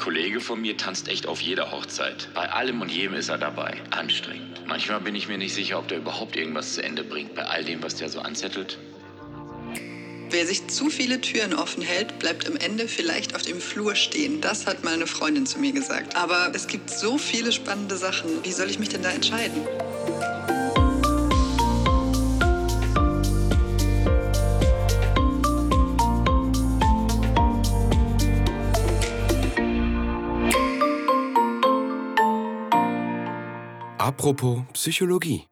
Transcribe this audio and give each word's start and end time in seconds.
Kollege 0.00 0.40
von 0.40 0.62
mir 0.62 0.78
tanzt 0.78 1.08
echt 1.08 1.26
auf 1.26 1.42
jeder 1.42 1.72
Hochzeit. 1.72 2.28
Bei 2.32 2.50
allem 2.50 2.80
und 2.80 2.90
jedem 2.90 3.14
ist 3.14 3.28
er 3.28 3.36
dabei. 3.36 3.76
Anstrengend. 3.90 4.62
Manchmal 4.66 5.00
bin 5.02 5.14
ich 5.14 5.28
mir 5.28 5.36
nicht 5.36 5.54
sicher, 5.54 5.78
ob 5.78 5.88
der 5.88 5.98
überhaupt 5.98 6.36
irgendwas 6.36 6.72
zu 6.72 6.82
Ende 6.82 7.04
bringt 7.04 7.34
bei 7.34 7.44
all 7.44 7.64
dem, 7.64 7.82
was 7.82 7.96
der 7.96 8.08
so 8.08 8.20
anzettelt. 8.20 8.78
Wer 10.30 10.46
sich 10.46 10.68
zu 10.68 10.88
viele 10.88 11.20
Türen 11.20 11.52
offen 11.52 11.82
hält, 11.82 12.18
bleibt 12.18 12.48
am 12.48 12.56
Ende 12.56 12.88
vielleicht 12.88 13.34
auf 13.34 13.42
dem 13.42 13.60
Flur 13.60 13.94
stehen. 13.94 14.40
Das 14.40 14.66
hat 14.66 14.84
mal 14.84 14.94
eine 14.94 15.06
Freundin 15.06 15.44
zu 15.44 15.58
mir 15.58 15.72
gesagt. 15.72 16.16
Aber 16.16 16.50
es 16.54 16.66
gibt 16.66 16.88
so 16.88 17.18
viele 17.18 17.52
spannende 17.52 17.96
Sachen. 17.96 18.42
Wie 18.42 18.52
soll 18.52 18.70
ich 18.70 18.78
mich 18.78 18.88
denn 18.88 19.02
da 19.02 19.10
entscheiden? 19.10 19.66
Apropos 34.20 34.60
Psychologie. 34.74 35.46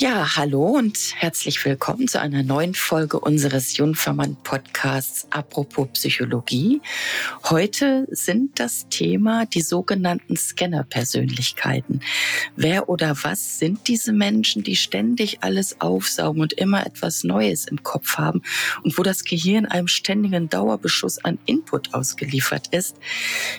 Ja, 0.00 0.34
hallo 0.36 0.64
und 0.78 0.96
herzlich 1.14 1.62
willkommen 1.62 2.08
zu 2.08 2.18
einer 2.18 2.42
neuen 2.42 2.72
Folge 2.72 3.20
unseres 3.20 3.76
Junfermann 3.76 4.38
Podcasts 4.42 5.26
Apropos 5.28 5.88
Psychologie. 5.92 6.80
Heute 7.50 8.06
sind 8.10 8.58
das 8.58 8.88
Thema 8.88 9.44
die 9.44 9.60
sogenannten 9.60 10.38
Scanner-Persönlichkeiten. 10.38 12.00
Wer 12.56 12.88
oder 12.88 13.14
was 13.22 13.58
sind 13.58 13.86
diese 13.86 14.14
Menschen, 14.14 14.62
die 14.62 14.76
ständig 14.76 15.42
alles 15.42 15.82
aufsaugen 15.82 16.40
und 16.40 16.54
immer 16.54 16.86
etwas 16.86 17.24
Neues 17.24 17.66
im 17.66 17.82
Kopf 17.82 18.16
haben 18.16 18.40
und 18.82 18.96
wo 18.96 19.02
das 19.02 19.24
Gehirn 19.24 19.66
einem 19.66 19.88
ständigen 19.88 20.48
Dauerbeschuss 20.48 21.22
an 21.26 21.38
Input 21.44 21.92
ausgeliefert 21.92 22.68
ist? 22.68 22.96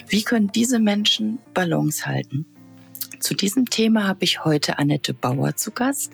Wie 0.07 0.23
können 0.23 0.51
diese 0.51 0.79
Menschen 0.79 1.37
Balance 1.53 2.07
halten? 2.07 2.47
Zu 3.19 3.33
diesem 3.33 3.69
Thema 3.69 4.07
habe 4.07 4.23
ich 4.23 4.43
heute 4.45 4.77
Annette 4.77 5.13
Bauer 5.13 5.55
zu 5.55 5.71
Gast. 5.71 6.11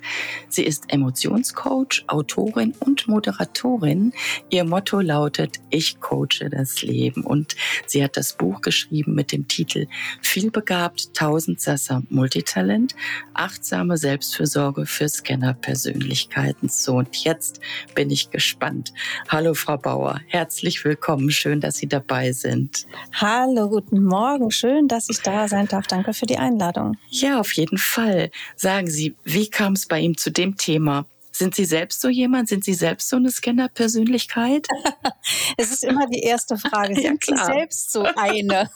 Sie 0.50 0.64
ist 0.64 0.86
Emotionscoach, 0.88 2.04
Autorin 2.08 2.74
und 2.80 3.08
Moderatorin. 3.08 4.14
Ihr 4.50 4.64
Motto 4.64 5.00
lautet, 5.00 5.60
ich 5.70 6.00
coache 6.00 6.50
das 6.50 6.82
Leben. 6.82 7.24
Und 7.24 7.56
sie 7.88 8.04
hat 8.04 8.18
das 8.18 8.34
Buch 8.34 8.62
geschrieben 8.62 9.14
mit 9.16 9.32
dem 9.32 9.48
Titel 9.48 9.88
Vielbegabt, 10.22 11.14
Tausendsasser 11.14 12.04
Multitalent, 12.10 12.96
achtsame 13.34 13.98
Selbstfürsorge 13.98 14.86
für 14.86 15.10
Scanner-Persönlichkeiten. 15.10 16.70
So, 16.70 16.96
und 16.96 17.16
jetzt 17.18 17.62
bin 17.96 18.10
ich 18.10 18.30
gespannt. 18.30 18.94
Hallo, 19.30 19.54
Frau 19.54 19.78
Bauer. 19.78 20.20
Herzlich 20.28 20.84
willkommen. 20.86 21.32
Schön, 21.32 21.62
dass 21.62 21.78
Sie 21.78 21.88
dabei 21.88 22.32
sind. 22.32 22.86
Hallo, 23.14 23.70
guten 23.70 24.04
Morgen. 24.04 24.52
Schön, 24.52 24.88
dass 24.88 25.10
ich 25.10 25.22
da 25.22 25.48
sein 25.48 25.68
darf. 25.68 25.88
Danke 25.88 26.14
für 26.14 26.26
die 26.26 26.38
Einladung. 26.38 26.91
Ja, 27.10 27.40
auf 27.40 27.54
jeden 27.54 27.78
Fall. 27.78 28.32
Sagen 28.56 28.90
Sie, 28.90 29.16
wie 29.24 29.50
kam 29.50 29.74
es 29.74 29.88
bei 29.88 30.00
ihm 30.00 30.18
zu 30.18 30.32
dem 30.32 30.58
Thema? 30.58 31.06
Sind 31.32 31.56
Sie 31.56 31.66
selbst 31.66 32.02
so 32.02 32.10
jemand? 32.10 32.50
Sind 32.50 32.64
Sie 32.64 32.74
selbst 32.74 33.10
so 33.10 33.16
eine 33.16 33.32
Scanner-Persönlichkeit? 33.32 34.68
es 35.58 35.72
ist 35.72 35.84
immer 35.84 36.08
die 36.08 36.20
erste 36.20 36.58
Frage. 36.58 36.96
Sind 37.02 37.26
ja, 37.28 37.38
Sie 37.38 37.44
selbst 37.46 37.92
so 37.92 38.04
eine? 38.04 38.70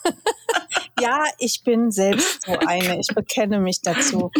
ja, 1.00 1.24
ich 1.38 1.62
bin 1.62 1.90
selbst 1.90 2.44
so 2.46 2.58
eine. 2.58 2.98
Ich 2.98 3.14
bekenne 3.14 3.60
mich 3.60 3.82
dazu. 3.82 4.30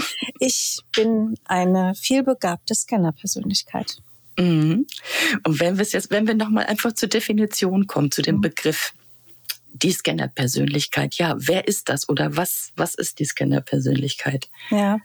Ich 0.40 0.80
bin 0.94 1.34
eine 1.44 1.94
vielbegabte 1.94 2.74
Scanner-Persönlichkeit. 2.74 3.98
Mhm. 4.38 4.86
Und 5.44 5.60
wenn 5.60 5.78
wir 5.78 5.84
jetzt, 5.84 6.10
wenn 6.10 6.26
wir 6.26 6.34
nochmal 6.34 6.66
einfach 6.66 6.92
zur 6.94 7.08
Definition 7.08 7.86
kommen, 7.86 8.10
zu 8.10 8.22
dem 8.22 8.36
mhm. 8.36 8.42
Begriff, 8.42 8.94
die 9.82 9.92
Scanner-Persönlichkeit. 9.92 11.14
Ja, 11.16 11.34
wer 11.38 11.66
ist 11.68 11.88
das 11.88 12.08
oder 12.08 12.36
was, 12.36 12.70
was 12.76 12.94
ist 12.94 13.18
die 13.18 13.24
Scanner-Persönlichkeit? 13.24 14.48
Ja, 14.70 14.98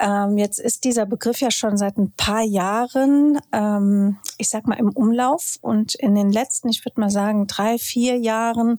ähm, 0.00 0.38
jetzt 0.38 0.58
ist 0.58 0.84
dieser 0.84 1.06
Begriff 1.06 1.40
ja 1.40 1.50
schon 1.50 1.76
seit 1.76 1.96
ein 1.98 2.12
paar 2.12 2.42
Jahren, 2.42 3.40
ähm, 3.52 4.18
ich 4.38 4.48
sag 4.48 4.66
mal, 4.66 4.78
im 4.78 4.90
Umlauf 4.90 5.56
und 5.60 5.94
in 5.94 6.14
den 6.14 6.30
letzten, 6.30 6.68
ich 6.68 6.84
würde 6.84 7.00
mal 7.00 7.10
sagen, 7.10 7.46
drei, 7.46 7.78
vier 7.78 8.16
Jahren 8.18 8.76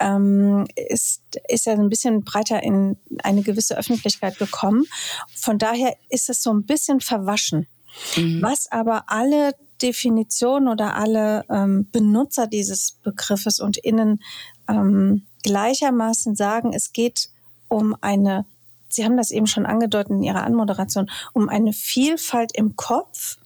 ähm, 0.00 0.66
ist, 0.76 1.22
ist 1.48 1.66
er 1.66 1.74
ein 1.74 1.88
bisschen 1.88 2.24
breiter 2.24 2.62
in 2.62 2.96
eine 3.22 3.42
gewisse 3.42 3.76
Öffentlichkeit 3.76 4.38
gekommen. 4.38 4.84
Von 5.34 5.58
daher 5.58 5.96
ist 6.08 6.28
es 6.28 6.42
so 6.42 6.52
ein 6.52 6.64
bisschen 6.64 7.00
verwaschen. 7.00 7.66
Mhm. 8.16 8.42
Was 8.42 8.70
aber 8.70 9.04
alle 9.06 9.52
Definitionen 9.82 10.68
oder 10.68 10.96
alle 10.96 11.44
ähm, 11.50 11.88
Benutzer 11.90 12.46
dieses 12.46 12.92
Begriffes 13.02 13.60
und 13.60 13.76
innen 13.76 14.22
ähm, 14.68 15.26
gleichermaßen 15.42 16.36
sagen, 16.36 16.72
es 16.72 16.92
geht 16.92 17.30
um 17.68 17.96
eine, 18.00 18.46
Sie 18.88 19.04
haben 19.04 19.16
das 19.16 19.30
eben 19.30 19.46
schon 19.46 19.66
angedeutet 19.66 20.10
in 20.10 20.22
Ihrer 20.22 20.44
Anmoderation, 20.44 21.10
um 21.32 21.48
eine 21.48 21.72
Vielfalt 21.72 22.52
im 22.54 22.76
Kopf 22.76 23.38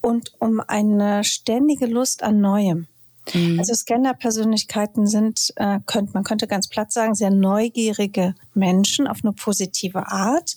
und 0.00 0.32
um 0.38 0.60
eine 0.60 1.24
ständige 1.24 1.86
Lust 1.86 2.22
an 2.22 2.40
Neuem. 2.40 2.86
Mhm. 3.34 3.58
Also 3.58 3.74
Scanner-Persönlichkeiten 3.74 5.06
sind, 5.06 5.52
äh, 5.56 5.80
könnte, 5.86 6.12
man 6.14 6.24
könnte 6.24 6.46
ganz 6.46 6.68
platt 6.68 6.92
sagen, 6.92 7.14
sehr 7.14 7.30
neugierige 7.30 8.34
Menschen 8.54 9.06
auf 9.06 9.18
eine 9.22 9.32
positive 9.32 10.08
Art. 10.08 10.56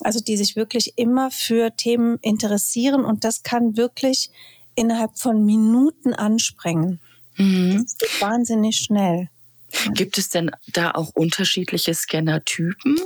Also 0.00 0.20
die 0.20 0.36
sich 0.36 0.56
wirklich 0.56 0.94
immer 0.96 1.30
für 1.30 1.74
Themen 1.76 2.18
interessieren 2.22 3.04
und 3.04 3.24
das 3.24 3.42
kann 3.42 3.76
wirklich 3.76 4.30
innerhalb 4.74 5.18
von 5.18 5.44
Minuten 5.44 6.14
ansprengen. 6.14 7.00
Mhm. 7.38 7.84
Das 7.84 7.96
geht 7.96 8.20
wahnsinnig 8.20 8.76
schnell. 8.76 9.28
Gibt 9.92 10.18
es 10.18 10.28
denn 10.28 10.50
da 10.72 10.92
auch 10.92 11.10
unterschiedliche 11.14 11.94
Scanner-Typen? 11.94 12.98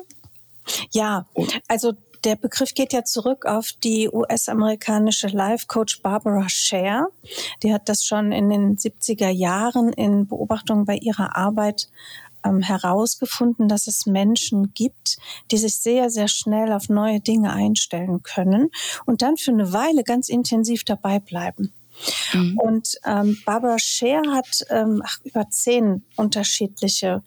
Ja, 0.90 1.26
also 1.68 1.92
der 2.24 2.36
Begriff 2.36 2.74
geht 2.74 2.92
ja 2.92 3.04
zurück 3.04 3.46
auf 3.46 3.72
die 3.72 4.08
US-amerikanische 4.08 5.26
Life-Coach 5.26 6.02
Barbara 6.02 6.48
Scher. 6.48 7.08
Die 7.62 7.72
hat 7.72 7.88
das 7.88 8.04
schon 8.04 8.30
in 8.30 8.48
den 8.48 8.76
70er 8.76 9.30
Jahren 9.30 9.92
in 9.92 10.28
Beobachtungen 10.28 10.84
bei 10.84 10.96
ihrer 10.96 11.36
Arbeit 11.36 11.88
ähm, 12.44 12.60
herausgefunden, 12.60 13.68
dass 13.68 13.88
es 13.88 14.06
Menschen 14.06 14.72
gibt, 14.72 15.16
die 15.50 15.58
sich 15.58 15.76
sehr, 15.76 16.10
sehr 16.10 16.28
schnell 16.28 16.72
auf 16.72 16.88
neue 16.88 17.20
Dinge 17.20 17.52
einstellen 17.52 18.22
können 18.22 18.70
und 19.04 19.22
dann 19.22 19.36
für 19.36 19.50
eine 19.50 19.72
Weile 19.72 20.04
ganz 20.04 20.28
intensiv 20.28 20.84
dabei 20.84 21.18
bleiben. 21.18 21.72
Mhm. 22.32 22.58
Und 22.58 22.98
ähm, 23.04 23.38
Barbara 23.44 23.78
Scher 23.78 24.22
hat 24.32 24.64
ähm, 24.70 25.02
ach, 25.04 25.18
über 25.24 25.48
zehn 25.50 26.04
unterschiedliche 26.16 27.22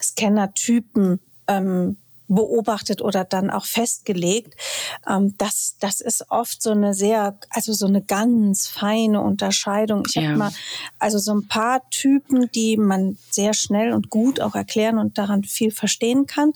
Scanner-Typen 0.00 1.20
ähm, 1.46 1.96
beobachtet 2.30 3.02
oder 3.02 3.24
dann 3.24 3.50
auch 3.50 3.64
festgelegt. 3.64 4.54
Ähm, 5.06 5.34
das, 5.36 5.76
das 5.80 6.00
ist 6.00 6.30
oft 6.30 6.62
so 6.62 6.70
eine 6.70 6.94
sehr, 6.94 7.38
also 7.50 7.72
so 7.72 7.86
eine 7.86 8.02
ganz 8.02 8.68
feine 8.68 9.20
Unterscheidung. 9.20 10.04
Ich 10.06 10.14
ja. 10.14 10.22
habe 10.22 10.36
mal 10.36 10.52
also 10.98 11.18
so 11.18 11.32
ein 11.34 11.48
paar 11.48 11.88
Typen, 11.90 12.48
die 12.52 12.76
man 12.76 13.18
sehr 13.30 13.52
schnell 13.52 13.92
und 13.92 14.10
gut 14.10 14.40
auch 14.40 14.54
erklären 14.54 14.98
und 14.98 15.18
daran 15.18 15.42
viel 15.42 15.72
verstehen 15.72 16.26
kann. 16.26 16.52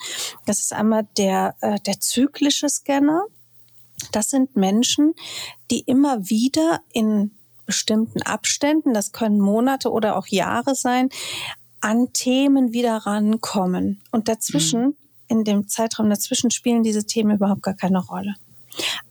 Das 0.46 0.60
ist 0.60 0.72
einmal 0.72 1.08
der, 1.18 1.56
äh, 1.60 1.80
der 1.80 2.00
zyklische 2.00 2.68
Scanner. 2.68 3.24
Das 4.12 4.30
sind 4.30 4.56
Menschen, 4.56 5.14
die 5.70 5.80
immer 5.80 6.28
wieder 6.28 6.80
in 6.92 7.32
bestimmten 7.66 8.22
Abständen, 8.22 8.94
das 8.94 9.12
können 9.12 9.40
Monate 9.40 9.90
oder 9.90 10.16
auch 10.16 10.26
Jahre 10.26 10.74
sein, 10.74 11.08
an 11.80 12.12
Themen 12.12 12.72
wieder 12.72 12.96
rankommen. 12.98 14.02
Und 14.10 14.28
dazwischen 14.28 14.82
mhm 14.82 14.96
in 15.28 15.44
dem 15.44 15.68
Zeitraum 15.68 16.10
dazwischen 16.10 16.50
spielen 16.50 16.82
diese 16.82 17.04
Themen 17.04 17.36
überhaupt 17.36 17.62
gar 17.62 17.74
keine 17.74 18.04
Rolle. 18.04 18.34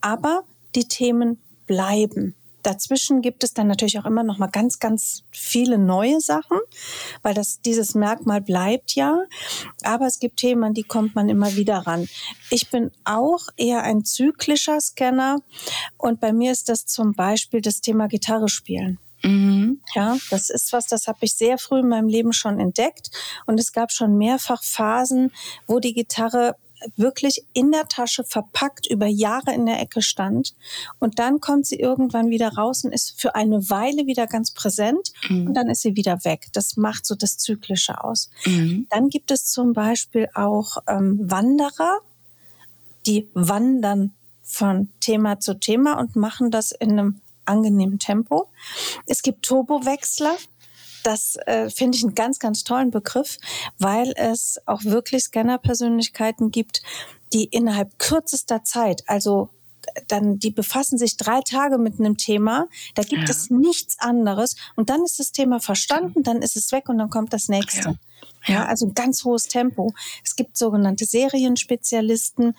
Aber 0.02 0.44
die 0.76 0.88
Themen 0.88 1.40
bleiben. 1.66 2.36
Dazwischen 2.64 3.22
gibt 3.22 3.44
es 3.44 3.54
dann 3.54 3.68
natürlich 3.68 4.00
auch 4.00 4.06
immer 4.06 4.24
noch 4.24 4.38
mal 4.38 4.48
ganz, 4.48 4.80
ganz 4.80 5.24
viele 5.32 5.78
neue 5.78 6.20
Sachen, 6.22 6.60
weil 7.22 7.34
das, 7.34 7.62
dieses 7.62 7.94
Merkmal 7.94 8.42
bleibt 8.42 8.96
ja. 8.96 9.24
Aber 9.84 10.08
es 10.08 10.20
gibt 10.20 10.38
Themen, 10.38 10.64
an 10.64 10.74
die 10.74 10.84
kommt 10.84 11.16
man 11.16 11.30
immer 11.30 11.56
wieder 11.56 11.80
ran. 11.80 12.08
Ich 12.50 12.70
bin 12.70 12.92
auch 13.04 13.48
eher 13.58 13.84
ein 13.84 14.06
zyklischer 14.06 14.80
Scanner 14.80 15.40
und 15.98 16.20
bei 16.20 16.34
mir 16.34 16.52
ist 16.52 16.70
das 16.70 16.86
zum 16.86 17.14
Beispiel 17.14 17.62
das 17.62 17.82
Thema 17.82 18.08
Gitarre 18.08 18.50
spielen. 18.50 19.00
Mhm. 19.24 19.82
Ja, 19.96 20.18
das 20.30 20.50
ist 20.50 20.74
was, 20.74 20.88
das 20.88 21.08
habe 21.08 21.20
ich 21.22 21.34
sehr 21.36 21.58
früh 21.58 21.80
in 21.80 21.88
meinem 21.88 22.10
Leben 22.10 22.34
schon 22.34 22.60
entdeckt. 22.60 23.10
Und 23.46 23.60
es 23.60 23.72
gab 23.72 23.92
schon 23.92 24.18
mehrfach 24.18 24.62
Phasen, 24.64 25.32
wo 25.66 25.80
die 25.80 25.94
Gitarre 25.94 26.56
wirklich 26.96 27.46
in 27.54 27.72
der 27.72 27.88
Tasche 27.88 28.24
verpackt 28.24 28.88
über 28.88 29.08
Jahre 29.08 29.54
in 29.54 29.66
der 29.66 29.80
Ecke 29.80 30.02
stand. 30.02 30.54
Und 31.00 31.20
dann 31.20 31.40
kommt 31.40 31.66
sie 31.66 31.80
irgendwann 31.80 32.30
wieder 32.30 32.54
raus 32.54 32.84
und 32.84 32.92
ist 32.92 33.20
für 33.20 33.36
eine 33.36 33.70
Weile 33.70 34.06
wieder 34.06 34.28
ganz 34.28 34.52
präsent 34.52 35.12
mhm. 35.30 35.48
und 35.48 35.54
dann 35.54 35.70
ist 35.70 35.82
sie 35.82 35.96
wieder 35.96 36.24
weg. 36.24 36.48
Das 36.54 36.78
macht 36.78 37.06
so 37.06 37.16
das 37.16 37.38
Zyklische 37.38 38.04
aus. 38.04 38.30
Mhm. 38.46 38.88
Dann 38.90 39.10
gibt 39.10 39.32
es 39.32 39.46
zum 39.46 39.74
Beispiel 39.74 40.28
auch 40.34 40.78
ähm, 40.88 41.20
Wanderer, 41.22 42.00
die 43.06 43.28
wandern 43.34 44.14
von 44.44 44.90
Thema 45.00 45.40
zu 45.40 45.60
Thema 45.60 46.00
und 46.00 46.16
machen 46.16 46.52
das 46.52 46.72
in 46.72 46.92
einem 46.92 47.22
angenehmen 47.46 48.00
Tempo. 48.00 48.50
Es 49.06 49.22
gibt 49.22 49.46
Turbowechsler. 49.46 50.36
Das 51.04 51.36
äh, 51.46 51.70
finde 51.70 51.98
ich 51.98 52.04
einen 52.04 52.16
ganz, 52.16 52.40
ganz 52.40 52.64
tollen 52.64 52.92
Begriff, 52.92 53.38
weil 53.78 54.14
es 54.16 54.60
auch 54.66 54.84
wirklich 54.84 55.24
Scanner-Persönlichkeiten 55.24 56.52
gibt, 56.52 56.82
die 57.34 57.46
innerhalb 57.46 57.98
kürzester 58.00 58.64
Zeit, 58.64 59.04
also 59.08 59.50
dann, 60.08 60.40
die 60.40 60.52
befassen 60.52 60.98
sich 60.98 61.18
drei 61.18 61.42
Tage 61.42 61.78
mit 61.78 62.00
einem 62.00 62.18
Thema, 62.18 62.68
da 62.96 63.04
gibt 63.04 63.24
ja. 63.24 63.30
es 63.30 63.50
nichts 63.50 64.00
anderes 64.00 64.56
und 64.76 64.90
dann 64.90 65.04
ist 65.04 65.20
das 65.20 65.32
Thema 65.32 65.60
verstanden, 65.60 66.24
dann 66.24 66.42
ist 66.42 66.56
es 66.56 66.72
weg 66.72 66.90
und 66.90 66.98
dann 66.98 67.10
kommt 67.10 67.34
das 67.34 67.50
nächste. 67.50 67.90
Ja. 67.90 67.96
Ja. 68.46 68.66
also 68.66 68.88
ein 68.88 68.94
ganz 68.94 69.24
hohes 69.24 69.48
Tempo. 69.48 69.94
Es 70.24 70.36
gibt 70.36 70.58
sogenannte 70.58 71.06
Serienspezialisten, 71.06 72.56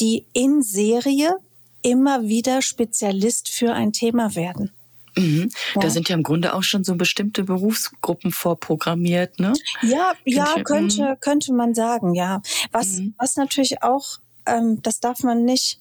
die 0.00 0.26
in 0.32 0.62
Serie 0.62 1.36
immer 1.82 2.22
wieder 2.22 2.62
Spezialist 2.62 3.48
für 3.48 3.72
ein 3.72 3.92
Thema 3.92 4.34
werden. 4.34 4.72
Mhm. 5.16 5.50
Ja. 5.74 5.80
Da 5.80 5.90
sind 5.90 6.08
ja 6.08 6.16
im 6.16 6.22
Grunde 6.22 6.54
auch 6.54 6.62
schon 6.62 6.84
so 6.84 6.94
bestimmte 6.96 7.44
Berufsgruppen 7.44 8.32
vorprogrammiert, 8.32 9.38
ne? 9.38 9.52
Ja, 9.82 10.14
ja, 10.24 10.54
könnte, 10.64 11.02
mhm. 11.02 11.20
könnte 11.20 11.52
man 11.52 11.74
sagen, 11.74 12.14
ja. 12.14 12.42
Was, 12.72 12.98
mhm. 12.98 13.14
was 13.18 13.36
natürlich 13.36 13.82
auch, 13.82 14.18
ähm, 14.46 14.80
das 14.82 15.00
darf 15.00 15.22
man 15.22 15.44
nicht 15.44 15.80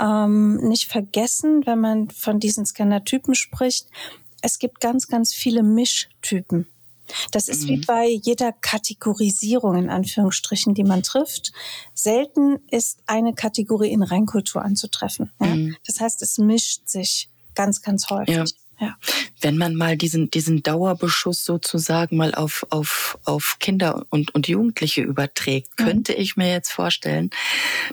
ähm, 0.00 0.56
nicht 0.56 0.90
vergessen, 0.90 1.64
wenn 1.64 1.80
man 1.80 2.10
von 2.10 2.40
diesen 2.40 2.66
Scannertypen 2.66 3.34
spricht. 3.34 3.86
Es 4.40 4.58
gibt 4.58 4.80
ganz, 4.80 5.06
ganz 5.06 5.32
viele 5.32 5.62
Mischtypen. 5.62 6.66
Das 7.30 7.48
ist 7.48 7.64
mhm. 7.64 7.68
wie 7.68 7.80
bei 7.86 8.08
jeder 8.08 8.52
Kategorisierung 8.52 9.76
in 9.76 9.90
Anführungsstrichen, 9.90 10.74
die 10.74 10.84
man 10.84 11.02
trifft. 11.02 11.52
Selten 11.94 12.58
ist 12.70 13.00
eine 13.06 13.34
Kategorie 13.34 13.90
in 13.90 14.02
Reinkultur 14.02 14.62
anzutreffen. 14.62 15.30
Ja? 15.40 15.48
Mhm. 15.48 15.76
Das 15.86 16.00
heißt, 16.00 16.22
es 16.22 16.38
mischt 16.38 16.88
sich 16.88 17.28
ganz, 17.54 17.82
ganz 17.82 18.08
häufig. 18.10 18.34
Ja. 18.34 18.44
Ja. 18.82 18.96
Wenn 19.40 19.58
man 19.58 19.76
mal 19.76 19.96
diesen, 19.96 20.28
diesen 20.30 20.64
Dauerbeschuss 20.64 21.44
sozusagen 21.44 22.16
mal 22.16 22.34
auf, 22.34 22.66
auf, 22.70 23.16
auf 23.24 23.58
Kinder 23.60 24.06
und, 24.10 24.34
und 24.34 24.48
Jugendliche 24.48 25.02
überträgt, 25.02 25.78
mhm. 25.78 25.84
könnte 25.84 26.14
ich 26.14 26.36
mir 26.36 26.50
jetzt 26.50 26.72
vorstellen, 26.72 27.30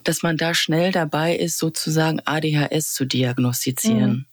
dass 0.04 0.24
man 0.24 0.36
da 0.36 0.56
schnell 0.56 0.92
dabei 0.92 1.36
ist, 1.36 1.60
sozusagen 1.60 2.22
ADHS 2.26 2.96
zu 2.96 3.06
diagnostizieren. 3.06 4.26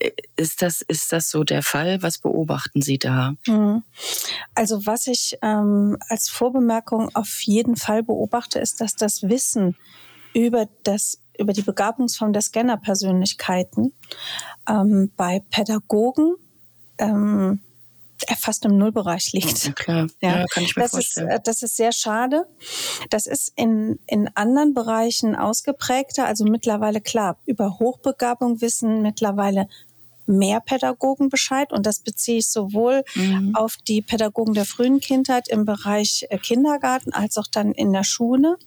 Mhm. 0.00 0.10
Ist 0.36 0.62
das, 0.62 0.80
ist 0.82 1.12
das 1.12 1.30
so 1.30 1.44
der 1.44 1.62
Fall? 1.62 2.02
Was 2.02 2.18
beobachten 2.18 2.82
Sie 2.82 2.98
da? 2.98 3.34
Mhm. 3.46 3.84
Also 4.56 4.84
was 4.84 5.06
ich 5.06 5.38
ähm, 5.42 5.96
als 6.08 6.28
Vorbemerkung 6.28 7.14
auf 7.14 7.40
jeden 7.42 7.76
Fall 7.76 8.02
beobachte, 8.02 8.58
ist, 8.58 8.80
dass 8.80 8.96
das 8.96 9.22
Wissen 9.24 9.76
über 10.34 10.68
das 10.82 11.20
über 11.38 11.52
die 11.52 11.62
Begabungsform 11.62 12.32
der 12.32 12.42
Scanner-Persönlichkeiten 12.42 13.92
ähm, 14.68 15.10
bei 15.16 15.42
Pädagogen 15.50 16.34
ähm, 16.98 17.60
fast 18.38 18.64
im 18.64 18.76
Nullbereich 18.76 19.32
liegt. 19.32 19.76
Klar, 19.76 20.08
ja, 20.20 20.40
ja 20.40 20.44
kann 20.50 20.64
ich 20.64 20.76
mir 20.76 20.82
das 20.82 20.92
vorstellen. 20.92 21.28
Ist, 21.28 21.34
äh, 21.34 21.40
das 21.42 21.62
ist 21.62 21.76
sehr 21.76 21.92
schade. 21.92 22.46
Das 23.10 23.26
ist 23.26 23.52
in, 23.56 23.98
in 24.06 24.28
anderen 24.34 24.74
Bereichen 24.74 25.36
ausgeprägter. 25.36 26.26
Also 26.26 26.44
mittlerweile 26.44 27.00
klar, 27.00 27.38
über 27.46 27.78
Hochbegabung 27.78 28.60
wissen 28.60 29.02
mittlerweile 29.02 29.68
mehr 30.26 30.60
Pädagogen 30.60 31.30
Bescheid 31.30 31.72
und 31.72 31.86
das 31.86 32.00
beziehe 32.00 32.38
ich 32.38 32.48
sowohl 32.48 33.02
mhm. 33.14 33.54
auf 33.54 33.76
die 33.88 34.02
Pädagogen 34.02 34.52
der 34.52 34.66
frühen 34.66 35.00
Kindheit 35.00 35.48
im 35.48 35.64
Bereich 35.64 36.26
äh, 36.28 36.36
Kindergarten 36.38 37.12
als 37.12 37.38
auch 37.38 37.46
dann 37.50 37.72
in 37.72 37.92
der 37.92 38.04
Schule. 38.04 38.58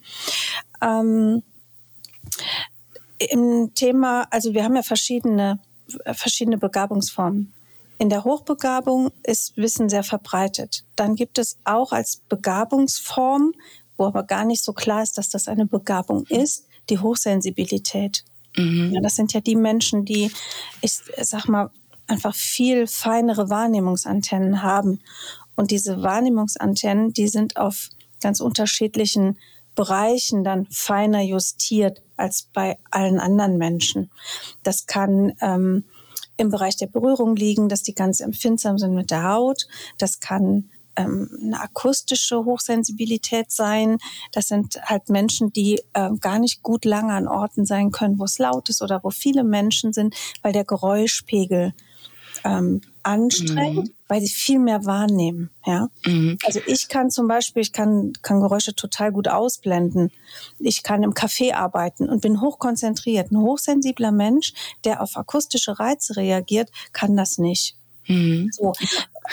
Ähm, 0.82 1.44
Im 3.18 3.72
Thema, 3.74 4.26
also 4.30 4.52
wir 4.52 4.64
haben 4.64 4.76
ja 4.76 4.82
verschiedene, 4.82 5.60
verschiedene 6.12 6.58
Begabungsformen. 6.58 7.52
In 7.98 8.08
der 8.08 8.24
Hochbegabung 8.24 9.10
ist 9.22 9.56
Wissen 9.56 9.88
sehr 9.88 10.02
verbreitet. 10.02 10.84
Dann 10.96 11.14
gibt 11.14 11.38
es 11.38 11.58
auch 11.64 11.92
als 11.92 12.16
Begabungsform, 12.28 13.52
wo 13.96 14.06
aber 14.06 14.24
gar 14.24 14.44
nicht 14.44 14.64
so 14.64 14.72
klar 14.72 15.02
ist, 15.02 15.18
dass 15.18 15.28
das 15.28 15.46
eine 15.46 15.66
Begabung 15.66 16.24
ist, 16.26 16.66
die 16.90 16.98
Hochsensibilität. 16.98 18.24
Mhm. 18.56 18.92
Ja, 18.94 19.00
das 19.00 19.14
sind 19.14 19.32
ja 19.32 19.40
die 19.40 19.54
Menschen, 19.54 20.04
die, 20.04 20.32
ich 20.80 21.00
sag 21.20 21.46
mal, 21.46 21.70
einfach 22.08 22.34
viel 22.34 22.86
feinere 22.86 23.48
Wahrnehmungsantennen 23.50 24.62
haben. 24.62 25.00
Und 25.54 25.70
diese 25.70 26.02
Wahrnehmungsantennen, 26.02 27.12
die 27.12 27.28
sind 27.28 27.56
auf 27.56 27.88
ganz 28.20 28.40
unterschiedlichen 28.40 29.38
Bereichen 29.74 30.44
dann 30.44 30.66
feiner 30.70 31.22
justiert 31.22 32.02
als 32.16 32.48
bei 32.52 32.78
allen 32.90 33.18
anderen 33.18 33.58
Menschen. 33.58 34.10
Das 34.62 34.86
kann 34.86 35.32
ähm, 35.40 35.84
im 36.36 36.50
Bereich 36.50 36.76
der 36.76 36.86
Berührung 36.86 37.36
liegen, 37.36 37.68
dass 37.68 37.82
die 37.82 37.94
ganz 37.94 38.20
empfindsam 38.20 38.78
sind 38.78 38.94
mit 38.94 39.10
der 39.10 39.24
Haut. 39.24 39.66
Das 39.98 40.20
kann 40.20 40.70
ähm, 40.96 41.28
eine 41.42 41.60
akustische 41.60 42.44
Hochsensibilität 42.44 43.50
sein. 43.50 43.98
Das 44.32 44.48
sind 44.48 44.80
halt 44.84 45.08
Menschen, 45.08 45.52
die 45.52 45.80
äh, 45.94 46.10
gar 46.20 46.38
nicht 46.38 46.62
gut 46.62 46.84
lange 46.84 47.12
an 47.12 47.28
Orten 47.28 47.64
sein 47.64 47.90
können, 47.90 48.18
wo 48.18 48.24
es 48.24 48.38
laut 48.38 48.68
ist 48.68 48.82
oder 48.82 49.02
wo 49.02 49.10
viele 49.10 49.44
Menschen 49.44 49.92
sind, 49.92 50.14
weil 50.42 50.52
der 50.52 50.64
Geräuschpegel 50.64 51.72
ähm, 52.44 52.80
anstrengend, 53.02 53.88
mhm. 53.88 53.94
weil 54.08 54.20
sie 54.20 54.28
viel 54.28 54.58
mehr 54.58 54.84
wahrnehmen. 54.84 55.50
Ja? 55.66 55.88
Mhm. 56.06 56.38
Also 56.44 56.60
ich 56.66 56.88
kann 56.88 57.10
zum 57.10 57.28
Beispiel, 57.28 57.62
ich 57.62 57.72
kann, 57.72 58.12
kann 58.22 58.40
Geräusche 58.40 58.74
total 58.74 59.12
gut 59.12 59.28
ausblenden. 59.28 60.10
Ich 60.58 60.82
kann 60.82 61.02
im 61.02 61.12
Café 61.12 61.54
arbeiten 61.54 62.08
und 62.08 62.22
bin 62.22 62.40
hochkonzentriert. 62.40 63.30
Ein 63.30 63.38
hochsensibler 63.38 64.12
Mensch, 64.12 64.54
der 64.84 65.02
auf 65.02 65.16
akustische 65.16 65.78
Reize 65.78 66.16
reagiert, 66.16 66.70
kann 66.92 67.16
das 67.16 67.38
nicht. 67.38 67.76
Mhm. 68.06 68.50
So, 68.52 68.72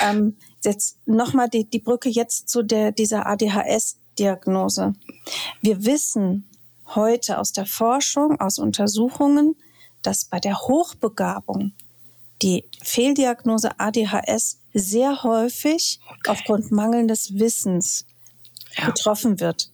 ähm, 0.02 0.38
jetzt 0.64 0.98
nochmal 1.06 1.50
die, 1.50 1.66
die 1.66 1.80
Brücke 1.80 2.10
jetzt 2.10 2.50
zu 2.50 2.64
der, 2.64 2.92
dieser 2.92 3.26
ADHS-Diagnose. 3.28 4.94
Wir 5.62 5.86
wissen 5.86 6.50
heute 6.96 7.40
aus 7.40 7.52
der 7.54 7.66
Forschung, 7.66 8.40
aus 8.40 8.60
Untersuchungen, 8.60 9.56
dass 10.02 10.26
bei 10.26 10.40
der 10.40 10.60
Hochbegabung 10.60 11.74
die 12.42 12.66
Fehldiagnose 12.82 13.80
ADHS 13.80 14.62
sehr 14.74 15.24
häufig 15.24 16.00
okay. 16.10 16.32
aufgrund 16.32 16.72
mangelndes 16.72 17.38
Wissens 17.38 18.06
ja. 18.78 18.86
getroffen 18.86 19.40
wird. 19.40 19.72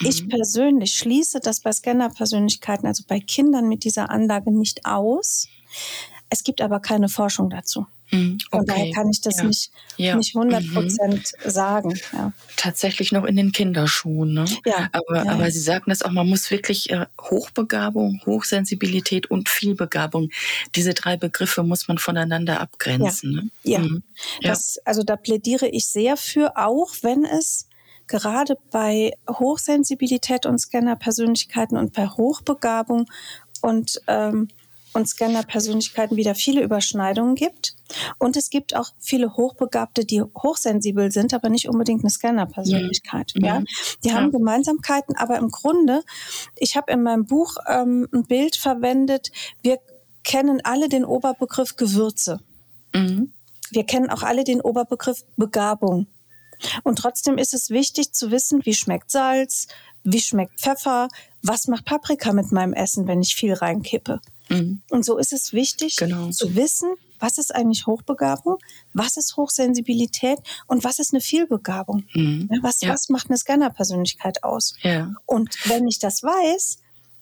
Mhm. 0.00 0.06
Ich 0.06 0.28
persönlich 0.28 0.94
schließe 0.94 1.40
das 1.40 1.60
bei 1.60 1.72
Scanner-Persönlichkeiten, 1.72 2.86
also 2.86 3.04
bei 3.06 3.20
Kindern 3.20 3.68
mit 3.68 3.84
dieser 3.84 4.10
Anlage 4.10 4.50
nicht 4.50 4.86
aus. 4.86 5.46
Es 6.30 6.42
gibt 6.42 6.60
aber 6.60 6.80
keine 6.80 7.08
Forschung 7.08 7.50
dazu. 7.50 7.86
Mhm. 8.10 8.38
Von 8.50 8.66
daher 8.66 8.92
kann 8.92 9.08
ich 9.10 9.20
das 9.20 9.38
ja. 9.38 9.44
nicht, 9.44 9.70
ja. 9.96 10.16
nicht 10.16 10.34
100 10.34 10.64
mhm. 10.64 10.74
Prozent 10.74 11.32
mhm. 11.44 11.50
sagen. 11.50 12.00
Ja. 12.12 12.32
Tatsächlich 12.56 13.12
noch 13.12 13.24
in 13.24 13.36
den 13.36 13.52
Kinderschuhen. 13.52 14.34
Ne? 14.34 14.44
Ja. 14.66 14.88
Aber, 14.92 15.24
ja, 15.24 15.32
aber 15.32 15.50
Sie 15.50 15.60
sagten 15.60 15.90
das 15.90 16.02
auch, 16.02 16.10
man 16.10 16.28
muss 16.28 16.50
wirklich 16.50 16.90
äh, 16.90 17.06
Hochbegabung, 17.20 18.20
Hochsensibilität 18.26 19.30
und 19.30 19.48
Vielbegabung, 19.48 20.30
diese 20.74 20.94
drei 20.94 21.16
Begriffe 21.16 21.62
muss 21.62 21.88
man 21.88 21.98
voneinander 21.98 22.60
abgrenzen. 22.60 23.32
Ne? 23.32 23.50
Ja, 23.62 23.78
mhm. 23.80 24.02
das, 24.42 24.78
also 24.84 25.02
da 25.02 25.16
plädiere 25.16 25.68
ich 25.68 25.86
sehr 25.86 26.16
für, 26.16 26.56
auch 26.56 26.92
wenn 27.02 27.24
es 27.24 27.66
gerade 28.06 28.56
bei 28.72 29.12
Hochsensibilität 29.28 30.44
und 30.44 30.58
Scanner-Persönlichkeiten 30.58 31.76
und 31.76 31.92
bei 31.92 32.08
Hochbegabung 32.08 33.06
und 33.62 34.00
ähm, 34.08 34.48
und 34.92 35.08
Scanner-Persönlichkeiten 35.08 36.16
wieder 36.16 36.34
viele 36.34 36.62
Überschneidungen 36.62 37.34
gibt. 37.34 37.74
Und 38.18 38.36
es 38.36 38.50
gibt 38.50 38.74
auch 38.74 38.90
viele 38.98 39.36
Hochbegabte, 39.36 40.04
die 40.04 40.22
hochsensibel 40.22 41.10
sind, 41.12 41.34
aber 41.34 41.48
nicht 41.48 41.68
unbedingt 41.68 42.02
eine 42.02 42.10
Scanner-Persönlichkeit. 42.10 43.32
Mhm. 43.36 43.44
Ja? 43.44 43.62
Die 44.04 44.08
ja. 44.08 44.14
haben 44.14 44.30
Gemeinsamkeiten, 44.32 45.16
aber 45.16 45.38
im 45.38 45.50
Grunde, 45.50 46.02
ich 46.56 46.76
habe 46.76 46.92
in 46.92 47.02
meinem 47.02 47.26
Buch 47.26 47.56
ähm, 47.68 48.08
ein 48.12 48.24
Bild 48.24 48.56
verwendet, 48.56 49.30
wir 49.62 49.78
kennen 50.24 50.60
alle 50.64 50.88
den 50.88 51.04
Oberbegriff 51.04 51.76
Gewürze. 51.76 52.40
Mhm. 52.92 53.32
Wir 53.70 53.84
kennen 53.84 54.10
auch 54.10 54.22
alle 54.22 54.44
den 54.44 54.60
Oberbegriff 54.60 55.24
Begabung. 55.36 56.06
Und 56.82 56.96
trotzdem 56.96 57.38
ist 57.38 57.54
es 57.54 57.70
wichtig 57.70 58.12
zu 58.12 58.30
wissen, 58.30 58.64
wie 58.64 58.74
schmeckt 58.74 59.10
Salz, 59.10 59.68
wie 60.02 60.20
schmeckt 60.20 60.60
Pfeffer, 60.60 61.08
was 61.42 61.68
macht 61.68 61.86
Paprika 61.86 62.32
mit 62.32 62.52
meinem 62.52 62.74
Essen, 62.74 63.06
wenn 63.06 63.22
ich 63.22 63.34
viel 63.34 63.54
reinkippe. 63.54 64.20
Mhm. 64.50 64.82
Und 64.90 65.04
so 65.04 65.16
ist 65.18 65.32
es 65.32 65.52
wichtig 65.52 65.96
genau. 65.96 66.30
zu 66.30 66.54
wissen, 66.56 66.88
was 67.18 67.38
ist 67.38 67.54
eigentlich 67.54 67.86
Hochbegabung, 67.86 68.58
was 68.92 69.16
ist 69.16 69.36
Hochsensibilität 69.36 70.38
und 70.66 70.84
was 70.84 70.98
ist 70.98 71.12
eine 71.12 71.20
Vielbegabung. 71.20 72.04
Mhm. 72.14 72.48
Was, 72.62 72.80
ja. 72.80 72.90
was 72.92 73.08
macht 73.08 73.28
eine 73.28 73.38
Scanner-Persönlichkeit 73.38 74.42
aus? 74.42 74.74
Ja. 74.82 75.12
Und 75.26 75.54
wenn 75.68 75.86
ich 75.86 75.98
das 75.98 76.22
weiß, 76.22 76.78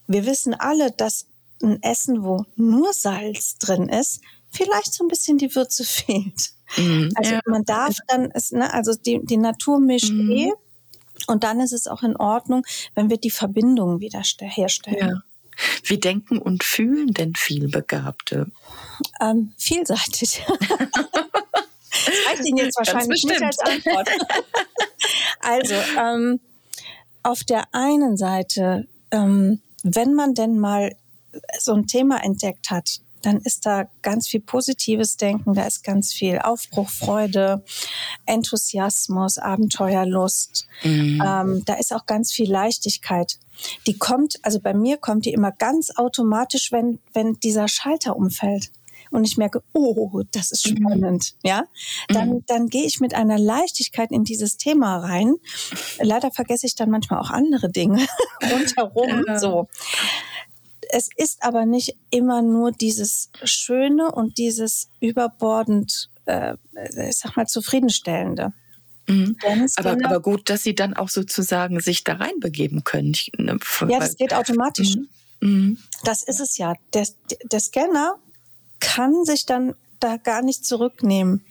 wir 0.06 0.24
wissen 0.24 0.54
alle, 0.54 0.90
dass 0.92 1.26
ein 1.62 1.82
Essen, 1.82 2.24
wo 2.24 2.44
nur 2.56 2.92
Salz 2.92 3.58
drin 3.58 3.88
ist, 3.88 4.20
vielleicht 4.50 4.94
so 4.94 5.04
ein 5.04 5.08
bisschen 5.08 5.38
die 5.38 5.54
Würze 5.54 5.84
fehlt. 5.84 6.52
Mhm. 6.76 7.10
Also 7.14 7.32
ja. 7.34 7.40
man 7.46 7.64
darf 7.64 7.96
dann, 8.06 8.30
es, 8.32 8.52
ne, 8.52 8.72
also 8.72 8.94
die, 8.94 9.20
die 9.22 9.36
Natur 9.36 9.80
mischt 9.80 10.12
mhm. 10.12 10.30
eh. 10.30 10.52
Und 11.26 11.42
dann 11.42 11.60
ist 11.60 11.72
es 11.72 11.88
auch 11.88 12.04
in 12.04 12.16
Ordnung, 12.16 12.64
wenn 12.94 13.10
wir 13.10 13.18
die 13.18 13.30
Verbindungen 13.30 14.00
wieder 14.00 14.22
herstellen. 14.22 15.22
Wie 15.84 15.98
denken 15.98 16.38
und 16.38 16.64
fühlen 16.64 17.12
denn 17.14 17.34
vielbegabte? 17.34 18.50
Ähm, 19.20 19.52
vielseitig. 19.56 20.44
Das 22.06 22.14
reicht 22.26 22.46
Ihnen 22.46 22.58
jetzt 22.58 22.78
wahrscheinlich 22.78 23.24
nicht 23.24 23.42
als 23.42 23.58
Antwort. 23.58 24.08
also, 25.40 25.74
ähm, 25.98 26.40
auf 27.22 27.44
der 27.44 27.64
einen 27.72 28.16
Seite, 28.16 28.86
ähm, 29.10 29.60
wenn 29.82 30.14
man 30.14 30.34
denn 30.34 30.58
mal 30.58 30.94
so 31.58 31.74
ein 31.74 31.86
Thema 31.86 32.22
entdeckt 32.22 32.70
hat, 32.70 33.00
dann 33.22 33.38
ist 33.38 33.66
da 33.66 33.88
ganz 34.02 34.28
viel 34.28 34.40
positives 34.40 35.16
Denken, 35.16 35.54
da 35.54 35.66
ist 35.66 35.84
ganz 35.84 36.12
viel 36.12 36.38
Aufbruch, 36.38 36.88
Freude, 36.90 37.64
Enthusiasmus, 38.26 39.38
Abenteuerlust. 39.38 40.66
Mhm. 40.82 41.22
Ähm, 41.24 41.62
da 41.64 41.74
ist 41.74 41.92
auch 41.92 42.06
ganz 42.06 42.32
viel 42.32 42.50
Leichtigkeit. 42.50 43.38
Die 43.86 43.98
kommt, 43.98 44.38
also 44.42 44.60
bei 44.60 44.74
mir 44.74 44.98
kommt 44.98 45.24
die 45.24 45.32
immer 45.32 45.52
ganz 45.52 45.90
automatisch, 45.96 46.70
wenn, 46.70 47.00
wenn 47.12 47.34
dieser 47.34 47.68
Schalter 47.68 48.16
umfällt 48.16 48.70
und 49.10 49.24
ich 49.24 49.36
merke, 49.36 49.62
oh, 49.72 50.22
das 50.32 50.50
ist 50.50 50.70
mhm. 50.70 50.76
spannend, 50.76 51.34
mhm. 51.42 51.48
ja, 51.48 51.64
dann, 52.08 52.28
mhm. 52.30 52.44
dann 52.46 52.68
gehe 52.68 52.84
ich 52.84 53.00
mit 53.00 53.14
einer 53.14 53.38
Leichtigkeit 53.38 54.10
in 54.10 54.24
dieses 54.24 54.56
Thema 54.56 54.98
rein. 54.98 55.34
Leider 56.00 56.30
vergesse 56.30 56.66
ich 56.66 56.74
dann 56.74 56.90
manchmal 56.90 57.20
auch 57.20 57.30
andere 57.30 57.70
Dinge 57.70 58.06
rundherum, 58.52 59.24
ja. 59.26 59.38
so. 59.38 59.68
Es 60.90 61.08
ist 61.16 61.42
aber 61.42 61.66
nicht 61.66 61.96
immer 62.10 62.42
nur 62.42 62.72
dieses 62.72 63.30
Schöne 63.44 64.10
und 64.12 64.38
dieses 64.38 64.90
überbordend, 65.00 66.10
äh, 66.26 66.54
ich 67.08 67.18
sag 67.18 67.36
mal, 67.36 67.46
zufriedenstellende. 67.46 68.52
Mhm. 69.08 69.36
Aber, 69.76 69.96
aber, 70.04 70.20
gut, 70.20 70.50
dass 70.50 70.62
Sie 70.62 70.74
dann 70.74 70.94
auch 70.94 71.08
sozusagen 71.08 71.80
sich 71.80 72.04
da 72.04 72.14
reinbegeben 72.14 72.84
können. 72.84 73.12
Ich, 73.12 73.32
ne, 73.38 73.58
ja, 73.88 73.98
das 73.98 74.16
geht 74.16 74.34
automatisch. 74.34 74.96
Mhm. 74.96 75.48
mhm. 75.48 75.78
Das 76.04 76.22
ist 76.22 76.40
es 76.40 76.58
ja. 76.58 76.74
Der, 76.92 77.06
der 77.50 77.60
Scanner 77.60 78.16
kann 78.80 79.24
sich 79.24 79.46
dann 79.46 79.74
da 80.00 80.16
gar 80.18 80.42
nicht 80.42 80.64
zurücknehmen. 80.64 81.44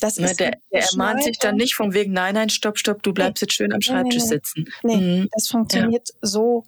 Das 0.00 0.16
ist 0.16 0.20
Na, 0.20 0.32
der, 0.34 0.58
der 0.72 0.88
ermahnt 0.90 1.24
sich 1.24 1.38
dann 1.38 1.56
nicht 1.56 1.74
von 1.74 1.92
wegen, 1.92 2.12
nein, 2.12 2.34
nein, 2.34 2.50
stopp, 2.50 2.78
stopp, 2.78 3.02
du 3.02 3.12
bleibst 3.12 3.42
nee, 3.42 3.46
jetzt 3.46 3.54
schön 3.54 3.72
am 3.72 3.80
Schreibtisch 3.80 4.22
nee, 4.22 4.22
nee, 4.22 4.28
sitzen. 4.28 4.64
Nee, 4.84 4.96
mhm. 4.96 5.28
das 5.32 5.48
funktioniert 5.48 6.08
ja. 6.08 6.14
so 6.22 6.64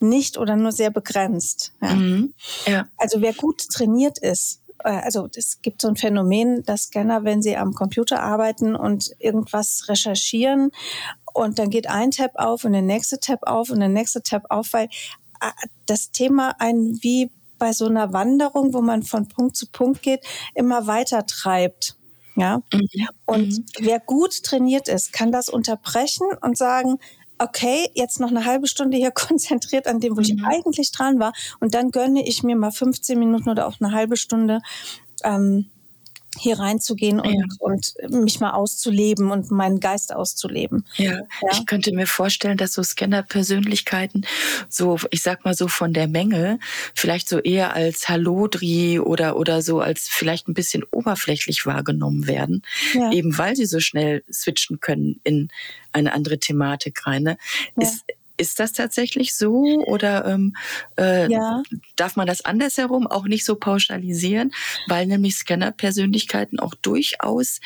nicht 0.00 0.38
oder 0.38 0.56
nur 0.56 0.72
sehr 0.72 0.90
begrenzt. 0.90 1.72
Ja. 1.80 1.94
Mhm. 1.94 2.34
Ja. 2.66 2.86
Also 2.96 3.20
wer 3.20 3.32
gut 3.32 3.68
trainiert 3.68 4.18
ist, 4.18 4.62
äh, 4.82 4.90
also 4.90 5.28
es 5.34 5.60
gibt 5.62 5.82
so 5.82 5.88
ein 5.88 5.96
Phänomen, 5.96 6.62
dass 6.64 6.84
Scanner, 6.84 7.24
wenn 7.24 7.42
sie 7.42 7.56
am 7.56 7.72
Computer 7.72 8.22
arbeiten 8.22 8.76
und 8.76 9.10
irgendwas 9.18 9.88
recherchieren 9.88 10.70
und 11.32 11.58
dann 11.58 11.68
geht 11.68 11.88
ein 11.88 12.12
Tab 12.12 12.32
auf 12.36 12.64
und 12.64 12.72
der 12.72 12.82
nächste 12.82 13.18
Tab 13.18 13.40
auf 13.42 13.70
und 13.70 13.80
der 13.80 13.88
nächste 13.88 14.22
Tab 14.22 14.44
auf, 14.50 14.72
weil 14.72 14.88
äh, 15.40 15.50
das 15.86 16.12
Thema 16.12 16.54
einen 16.60 17.02
wie 17.02 17.30
bei 17.58 17.72
so 17.72 17.86
einer 17.86 18.12
Wanderung, 18.12 18.72
wo 18.72 18.80
man 18.80 19.02
von 19.02 19.28
Punkt 19.28 19.56
zu 19.56 19.66
Punkt 19.66 20.02
geht, 20.02 20.20
immer 20.54 20.86
weiter 20.86 21.26
treibt. 21.26 21.96
Ja. 22.36 22.62
Mhm. 22.72 23.08
Und 23.26 23.48
mhm. 23.48 23.64
wer 23.80 24.00
gut 24.00 24.42
trainiert 24.42 24.88
ist, 24.88 25.12
kann 25.12 25.32
das 25.32 25.48
unterbrechen 25.48 26.26
und 26.40 26.56
sagen, 26.56 26.98
okay, 27.38 27.88
jetzt 27.94 28.20
noch 28.20 28.30
eine 28.30 28.44
halbe 28.44 28.66
Stunde 28.66 28.96
hier 28.96 29.10
konzentriert 29.14 29.86
an 29.86 30.00
dem, 30.00 30.16
wo 30.16 30.20
mhm. 30.20 30.22
ich 30.22 30.44
eigentlich 30.44 30.92
dran 30.92 31.18
war. 31.18 31.32
Und 31.60 31.74
dann 31.74 31.90
gönne 31.90 32.26
ich 32.26 32.42
mir 32.42 32.56
mal 32.56 32.70
15 32.70 33.18
Minuten 33.18 33.48
oder 33.48 33.66
auch 33.66 33.80
eine 33.80 33.92
halbe 33.92 34.16
Stunde 34.16 34.60
ähm, 35.22 35.70
hier 36.38 36.58
reinzugehen 36.58 37.20
und, 37.20 37.34
ja. 37.34 37.44
und 37.58 37.94
mich 38.10 38.40
mal 38.40 38.52
auszuleben 38.52 39.30
und 39.30 39.50
meinen 39.50 39.80
Geist 39.80 40.14
auszuleben. 40.14 40.84
Ja. 40.96 41.12
ja. 41.12 41.22
ich 41.52 41.66
könnte 41.66 41.92
mir 41.92 42.06
vorstellen, 42.06 42.56
dass 42.56 42.72
so 42.72 42.82
Scanner-Persönlichkeiten 42.82 44.26
so, 44.68 44.98
ich 45.10 45.22
sag 45.22 45.44
mal 45.44 45.54
so 45.54 45.68
von 45.68 45.92
der 45.92 46.08
Menge, 46.08 46.58
vielleicht 46.94 47.28
so 47.28 47.38
eher 47.38 47.74
als 47.74 48.08
Hallodri 48.08 48.98
oder, 48.98 49.36
oder 49.36 49.62
so 49.62 49.80
als 49.80 50.08
vielleicht 50.08 50.48
ein 50.48 50.54
bisschen 50.54 50.82
oberflächlich 50.90 51.66
wahrgenommen 51.66 52.26
werden, 52.26 52.62
ja. 52.94 53.12
eben 53.12 53.36
weil 53.38 53.56
sie 53.56 53.66
so 53.66 53.80
schnell 53.80 54.24
switchen 54.32 54.80
können 54.80 55.20
in 55.24 55.48
eine 55.92 56.12
andere 56.12 56.38
Thematik 56.38 57.06
rein. 57.06 57.22
Ne? 57.22 57.38
Ist, 57.76 58.04
ist 58.36 58.60
das 58.60 58.72
tatsächlich 58.72 59.34
so 59.34 59.62
oder 59.86 60.24
ähm, 60.26 60.56
äh, 60.98 61.30
ja. 61.30 61.62
darf 61.96 62.16
man 62.16 62.26
das 62.26 62.44
andersherum 62.44 63.06
auch 63.06 63.24
nicht 63.24 63.44
so 63.44 63.56
pauschalisieren, 63.56 64.52
weil 64.88 65.06
nämlich 65.06 65.36
Scanner-Persönlichkeiten 65.36 66.58
auch 66.58 66.74
durchaus 66.74 67.60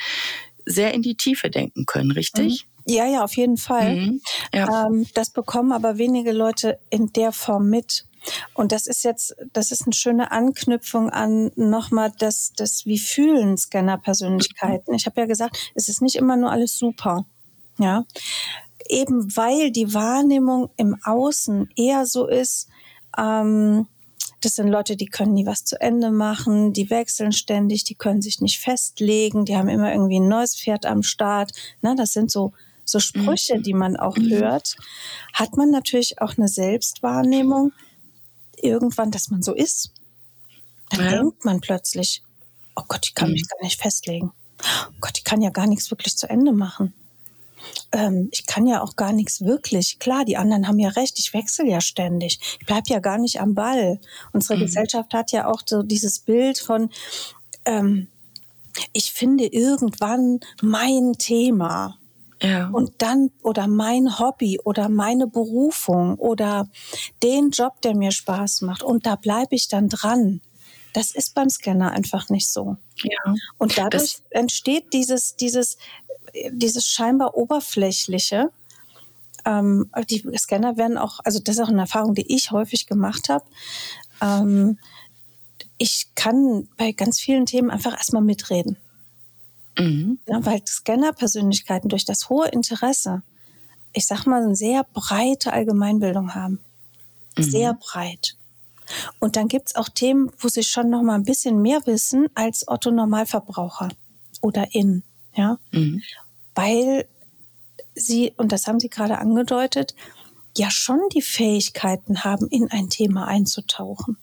sehr 0.66 0.92
in 0.92 1.02
die 1.02 1.16
Tiefe 1.16 1.50
denken 1.50 1.86
können, 1.86 2.10
richtig? 2.10 2.64
Mhm. 2.64 2.94
Ja, 2.94 3.06
ja, 3.06 3.24
auf 3.24 3.36
jeden 3.36 3.58
Fall. 3.58 3.96
Mhm. 3.96 4.20
Ja. 4.52 4.86
Ähm, 4.86 5.06
das 5.14 5.30
bekommen 5.30 5.72
aber 5.72 5.98
wenige 5.98 6.32
Leute 6.32 6.78
in 6.90 7.12
der 7.12 7.32
Form 7.32 7.68
mit. 7.68 8.06
Und 8.54 8.72
das 8.72 8.86
ist 8.86 9.04
jetzt, 9.04 9.36
das 9.52 9.70
ist 9.70 9.84
eine 9.84 9.94
schöne 9.94 10.30
Anknüpfung 10.32 11.10
an 11.10 11.50
nochmal 11.54 12.12
das, 12.18 12.52
das, 12.56 12.84
wie 12.86 12.98
fühlen 12.98 13.56
Scanner-Persönlichkeiten. 13.56 14.94
Ich 14.94 15.06
habe 15.06 15.20
ja 15.20 15.26
gesagt, 15.26 15.70
es 15.74 15.88
ist 15.88 16.02
nicht 16.02 16.16
immer 16.16 16.36
nur 16.36 16.50
alles 16.50 16.78
super. 16.78 17.26
Ja, 17.78 18.04
eben 18.88 19.36
weil 19.36 19.70
die 19.70 19.94
Wahrnehmung 19.94 20.70
im 20.76 20.96
Außen 21.04 21.68
eher 21.76 22.06
so 22.06 22.26
ist, 22.26 22.68
ähm, 23.16 23.86
das 24.40 24.54
sind 24.54 24.68
Leute, 24.68 24.96
die 24.96 25.06
können 25.06 25.34
nie 25.34 25.46
was 25.46 25.64
zu 25.64 25.80
Ende 25.80 26.10
machen, 26.10 26.72
die 26.72 26.90
wechseln 26.90 27.32
ständig, 27.32 27.84
die 27.84 27.96
können 27.96 28.22
sich 28.22 28.40
nicht 28.40 28.60
festlegen, 28.60 29.44
die 29.44 29.56
haben 29.56 29.68
immer 29.68 29.92
irgendwie 29.92 30.20
ein 30.20 30.28
neues 30.28 30.56
Pferd 30.56 30.86
am 30.86 31.02
Start. 31.02 31.50
Na, 31.82 31.94
das 31.96 32.12
sind 32.12 32.30
so, 32.30 32.52
so 32.84 33.00
Sprüche, 33.00 33.60
die 33.60 33.74
man 33.74 33.96
auch 33.96 34.16
mhm. 34.16 34.30
hört. 34.30 34.76
Hat 35.32 35.56
man 35.56 35.70
natürlich 35.70 36.20
auch 36.20 36.38
eine 36.38 36.48
Selbstwahrnehmung 36.48 37.72
irgendwann, 38.56 39.10
dass 39.10 39.30
man 39.30 39.42
so 39.42 39.54
ist. 39.54 39.90
Dann 40.90 41.04
ja. 41.04 41.10
denkt 41.10 41.44
man 41.44 41.60
plötzlich, 41.60 42.22
oh 42.76 42.84
Gott, 42.86 43.06
ich 43.06 43.14
kann 43.14 43.28
mhm. 43.28 43.34
mich 43.34 43.48
gar 43.48 43.62
nicht 43.62 43.80
festlegen. 43.80 44.32
Oh 44.60 44.94
Gott, 45.00 45.18
ich 45.18 45.24
kann 45.24 45.42
ja 45.42 45.50
gar 45.50 45.66
nichts 45.66 45.90
wirklich 45.90 46.16
zu 46.16 46.28
Ende 46.30 46.52
machen 46.52 46.94
ähm, 47.92 48.28
ich 48.32 48.46
kann 48.46 48.66
ja 48.66 48.82
auch 48.82 48.96
gar 48.96 49.12
nichts 49.12 49.40
wirklich. 49.40 49.98
Klar, 49.98 50.24
die 50.24 50.36
anderen 50.36 50.68
haben 50.68 50.78
ja 50.78 50.90
recht, 50.90 51.18
ich 51.18 51.32
wechsle 51.32 51.66
ja 51.66 51.80
ständig. 51.80 52.38
Ich 52.60 52.66
bleib 52.66 52.88
ja 52.88 52.98
gar 52.98 53.18
nicht 53.18 53.40
am 53.40 53.54
Ball. 53.54 54.00
Unsere 54.32 54.58
mhm. 54.58 54.62
Gesellschaft 54.62 55.14
hat 55.14 55.32
ja 55.32 55.46
auch 55.46 55.62
so 55.64 55.82
dieses 55.82 56.18
Bild 56.20 56.58
von, 56.58 56.90
ähm, 57.64 58.08
ich 58.92 59.12
finde 59.12 59.46
irgendwann 59.46 60.40
mein 60.62 61.14
Thema. 61.18 61.98
Ja. 62.40 62.68
Und 62.68 62.92
dann, 62.98 63.30
oder 63.42 63.66
mein 63.66 64.18
Hobby 64.18 64.60
oder 64.62 64.88
meine 64.88 65.26
Berufung 65.26 66.14
oder 66.16 66.68
den 67.22 67.50
Job, 67.50 67.80
der 67.82 67.96
mir 67.96 68.12
Spaß 68.12 68.60
macht. 68.60 68.82
Und 68.82 69.06
da 69.06 69.16
bleibe 69.16 69.56
ich 69.56 69.66
dann 69.66 69.88
dran. 69.88 70.40
Das 70.94 71.10
ist 71.10 71.34
beim 71.34 71.50
Scanner 71.50 71.90
einfach 71.90 72.28
nicht 72.28 72.48
so. 72.48 72.76
Ja. 73.02 73.34
Und 73.58 73.76
dadurch 73.76 73.90
das 74.02 74.22
entsteht 74.30 74.92
dieses, 74.92 75.36
dieses, 75.36 75.78
dieses 76.50 76.86
scheinbar 76.86 77.36
oberflächliche. 77.36 78.50
Ähm, 79.44 79.90
die 80.10 80.24
Scanner 80.36 80.76
werden 80.76 80.98
auch, 80.98 81.20
also 81.24 81.38
das 81.40 81.56
ist 81.56 81.62
auch 81.62 81.68
eine 81.68 81.82
Erfahrung, 81.82 82.14
die 82.14 82.34
ich 82.34 82.50
häufig 82.50 82.86
gemacht 82.86 83.28
habe. 83.28 83.44
Ähm, 84.20 84.78
ich 85.78 86.08
kann 86.14 86.68
bei 86.76 86.92
ganz 86.92 87.20
vielen 87.20 87.46
Themen 87.46 87.70
einfach 87.70 87.92
erstmal 87.92 88.22
mitreden. 88.22 88.76
Mhm. 89.78 90.18
Ja, 90.26 90.44
weil 90.44 90.60
Scanner-Persönlichkeiten 90.66 91.88
durch 91.88 92.04
das 92.04 92.28
hohe 92.28 92.48
Interesse, 92.48 93.22
ich 93.92 94.06
sag 94.06 94.26
mal, 94.26 94.42
eine 94.42 94.56
sehr 94.56 94.84
breite 94.92 95.52
Allgemeinbildung 95.52 96.34
haben. 96.34 96.60
Mhm. 97.36 97.42
Sehr 97.42 97.74
breit. 97.74 98.36
Und 99.18 99.36
dann 99.36 99.48
gibt 99.48 99.68
es 99.68 99.76
auch 99.76 99.88
Themen, 99.88 100.32
wo 100.38 100.48
sie 100.48 100.62
schon 100.62 100.90
noch 100.90 101.02
mal 101.02 101.14
ein 101.14 101.24
bisschen 101.24 101.62
mehr 101.62 101.80
wissen 101.86 102.28
als 102.34 102.66
Otto 102.66 102.90
Normalverbraucher 102.90 103.90
oder 104.40 104.66
in. 104.74 105.02
Ja? 105.38 105.58
Mhm. 105.70 106.02
Weil 106.54 107.08
sie, 107.94 108.34
und 108.36 108.52
das 108.52 108.66
haben 108.66 108.80
Sie 108.80 108.90
gerade 108.90 109.18
angedeutet, 109.18 109.94
ja 110.56 110.70
schon 110.70 111.00
die 111.14 111.22
Fähigkeiten 111.22 112.24
haben, 112.24 112.48
in 112.48 112.70
ein 112.70 112.90
Thema 112.90 113.28
einzutauchen. 113.28 114.18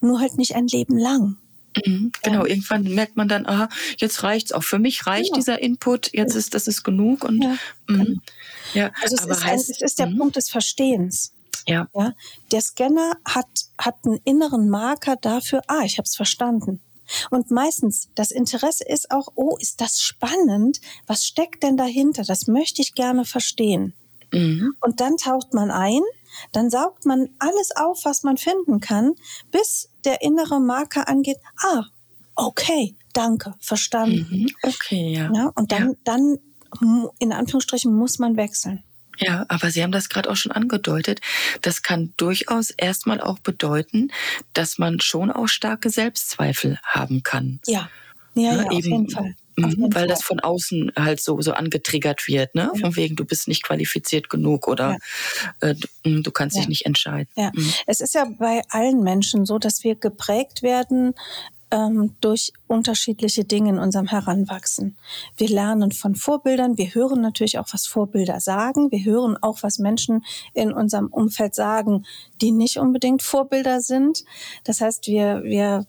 Nur 0.00 0.20
halt 0.20 0.38
nicht 0.38 0.54
ein 0.54 0.66
Leben 0.66 0.96
lang. 0.96 1.36
Mhm, 1.86 2.12
genau, 2.22 2.44
ja. 2.44 2.50
irgendwann 2.50 2.82
merkt 2.84 3.16
man 3.16 3.28
dann, 3.28 3.46
aha, 3.46 3.68
jetzt 3.98 4.22
reicht's 4.22 4.52
auch. 4.52 4.62
Für 4.62 4.78
mich 4.78 5.06
reicht 5.06 5.30
ja. 5.30 5.36
dieser 5.36 5.62
Input, 5.62 6.12
jetzt 6.12 6.34
ist 6.34 6.54
das 6.54 6.66
ist 6.66 6.82
genug. 6.82 7.24
Und, 7.24 7.42
ja, 7.42 7.56
mhm. 7.88 8.20
ja. 8.72 8.90
Also 9.02 9.16
es 9.16 9.26
ist, 9.26 9.44
heißt, 9.44 9.68
ein, 9.68 9.74
es 9.76 9.82
ist 9.82 9.98
der 9.98 10.06
mhm. 10.06 10.18
Punkt 10.18 10.36
des 10.36 10.48
Verstehens. 10.48 11.34
Ja. 11.66 11.88
ja. 11.94 12.12
Der 12.50 12.60
Scanner 12.60 13.16
hat, 13.24 13.48
hat 13.78 13.96
einen 14.04 14.20
inneren 14.24 14.68
Marker 14.70 15.16
dafür, 15.16 15.62
ah, 15.66 15.82
ich 15.84 15.98
habe 15.98 16.06
es 16.06 16.16
verstanden. 16.16 16.80
Und 17.30 17.50
meistens 17.50 18.08
das 18.14 18.30
Interesse 18.30 18.84
ist 18.84 19.10
auch, 19.10 19.28
oh, 19.34 19.56
ist 19.58 19.80
das 19.80 20.00
spannend? 20.00 20.80
Was 21.06 21.24
steckt 21.24 21.62
denn 21.62 21.76
dahinter? 21.76 22.22
Das 22.24 22.46
möchte 22.46 22.82
ich 22.82 22.94
gerne 22.94 23.24
verstehen. 23.24 23.94
Mhm. 24.32 24.74
Und 24.80 25.00
dann 25.00 25.16
taucht 25.16 25.54
man 25.54 25.70
ein, 25.70 26.00
dann 26.52 26.70
saugt 26.70 27.04
man 27.04 27.28
alles 27.38 27.70
auf, 27.76 28.04
was 28.04 28.22
man 28.22 28.36
finden 28.36 28.80
kann, 28.80 29.12
bis 29.50 29.90
der 30.04 30.22
innere 30.22 30.60
Marker 30.60 31.08
angeht, 31.08 31.36
ah, 31.62 31.84
okay, 32.34 32.96
danke, 33.12 33.54
verstanden. 33.60 34.26
Mhm. 34.30 34.50
Okay, 34.62 35.12
ja. 35.12 35.30
ja 35.34 35.52
und 35.54 35.72
dann, 35.72 35.90
ja. 35.90 35.96
dann, 36.04 36.38
in 37.18 37.32
Anführungsstrichen, 37.32 37.94
muss 37.94 38.18
man 38.18 38.36
wechseln. 38.36 38.82
Ja, 39.18 39.44
aber 39.48 39.70
Sie 39.70 39.82
haben 39.82 39.92
das 39.92 40.08
gerade 40.08 40.30
auch 40.30 40.36
schon 40.36 40.52
angedeutet. 40.52 41.20
Das 41.60 41.82
kann 41.82 42.12
durchaus 42.16 42.70
erstmal 42.70 43.20
auch 43.20 43.38
bedeuten, 43.38 44.10
dass 44.52 44.78
man 44.78 45.00
schon 45.00 45.30
auch 45.30 45.48
starke 45.48 45.90
Selbstzweifel 45.90 46.78
haben 46.84 47.22
kann. 47.22 47.60
Ja. 47.66 47.88
Ja, 48.34 48.54
ja, 48.54 48.62
auf 48.64 48.84
jeden 48.84 49.10
Fall. 49.10 49.34
Mhm, 49.56 49.88
weil 49.92 50.06
das 50.06 50.22
von 50.22 50.40
außen 50.40 50.92
halt 50.96 51.20
so, 51.20 51.40
so 51.42 51.52
angetriggert 51.52 52.26
wird, 52.26 52.54
ne? 52.54 52.70
Ja. 52.74 52.80
Von 52.80 52.96
wegen, 52.96 53.16
du 53.16 53.24
bist 53.26 53.48
nicht 53.48 53.62
qualifiziert 53.62 54.30
genug 54.30 54.66
oder 54.66 54.96
ja. 55.60 55.68
äh, 55.68 55.74
du, 56.02 56.22
du, 56.22 56.30
kannst 56.30 56.56
ja. 56.56 56.62
dich 56.62 56.68
nicht 56.68 56.86
entscheiden. 56.86 57.28
Ja. 57.36 57.50
Mhm. 57.54 57.72
Es 57.86 58.00
ist 58.00 58.14
ja 58.14 58.26
bei 58.38 58.62
allen 58.70 59.02
Menschen 59.02 59.44
so, 59.44 59.58
dass 59.58 59.84
wir 59.84 59.94
geprägt 59.94 60.62
werden 60.62 61.14
ähm, 61.72 62.14
durch 62.20 62.52
unterschiedliche 62.68 63.44
Dinge 63.44 63.70
in 63.70 63.78
unserem 63.78 64.06
Heranwachsen. 64.06 64.96
Wir 65.36 65.48
lernen 65.48 65.90
von 65.90 66.14
Vorbildern, 66.14 66.78
wir 66.78 66.94
hören 66.94 67.20
natürlich 67.20 67.58
auch, 67.58 67.66
was 67.72 67.86
Vorbilder 67.86 68.38
sagen, 68.38 68.92
wir 68.92 69.04
hören 69.04 69.36
auch, 69.40 69.62
was 69.62 69.78
Menschen 69.78 70.24
in 70.54 70.72
unserem 70.72 71.08
Umfeld 71.08 71.56
sagen, 71.56 72.04
die 72.40 72.52
nicht 72.52 72.78
unbedingt 72.78 73.22
Vorbilder 73.22 73.80
sind. 73.80 74.24
Das 74.64 74.80
heißt, 74.80 75.08
wir, 75.08 75.42
wir 75.42 75.86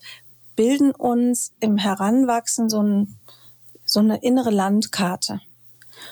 bilden 0.55 0.91
uns 0.91 1.51
im 1.59 1.77
Heranwachsen 1.77 2.69
so 2.69 2.81
ein 2.81 3.19
so 3.85 3.99
eine 3.99 4.17
innere 4.23 4.49
Landkarte. 4.49 5.39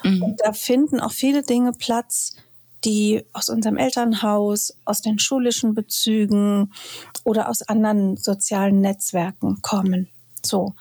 Mhm. 0.04 0.24
Und 0.24 0.42
da 0.44 0.54
finden 0.54 1.00
auch 1.00 1.12
viele 1.12 1.42
Dinge 1.42 1.74
Platz, 1.74 2.36
die 2.84 3.24
aus 3.34 3.50
unserem 3.50 3.78
Elternhaus, 3.78 4.76
aus 4.86 5.02
den 5.02 5.20
schulischen 5.20 5.74
Bezügen 5.74 6.74
oder 7.24 7.50
aus 7.50 7.62
anderen 7.62 8.18
sozialen 8.18 8.82
Netzwerken 8.82 9.62
kommen. 9.62 10.10
So. 10.44 10.74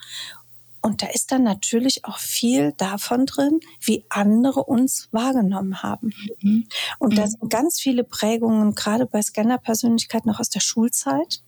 Und 0.83 1.03
da 1.03 1.09
ist 1.09 1.31
dann 1.31 1.43
natürlich 1.43 2.07
auch 2.07 2.19
viel 2.19 2.73
davon 2.79 3.27
drin, 3.27 3.61
wie 3.81 4.05
andere 4.09 4.65
uns 4.65 5.09
wahrgenommen 5.13 5.83
haben. 5.83 6.15
Mhm. 6.41 6.67
Und 6.99 7.19
da 7.19 7.27
mhm. 7.27 7.31
sind 7.31 7.51
ganz 7.51 7.79
viele 7.79 8.03
Prägungen, 8.03 8.75
gerade 8.75 9.05
bei 9.05 9.21
Scanner-Persönlichkeiten 9.21 10.29
noch 10.29 10.41
aus 10.41 10.49
der 10.49 10.61
Schulzeit, 10.61 11.43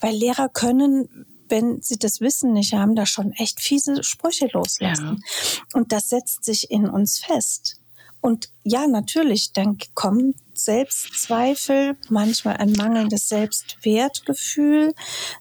weil 0.00 0.14
Lehrer 0.14 0.48
können 0.48 1.26
wenn 1.50 1.80
sie 1.80 1.98
das 1.98 2.20
Wissen 2.20 2.52
nicht 2.52 2.74
haben, 2.74 2.94
da 2.94 3.06
schon 3.06 3.32
echt 3.32 3.60
fiese 3.60 4.04
Sprüche 4.04 4.48
loslassen. 4.52 5.22
Ja. 5.22 5.62
Und 5.72 5.92
das 5.92 6.08
setzt 6.08 6.44
sich 6.44 6.70
in 6.70 6.88
uns 6.88 7.18
fest. 7.18 7.80
Und 8.20 8.50
ja, 8.64 8.86
natürlich, 8.86 9.52
dann 9.52 9.78
kommen 9.94 10.34
Selbstzweifel, 10.54 11.96
manchmal 12.08 12.56
ein 12.56 12.72
mangelndes 12.72 13.28
Selbstwertgefühl, 13.28 14.92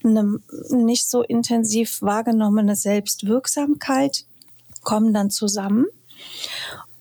eine 0.04 0.40
nicht 0.70 1.10
so 1.10 1.24
intensiv 1.24 2.02
wahrgenommene 2.02 2.76
Selbstwirksamkeit 2.76 4.26
kommen 4.84 5.14
dann 5.14 5.32
zusammen. 5.32 5.88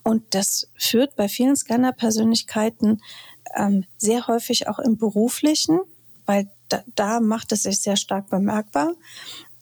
Und 0.03 0.23
das 0.35 0.69
führt 0.77 1.17
bei 1.17 1.29
vielen 1.29 1.57
Scanner-Persönlichkeiten 1.57 3.03
ähm, 3.55 3.85
sehr 3.97 4.27
häufig 4.27 4.69
auch 4.69 4.79
im 4.79 4.97
beruflichen, 4.97 5.81
weil 6.25 6.51
da, 6.69 6.83
da 6.95 7.21
macht 7.21 7.53
es 7.53 7.65
sich 7.65 7.81
sehr 7.81 7.97
stark 7.97 8.29
bemerkbar, 8.29 8.93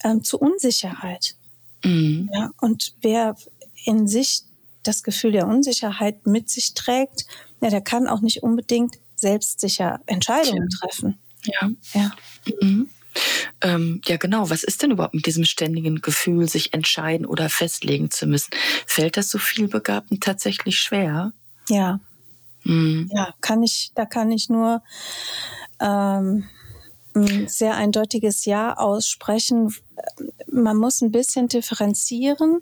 ähm, 0.02 0.22
zu 0.22 0.38
Unsicherheit. 0.38 1.36
Mhm. 1.84 2.30
Ja, 2.32 2.50
und 2.60 2.94
wer 3.00 3.36
in 3.84 4.06
sich 4.06 4.44
das 4.86 5.02
Gefühl 5.02 5.32
der 5.32 5.46
Unsicherheit 5.46 6.26
mit 6.26 6.48
sich 6.48 6.74
trägt, 6.74 7.26
ja, 7.60 7.70
der 7.70 7.80
kann 7.80 8.06
auch 8.08 8.20
nicht 8.20 8.42
unbedingt 8.42 8.96
selbstsicher 9.16 10.00
Entscheidungen 10.06 10.68
treffen. 10.68 11.18
Ja. 11.44 11.70
Ja. 11.92 12.12
Mhm. 12.60 12.88
Ähm, 13.60 14.00
ja, 14.06 14.16
genau. 14.16 14.50
Was 14.50 14.64
ist 14.64 14.82
denn 14.82 14.90
überhaupt 14.90 15.14
mit 15.14 15.26
diesem 15.26 15.44
ständigen 15.44 16.00
Gefühl, 16.00 16.48
sich 16.48 16.74
entscheiden 16.74 17.26
oder 17.26 17.48
festlegen 17.48 18.10
zu 18.10 18.26
müssen? 18.26 18.50
Fällt 18.86 19.16
das 19.16 19.30
so 19.30 19.38
vielbegabten 19.38 20.20
tatsächlich 20.20 20.78
schwer? 20.78 21.32
Ja. 21.68 22.00
Mhm. 22.64 23.08
Ja, 23.12 23.32
kann 23.40 23.62
ich, 23.62 23.92
da 23.94 24.04
kann 24.04 24.30
ich 24.30 24.48
nur 24.48 24.82
ähm, 25.80 26.48
ein 27.14 27.48
sehr 27.48 27.76
eindeutiges 27.76 28.44
Ja 28.44 28.74
aussprechen. 28.76 29.72
Man 30.50 30.76
muss 30.76 31.00
ein 31.00 31.12
bisschen 31.12 31.48
differenzieren. 31.48 32.60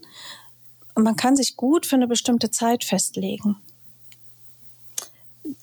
Man 0.95 1.17
kann 1.17 1.37
sich 1.37 1.57
gut 1.57 1.87
für 1.87 1.97
eine 1.97 2.07
bestimmte 2.07 2.51
Zeit 2.51 2.85
festlegen. 2.85 3.57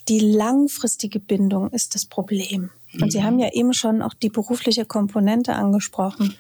Die 0.08 0.20
langfristige 0.20 1.20
Bindung 1.20 1.70
ist 1.72 1.96
das 1.96 2.06
Problem. 2.06 2.72
Und 3.00 3.12
Sie 3.12 3.24
haben 3.24 3.38
ja 3.38 3.52
eben 3.54 3.74
schon 3.74 4.02
auch 4.02 4.15
die 4.15 4.30
berufliche 4.30 4.84
Komponente 4.84 5.54
angesprochen. 5.54 6.36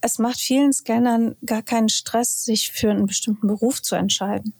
Es 0.00 0.18
macht 0.18 0.40
vielen 0.40 0.72
Scannern 0.72 1.36
gar 1.44 1.62
keinen 1.62 1.90
Stress, 1.90 2.44
sich 2.44 2.72
für 2.72 2.90
einen 2.90 3.06
bestimmten 3.06 3.46
Beruf 3.46 3.82
zu 3.82 3.94
entscheiden. 3.94 4.54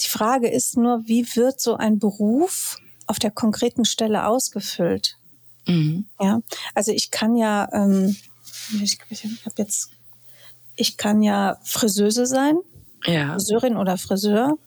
Die 0.00 0.08
Frage 0.08 0.48
ist 0.48 0.76
nur, 0.76 1.06
wie 1.06 1.24
wird 1.36 1.60
so 1.60 1.76
ein 1.76 2.00
Beruf 2.00 2.78
auf 3.06 3.20
der 3.20 3.30
konkreten 3.30 3.84
Stelle 3.84 4.26
ausgefüllt? 4.26 5.16
Mhm. 5.66 6.06
Ja, 6.20 6.40
also 6.74 6.90
ich 6.90 7.12
kann 7.12 7.36
ja, 7.36 7.68
ähm, 7.72 8.16
ich, 8.82 8.98
ich 9.08 9.24
habe 9.44 9.54
jetzt, 9.58 9.90
ich 10.76 10.96
kann 10.96 11.22
ja 11.22 11.58
Friseuse 11.62 12.26
sein, 12.26 12.58
ja. 13.04 13.32
Friseurin 13.32 13.76
oder 13.76 13.96
Friseur. 13.96 14.58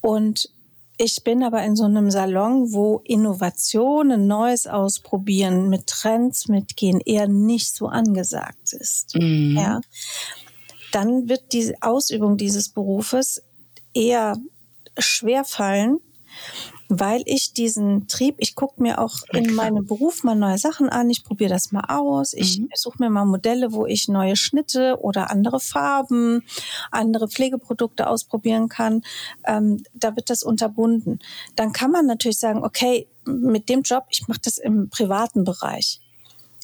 Und 0.00 0.50
ich 0.96 1.24
bin 1.24 1.42
aber 1.42 1.62
in 1.64 1.74
so 1.76 1.84
einem 1.84 2.10
Salon, 2.10 2.72
wo 2.72 3.00
Innovationen, 3.04 4.26
Neues 4.26 4.66
ausprobieren, 4.66 5.68
mit 5.68 5.86
Trends 5.86 6.48
mitgehen, 6.48 7.00
eher 7.00 7.26
nicht 7.26 7.74
so 7.74 7.88
angesagt 7.88 8.72
ist. 8.72 9.14
Mhm. 9.16 9.56
Ja. 9.56 9.80
Dann 10.92 11.28
wird 11.28 11.52
die 11.52 11.74
Ausübung 11.80 12.36
dieses 12.36 12.68
Berufes 12.68 13.42
eher 13.92 14.36
schwer 14.96 15.44
fallen, 15.44 15.98
weil 16.88 17.22
ich 17.26 17.52
diesen 17.52 18.08
Trieb, 18.08 18.36
ich 18.38 18.54
gucke 18.54 18.82
mir 18.82 19.00
auch 19.00 19.16
in 19.32 19.54
meinem 19.54 19.86
Beruf 19.86 20.22
mal 20.22 20.34
neue 20.34 20.58
Sachen 20.58 20.88
an, 20.88 21.10
ich 21.10 21.24
probiere 21.24 21.50
das 21.50 21.72
mal 21.72 21.84
aus, 21.88 22.32
ich 22.32 22.60
mhm. 22.60 22.68
suche 22.74 22.98
mir 23.00 23.10
mal 23.10 23.24
Modelle, 23.24 23.72
wo 23.72 23.86
ich 23.86 24.08
neue 24.08 24.36
Schnitte 24.36 24.98
oder 25.00 25.30
andere 25.30 25.60
Farben, 25.60 26.44
andere 26.90 27.28
Pflegeprodukte 27.28 28.06
ausprobieren 28.06 28.68
kann. 28.68 29.02
Ähm, 29.44 29.82
da 29.94 30.14
wird 30.16 30.30
das 30.30 30.42
unterbunden. 30.42 31.20
Dann 31.56 31.72
kann 31.72 31.90
man 31.90 32.06
natürlich 32.06 32.38
sagen, 32.38 32.64
okay, 32.64 33.08
mit 33.24 33.68
dem 33.68 33.82
Job, 33.82 34.04
ich 34.10 34.28
mache 34.28 34.40
das 34.44 34.58
im 34.58 34.90
privaten 34.90 35.44
Bereich 35.44 36.00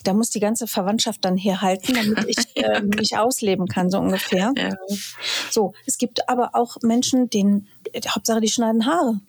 da 0.05 0.15
muss 0.15 0.31
die 0.31 0.41
ganze 0.41 0.67
Verwandtschaft 0.67 1.23
dann 1.27 1.37
herhalten, 1.37 1.93
damit 1.95 2.25
ich 2.27 2.39
äh, 2.57 2.81
mich 2.81 3.19
ausleben 3.19 3.67
kann, 3.67 3.91
so 3.91 3.99
ungefähr. 3.99 4.53
Ja. 4.57 4.71
So, 5.51 5.75
es 5.87 5.99
gibt 5.99 6.27
aber 6.27 6.55
auch 6.55 6.79
Menschen, 6.83 7.29
denen 7.29 7.69
Hauptsache 8.09 8.41
die 8.41 8.49
schneiden 8.49 8.87
Haare 8.87 9.21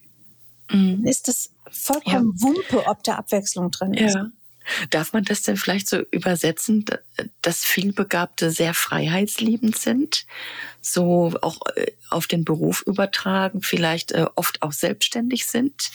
mhm. 0.71 1.05
ist 1.05 1.27
das 1.27 1.51
vollkommen 1.69 2.36
ja. 2.38 2.41
Wumpe, 2.41 2.88
ob 2.88 3.03
da 3.03 3.15
Abwechslung 3.15 3.71
drin 3.71 3.93
ist. 3.93 4.15
Ja. 4.15 4.31
Darf 4.89 5.13
man 5.13 5.23
das 5.23 5.41
denn 5.41 5.57
vielleicht 5.57 5.89
so 5.89 5.97
übersetzen, 6.12 6.86
dass 7.41 7.63
vielbegabte 7.63 8.51
sehr 8.51 8.73
freiheitsliebend 8.73 9.77
sind? 9.77 10.25
So 10.81 11.34
auch 11.41 11.60
äh, 11.75 11.91
auf 12.10 12.27
den 12.27 12.45
Beruf 12.45 12.84
übertragen, 12.86 13.62
vielleicht 13.62 14.12
äh, 14.12 14.27
oft 14.36 14.62
auch 14.62 14.71
selbstständig 14.71 15.47
sind? 15.47 15.89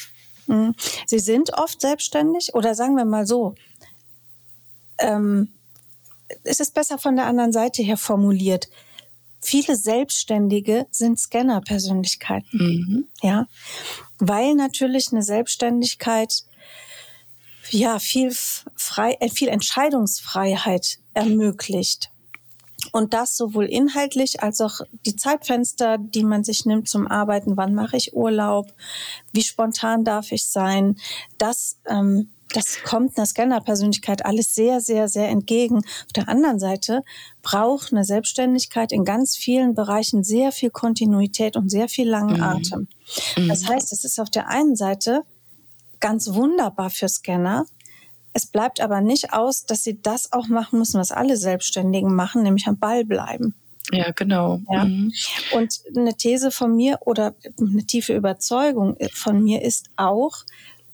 Mhm. 0.47 0.75
Sie 1.07 1.19
sind 1.19 1.55
oft 1.55 1.81
selbstständig 1.81 2.55
oder 2.55 2.75
sagen 2.75 2.97
wir 2.97 3.05
mal 3.05 3.27
so, 3.27 3.55
ähm, 4.99 5.49
es 6.43 6.61
ist 6.61 6.75
besser 6.75 6.99
von 6.99 7.17
der 7.17 7.27
anderen 7.27 7.53
Seite 7.53 7.83
her 7.83 7.97
formuliert. 7.97 8.69
Viele 9.41 9.77
Selbstständige 9.77 10.87
sind 10.91 11.19
Scanner-Persönlichkeiten. 11.19 12.59
Mhm. 12.59 13.09
Ja 13.23 13.47
weil 14.19 14.55
natürlich 14.55 15.13
eine 15.13 15.23
Selbstständigkeit 15.23 16.45
ja 17.71 17.99
viel 17.99 18.33
frei, 18.75 19.17
äh, 19.21 19.29
viel 19.29 19.49
Entscheidungsfreiheit 19.49 20.99
ermöglicht. 21.15 22.11
Und 22.93 23.15
das 23.15 23.37
sowohl 23.37 23.65
inhaltlich 23.65 24.43
als 24.43 24.61
auch 24.61 24.81
die 25.05 25.17
Zeitfenster, 25.17 25.99
die 25.99 26.23
man 26.23 26.45
sich 26.45 26.67
nimmt 26.67 26.89
zum 26.89 27.09
Arbeiten. 27.09 27.57
Wann 27.57 27.75
mache 27.75 27.97
ich 27.97 28.15
Urlaub? 28.15 28.73
Wie 29.33 29.43
spontan 29.43 30.05
darf 30.05 30.31
ich 30.31 30.47
sein? 30.47 30.97
Das 31.37 31.79
ähm, 31.87 32.31
das 32.55 32.79
kommt 32.85 33.17
einer 33.17 33.27
Scanner-Persönlichkeit 33.27 34.25
alles 34.25 34.55
sehr, 34.55 34.81
sehr, 34.81 35.09
sehr 35.09 35.29
entgegen. 35.29 35.79
Auf 35.79 36.13
der 36.15 36.29
anderen 36.29 36.59
Seite 36.59 37.03
braucht 37.43 37.93
eine 37.93 38.05
Selbstständigkeit 38.05 38.93
in 38.93 39.05
ganz 39.05 39.37
vielen 39.37 39.75
Bereichen 39.75 40.23
sehr 40.23 40.53
viel 40.53 40.71
Kontinuität 40.71 41.57
und 41.57 41.71
sehr 41.71 41.89
viel 41.89 42.09
langen 42.09 42.37
mhm. 42.37 42.43
Atem. 42.43 42.89
Mhm. 43.37 43.49
Das 43.49 43.69
heißt, 43.69 43.93
es 43.93 44.05
ist 44.05 44.21
auf 44.21 44.31
der 44.31 44.49
einen 44.49 44.77
Seite 44.77 45.23
ganz 46.01 46.33
wunderbar 46.33 46.91
für 46.91 47.09
Scanner. 47.09 47.67
Es 48.33 48.47
bleibt 48.47 48.81
aber 48.81 49.01
nicht 49.01 49.33
aus, 49.33 49.65
dass 49.65 49.83
sie 49.83 50.01
das 50.01 50.33
auch 50.33 50.49
machen 50.49 50.79
müssen, 50.79 51.01
was 51.01 51.11
alle 51.11 51.37
Selbstständigen 51.37 52.15
machen, 52.15 52.43
nämlich 52.43 52.67
am 52.67 52.79
Ball 52.79 53.05
bleiben. 53.05 53.55
Ja, 53.93 54.11
genau. 54.13 54.61
Ja. 54.71 54.85
Mhm. 54.85 55.13
Und 55.55 55.81
eine 55.97 56.17
These 56.17 56.51
von 56.51 56.75
mir 56.75 56.99
oder 57.03 57.35
eine 57.59 57.85
tiefe 57.87 58.15
Überzeugung 58.15 58.97
von 59.13 59.43
mir 59.43 59.63
ist 59.63 59.87
auch, 59.97 60.45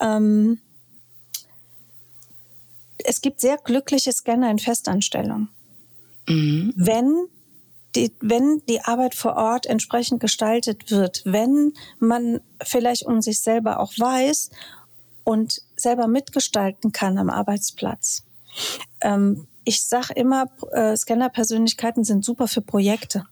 ähm, 0.00 0.60
es 3.04 3.20
gibt 3.20 3.40
sehr 3.40 3.56
glückliche 3.58 4.12
Scanner 4.12 4.50
in 4.50 4.58
Festanstellung. 4.58 5.48
Mhm. 6.28 6.72
Wenn 6.76 7.26
die, 7.94 8.12
wenn 8.20 8.62
die 8.68 8.80
Arbeit 8.80 9.14
vor 9.14 9.36
Ort 9.36 9.66
entsprechend 9.66 10.20
gestaltet 10.20 10.90
wird, 10.90 11.22
wenn 11.24 11.74
man 11.98 12.40
vielleicht 12.62 13.04
um 13.04 13.20
sich 13.20 13.40
selber 13.40 13.80
auch 13.80 13.92
weiß 13.98 14.50
und 15.24 15.60
selber 15.76 16.08
mitgestalten 16.08 16.92
kann 16.92 17.18
am 17.18 17.30
Arbeitsplatz. 17.30 18.24
Ähm, 19.00 19.46
ich 19.64 19.84
sage 19.84 20.14
immer, 20.14 20.46
äh, 20.72 20.96
Scanner-Persönlichkeiten 20.96 22.04
sind 22.04 22.24
super 22.24 22.48
für 22.48 22.62
Projekte. 22.62 23.26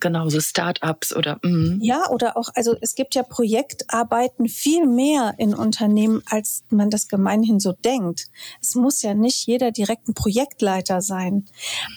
Genau, 0.00 0.28
so 0.28 0.40
Start-ups 0.40 1.14
oder. 1.14 1.38
Mm. 1.42 1.78
Ja, 1.80 2.08
oder 2.10 2.36
auch, 2.36 2.50
also 2.54 2.74
es 2.80 2.94
gibt 2.94 3.14
ja 3.14 3.22
Projektarbeiten 3.22 4.48
viel 4.48 4.86
mehr 4.86 5.34
in 5.38 5.54
Unternehmen, 5.54 6.22
als 6.26 6.64
man 6.70 6.90
das 6.90 7.08
gemeinhin 7.08 7.60
so 7.60 7.72
denkt. 7.72 8.26
Es 8.60 8.74
muss 8.74 9.02
ja 9.02 9.14
nicht 9.14 9.46
jeder 9.46 9.70
direkt 9.70 10.08
ein 10.08 10.14
Projektleiter 10.14 11.00
sein. 11.00 11.46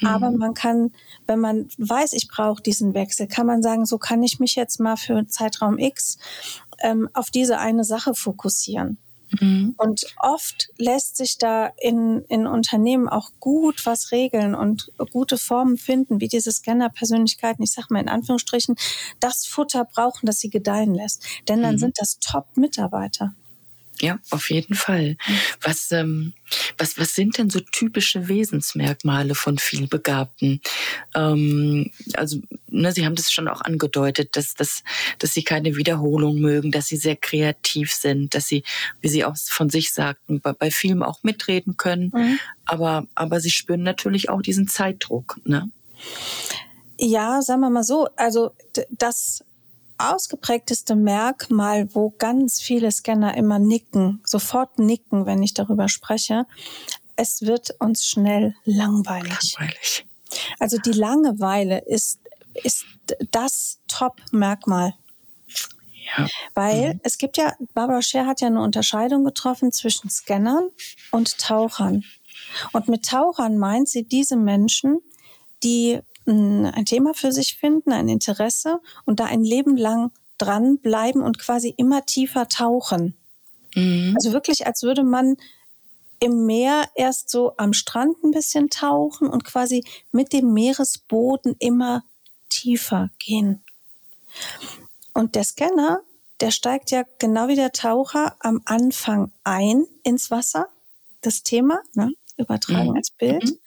Mm. 0.01 0.07
Aber 0.07 0.31
man 0.31 0.53
kann, 0.53 0.91
wenn 1.27 1.39
man 1.39 1.69
weiß, 1.77 2.13
ich 2.13 2.27
brauche 2.27 2.61
diesen 2.61 2.93
Wechsel, 2.93 3.27
kann 3.27 3.47
man 3.47 3.61
sagen, 3.61 3.85
so 3.85 3.97
kann 3.97 4.23
ich 4.23 4.39
mich 4.39 4.55
jetzt 4.55 4.79
mal 4.79 4.97
für 4.97 5.25
Zeitraum 5.27 5.77
X 5.77 6.17
ähm, 6.79 7.09
auf 7.13 7.29
diese 7.29 7.57
eine 7.57 7.83
Sache 7.83 8.13
fokussieren. 8.13 8.97
Mhm. 9.39 9.75
Und 9.77 10.05
oft 10.17 10.69
lässt 10.77 11.17
sich 11.17 11.37
da 11.37 11.71
in, 11.77 12.23
in 12.29 12.47
Unternehmen 12.47 13.09
auch 13.09 13.31
gut 13.39 13.85
was 13.85 14.11
regeln 14.11 14.55
und 14.55 14.91
gute 15.11 15.37
Formen 15.37 15.77
finden, 15.77 16.21
wie 16.21 16.27
diese 16.27 16.51
Scanner-Persönlichkeiten, 16.51 17.63
ich 17.63 17.71
sage 17.71 17.87
mal 17.89 18.01
in 18.01 18.09
Anführungsstrichen, 18.09 18.75
das 19.19 19.45
Futter 19.45 19.85
brauchen, 19.85 20.25
das 20.25 20.39
sie 20.39 20.49
gedeihen 20.49 20.93
lässt. 20.93 21.23
Denn 21.47 21.61
dann 21.61 21.75
mhm. 21.75 21.79
sind 21.79 21.99
das 21.99 22.19
Top-Mitarbeiter. 22.19 23.33
Ja, 24.01 24.19
auf 24.29 24.49
jeden 24.49 24.75
Fall. 24.75 25.15
Was, 25.61 25.91
ähm, 25.91 26.33
was, 26.77 26.97
was 26.97 27.15
sind 27.15 27.37
denn 27.37 27.49
so 27.49 27.61
typische 27.61 28.27
Wesensmerkmale 28.27 29.35
von 29.35 29.57
vielbegabten? 29.57 30.59
Ähm, 31.13 31.91
also, 32.15 32.39
ne, 32.67 32.91
Sie 32.91 33.05
haben 33.05 33.15
das 33.15 33.31
schon 33.31 33.47
auch 33.47 33.61
angedeutet, 33.61 34.35
dass, 34.35 34.53
dass, 34.53 34.83
dass 35.19 35.33
Sie 35.33 35.43
keine 35.43 35.77
Wiederholung 35.77 36.39
mögen, 36.39 36.71
dass 36.71 36.87
Sie 36.87 36.97
sehr 36.97 37.15
kreativ 37.15 37.93
sind, 37.93 38.35
dass 38.35 38.47
Sie, 38.47 38.63
wie 38.99 39.07
Sie 39.07 39.23
auch 39.23 39.37
von 39.37 39.69
sich 39.69 39.93
sagten, 39.93 40.41
bei, 40.41 40.51
bei 40.51 40.71
Filmen 40.71 41.03
auch 41.03 41.23
mitreden 41.23 41.77
können. 41.77 42.11
Mhm. 42.13 42.39
Aber, 42.65 43.07
aber 43.15 43.39
Sie 43.39 43.51
spüren 43.51 43.83
natürlich 43.83 44.29
auch 44.29 44.41
diesen 44.41 44.67
Zeitdruck, 44.67 45.39
ne? 45.45 45.69
Ja, 46.97 47.41
sagen 47.41 47.61
wir 47.61 47.69
mal 47.69 47.83
so, 47.83 48.09
also 48.15 48.51
das 48.89 49.43
ausgeprägteste 49.97 50.95
Merkmal, 50.95 51.93
wo 51.93 52.11
ganz 52.17 52.61
viele 52.61 52.91
Scanner 52.91 53.35
immer 53.37 53.59
nicken, 53.59 54.21
sofort 54.25 54.79
nicken, 54.79 55.25
wenn 55.25 55.41
ich 55.41 55.53
darüber 55.53 55.89
spreche, 55.89 56.45
es 57.15 57.41
wird 57.41 57.75
uns 57.79 58.05
schnell 58.05 58.55
langweilig. 58.65 59.55
langweilig. 59.57 60.05
Also 60.59 60.77
die 60.77 60.91
Langeweile 60.91 61.79
ist, 61.85 62.19
ist 62.53 62.85
das 63.31 63.79
Top-Merkmal. 63.87 64.93
Ja. 66.17 66.27
Weil 66.53 66.95
mhm. 66.95 66.99
es 67.03 67.17
gibt 67.17 67.37
ja, 67.37 67.53
Barbara 67.73 68.01
Scher 68.01 68.27
hat 68.27 68.41
ja 68.41 68.47
eine 68.47 68.61
Unterscheidung 68.61 69.23
getroffen 69.23 69.71
zwischen 69.71 70.09
Scannern 70.09 70.69
und 71.11 71.37
Tauchern. 71.37 72.03
Und 72.73 72.87
mit 72.87 73.05
Tauchern 73.05 73.57
meint 73.57 73.89
sie 73.89 74.03
diese 74.03 74.35
Menschen, 74.35 74.99
die 75.63 75.99
ein 76.25 76.85
Thema 76.85 77.13
für 77.13 77.31
sich 77.31 77.55
finden, 77.57 77.91
ein 77.91 78.09
Interesse 78.09 78.79
und 79.05 79.19
da 79.19 79.25
ein 79.25 79.43
Leben 79.43 79.77
lang 79.77 80.11
dranbleiben 80.37 81.21
und 81.21 81.39
quasi 81.39 81.73
immer 81.77 82.05
tiefer 82.05 82.47
tauchen. 82.47 83.15
Mhm. 83.75 84.13
Also 84.15 84.33
wirklich, 84.33 84.65
als 84.65 84.83
würde 84.83 85.03
man 85.03 85.37
im 86.19 86.45
Meer 86.45 86.85
erst 86.95 87.29
so 87.29 87.53
am 87.57 87.73
Strand 87.73 88.23
ein 88.23 88.31
bisschen 88.31 88.69
tauchen 88.69 89.27
und 89.29 89.43
quasi 89.43 89.83
mit 90.11 90.33
dem 90.33 90.53
Meeresboden 90.53 91.55
immer 91.59 92.03
tiefer 92.49 93.09
gehen. 93.19 93.63
Und 95.13 95.35
der 95.35 95.43
Scanner, 95.43 96.01
der 96.41 96.51
steigt 96.51 96.91
ja 96.91 97.03
genau 97.19 97.47
wie 97.47 97.55
der 97.55 97.71
Taucher 97.71 98.35
am 98.39 98.61
Anfang 98.65 99.31
ein 99.43 99.85
ins 100.03 100.31
Wasser, 100.31 100.67
das 101.21 101.43
Thema, 101.43 101.81
ne? 101.93 102.11
übertragen 102.37 102.89
mhm. 102.89 102.97
als 102.97 103.11
Bild. 103.11 103.59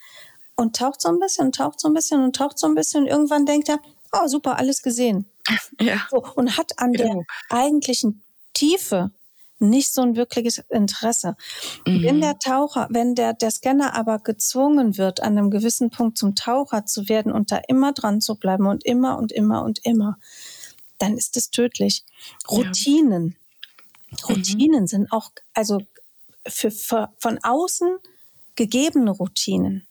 Und 0.59 0.75
taucht 0.75 1.01
so 1.01 1.09
ein 1.09 1.21
bisschen 1.21 1.47
und 1.47 1.55
taucht 1.55 1.79
so 1.79 1.87
ein 1.87 1.95
bisschen 1.95 2.21
und 2.21 2.35
taucht 2.35 2.59
so 2.59 2.67
ein 2.67 2.75
bisschen. 2.75 3.03
Und 3.03 3.07
irgendwann 3.07 3.47
denkt 3.47 3.69
er, 3.69 3.79
oh 4.13 4.27
super, 4.27 4.59
alles 4.59 4.83
gesehen. 4.83 5.27
Ja. 5.81 6.07
So, 6.11 6.23
und 6.35 6.59
hat 6.59 6.79
an 6.79 6.93
genau. 6.93 7.15
der 7.15 7.25
eigentlichen 7.49 8.23
Tiefe 8.53 9.13
nicht 9.61 9.95
so 9.95 10.03
ein 10.03 10.17
wirkliches 10.17 10.59
Interesse. 10.69 11.37
Mhm. 11.87 12.03
Wenn 12.03 12.21
der 12.21 12.39
Taucher, 12.39 12.89
wenn 12.91 13.15
der, 13.15 13.35
der 13.35 13.53
Scanner 13.53 13.95
aber 13.95 14.19
gezwungen 14.19 14.99
wird, 14.99 15.21
an 15.23 15.39
einem 15.39 15.51
gewissen 15.51 15.91
Punkt 15.91 16.19
zum 16.19 16.35
Taucher 16.35 16.85
zu 16.87 17.09
werden 17.09 17.33
und 17.33 17.53
da 17.53 17.61
immer 17.69 17.93
dran 17.93 18.21
zu 18.21 18.35
bleiben 18.35 18.67
und 18.67 18.85
immer 18.85 19.17
und 19.17 19.31
immer 19.31 19.65
und 19.65 19.81
immer, 19.85 20.19
dann 20.99 21.17
ist 21.17 21.37
es 21.37 21.51
tödlich. 21.51 22.05
Routinen. 22.51 23.37
Ja. 24.11 24.27
Routinen 24.27 24.83
mhm. 24.83 24.87
sind 24.89 25.13
auch, 25.13 25.31
also 25.55 25.79
für, 26.47 26.71
für 26.71 27.13
von 27.19 27.39
außen 27.43 27.99
gegebene 28.57 29.13
Routinen 29.13 29.87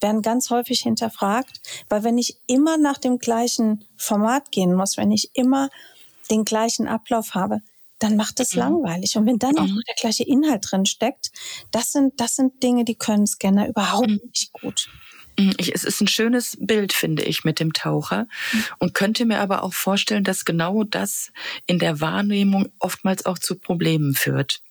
werden 0.00 0.22
ganz 0.22 0.50
häufig 0.50 0.80
hinterfragt, 0.80 1.60
weil 1.88 2.04
wenn 2.04 2.18
ich 2.18 2.38
immer 2.46 2.78
nach 2.78 2.98
dem 2.98 3.18
gleichen 3.18 3.84
Format 3.96 4.52
gehen 4.52 4.74
muss, 4.74 4.96
wenn 4.96 5.10
ich 5.10 5.30
immer 5.34 5.70
den 6.30 6.44
gleichen 6.44 6.86
Ablauf 6.86 7.34
habe, 7.34 7.60
dann 7.98 8.16
macht 8.16 8.40
es 8.40 8.54
mhm. 8.54 8.60
langweilig. 8.60 9.16
Und 9.16 9.26
wenn 9.26 9.38
dann 9.38 9.52
mhm. 9.52 9.58
auch 9.58 9.66
noch 9.66 9.82
der 9.86 9.96
gleiche 10.00 10.24
Inhalt 10.24 10.66
drin 10.70 10.86
steckt, 10.86 11.30
das 11.70 11.92
sind, 11.92 12.20
das 12.20 12.36
sind 12.36 12.62
Dinge, 12.62 12.84
die 12.84 12.94
können 12.94 13.26
Scanner 13.26 13.68
überhaupt 13.68 14.08
mhm. 14.08 14.20
nicht 14.24 14.52
gut. 14.52 14.88
Mhm. 15.38 15.54
Ich, 15.58 15.74
es 15.74 15.84
ist 15.84 16.00
ein 16.00 16.08
schönes 16.08 16.56
Bild, 16.60 16.92
finde 16.92 17.24
ich, 17.24 17.44
mit 17.44 17.60
dem 17.60 17.72
Taucher 17.72 18.26
mhm. 18.52 18.64
und 18.78 18.94
könnte 18.94 19.24
mir 19.24 19.40
aber 19.40 19.62
auch 19.62 19.74
vorstellen, 19.74 20.24
dass 20.24 20.44
genau 20.44 20.84
das 20.84 21.32
in 21.66 21.78
der 21.78 22.00
Wahrnehmung 22.00 22.68
oftmals 22.78 23.26
auch 23.26 23.38
zu 23.38 23.56
Problemen 23.56 24.14
führt. 24.14 24.62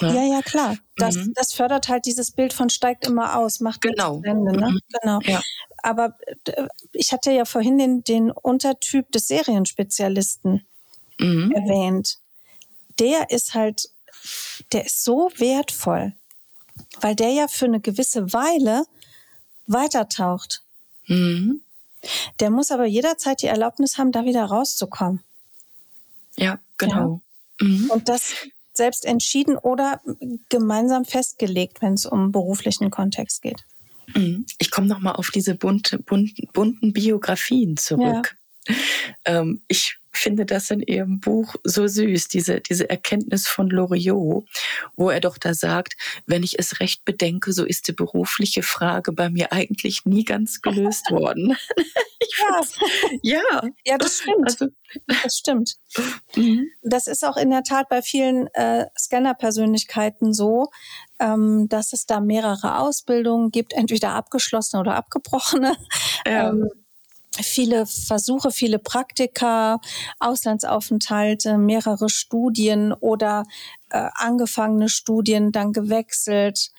Ja, 0.00 0.12
ja, 0.12 0.22
ja 0.22 0.42
klar. 0.42 0.76
Das, 0.96 1.14
mhm. 1.14 1.32
das 1.34 1.52
fördert 1.52 1.88
halt 1.88 2.04
dieses 2.06 2.30
Bild 2.30 2.52
von 2.52 2.68
steigt 2.68 3.06
immer 3.06 3.38
aus, 3.38 3.60
macht 3.60 3.80
genau. 3.80 4.20
Ende, 4.22 4.52
ne? 4.52 4.70
Mhm. 4.70 4.80
Genau. 5.00 5.18
Ja. 5.22 5.40
Aber 5.82 6.16
äh, 6.46 6.66
ich 6.92 7.12
hatte 7.12 7.32
ja 7.32 7.44
vorhin 7.44 7.78
den, 7.78 8.04
den 8.04 8.30
Untertyp 8.30 9.10
des 9.12 9.28
Serienspezialisten 9.28 10.66
mhm. 11.18 11.52
erwähnt. 11.52 12.18
Der 12.98 13.30
ist 13.30 13.54
halt, 13.54 13.88
der 14.72 14.86
ist 14.86 15.02
so 15.02 15.30
wertvoll, 15.36 16.12
weil 17.00 17.16
der 17.16 17.30
ja 17.30 17.48
für 17.48 17.64
eine 17.64 17.80
gewisse 17.80 18.32
Weile 18.32 18.84
weitertaucht. 19.66 20.62
Mhm. 21.06 21.62
Der 22.40 22.50
muss 22.50 22.70
aber 22.70 22.86
jederzeit 22.86 23.42
die 23.42 23.46
Erlaubnis 23.46 23.96
haben, 23.96 24.12
da 24.12 24.24
wieder 24.24 24.44
rauszukommen. 24.44 25.22
Ja, 26.36 26.58
genau. 26.78 27.22
Ja. 27.60 27.66
Mhm. 27.66 27.90
Und 27.90 28.08
das, 28.08 28.34
selbst 28.76 29.04
entschieden 29.04 29.56
oder 29.56 30.00
gemeinsam 30.48 31.04
festgelegt, 31.04 31.82
wenn 31.82 31.94
es 31.94 32.06
um 32.06 32.32
beruflichen 32.32 32.90
Kontext 32.90 33.42
geht. 33.42 33.64
Mhm. 34.14 34.46
Ich 34.58 34.70
komme 34.70 34.86
noch 34.86 35.00
mal 35.00 35.12
auf 35.12 35.30
diese 35.30 35.54
bunte, 35.54 35.98
bunten, 35.98 36.48
bunten 36.52 36.92
Biografien 36.92 37.76
zurück. 37.76 38.36
Ja. 38.66 38.74
Ähm, 39.24 39.62
ich 39.68 39.98
finde 40.12 40.46
das 40.46 40.70
in 40.70 40.80
Ihrem 40.80 41.20
Buch 41.20 41.56
so 41.64 41.86
süß, 41.86 42.28
diese, 42.28 42.60
diese 42.60 42.88
Erkenntnis 42.88 43.48
von 43.48 43.68
Loriot, 43.68 44.44
wo 44.96 45.10
er 45.10 45.20
doch 45.20 45.38
da 45.38 45.54
sagt, 45.54 45.94
wenn 46.26 46.42
ich 46.42 46.58
es 46.58 46.80
recht 46.80 47.04
bedenke, 47.04 47.52
so 47.52 47.64
ist 47.64 47.88
die 47.88 47.92
berufliche 47.92 48.62
Frage 48.62 49.12
bei 49.12 49.30
mir 49.30 49.52
eigentlich 49.52 50.04
nie 50.04 50.24
ganz 50.24 50.60
gelöst 50.60 51.06
worden. 51.10 51.56
ja. 52.38 52.60
ja. 53.22 53.62
Ja, 53.84 53.98
das 53.98 54.18
stimmt. 54.18 54.46
Also, 54.46 54.66
das 55.06 55.36
stimmt. 55.36 55.76
Mhm. 56.34 56.70
Das 56.80 57.08
ist 57.08 57.24
auch 57.24 57.36
in 57.36 57.50
der 57.50 57.62
Tat 57.62 57.90
bei 57.90 58.00
vielen 58.00 58.46
äh, 58.54 58.86
Scanner-Persönlichkeiten 58.98 60.32
so, 60.32 60.70
ähm, 61.18 61.68
dass 61.68 61.92
es 61.92 62.06
da 62.06 62.20
mehrere 62.20 62.78
Ausbildungen 62.78 63.50
gibt, 63.50 63.74
entweder 63.74 64.14
abgeschlossene 64.14 64.80
oder 64.80 64.94
abgebrochene. 64.94 65.76
Ja. 66.26 66.48
Ähm, 66.48 66.70
viele 67.40 67.86
Versuche, 67.86 68.50
viele 68.50 68.78
Praktika, 68.78 69.80
Auslandsaufenthalte, 70.18 71.56
mehrere 71.56 72.08
Studien 72.08 72.92
oder 72.92 73.44
äh, 73.90 74.08
angefangene 74.14 74.88
Studien 74.88 75.52
dann 75.52 75.72
gewechselt. 75.72 76.70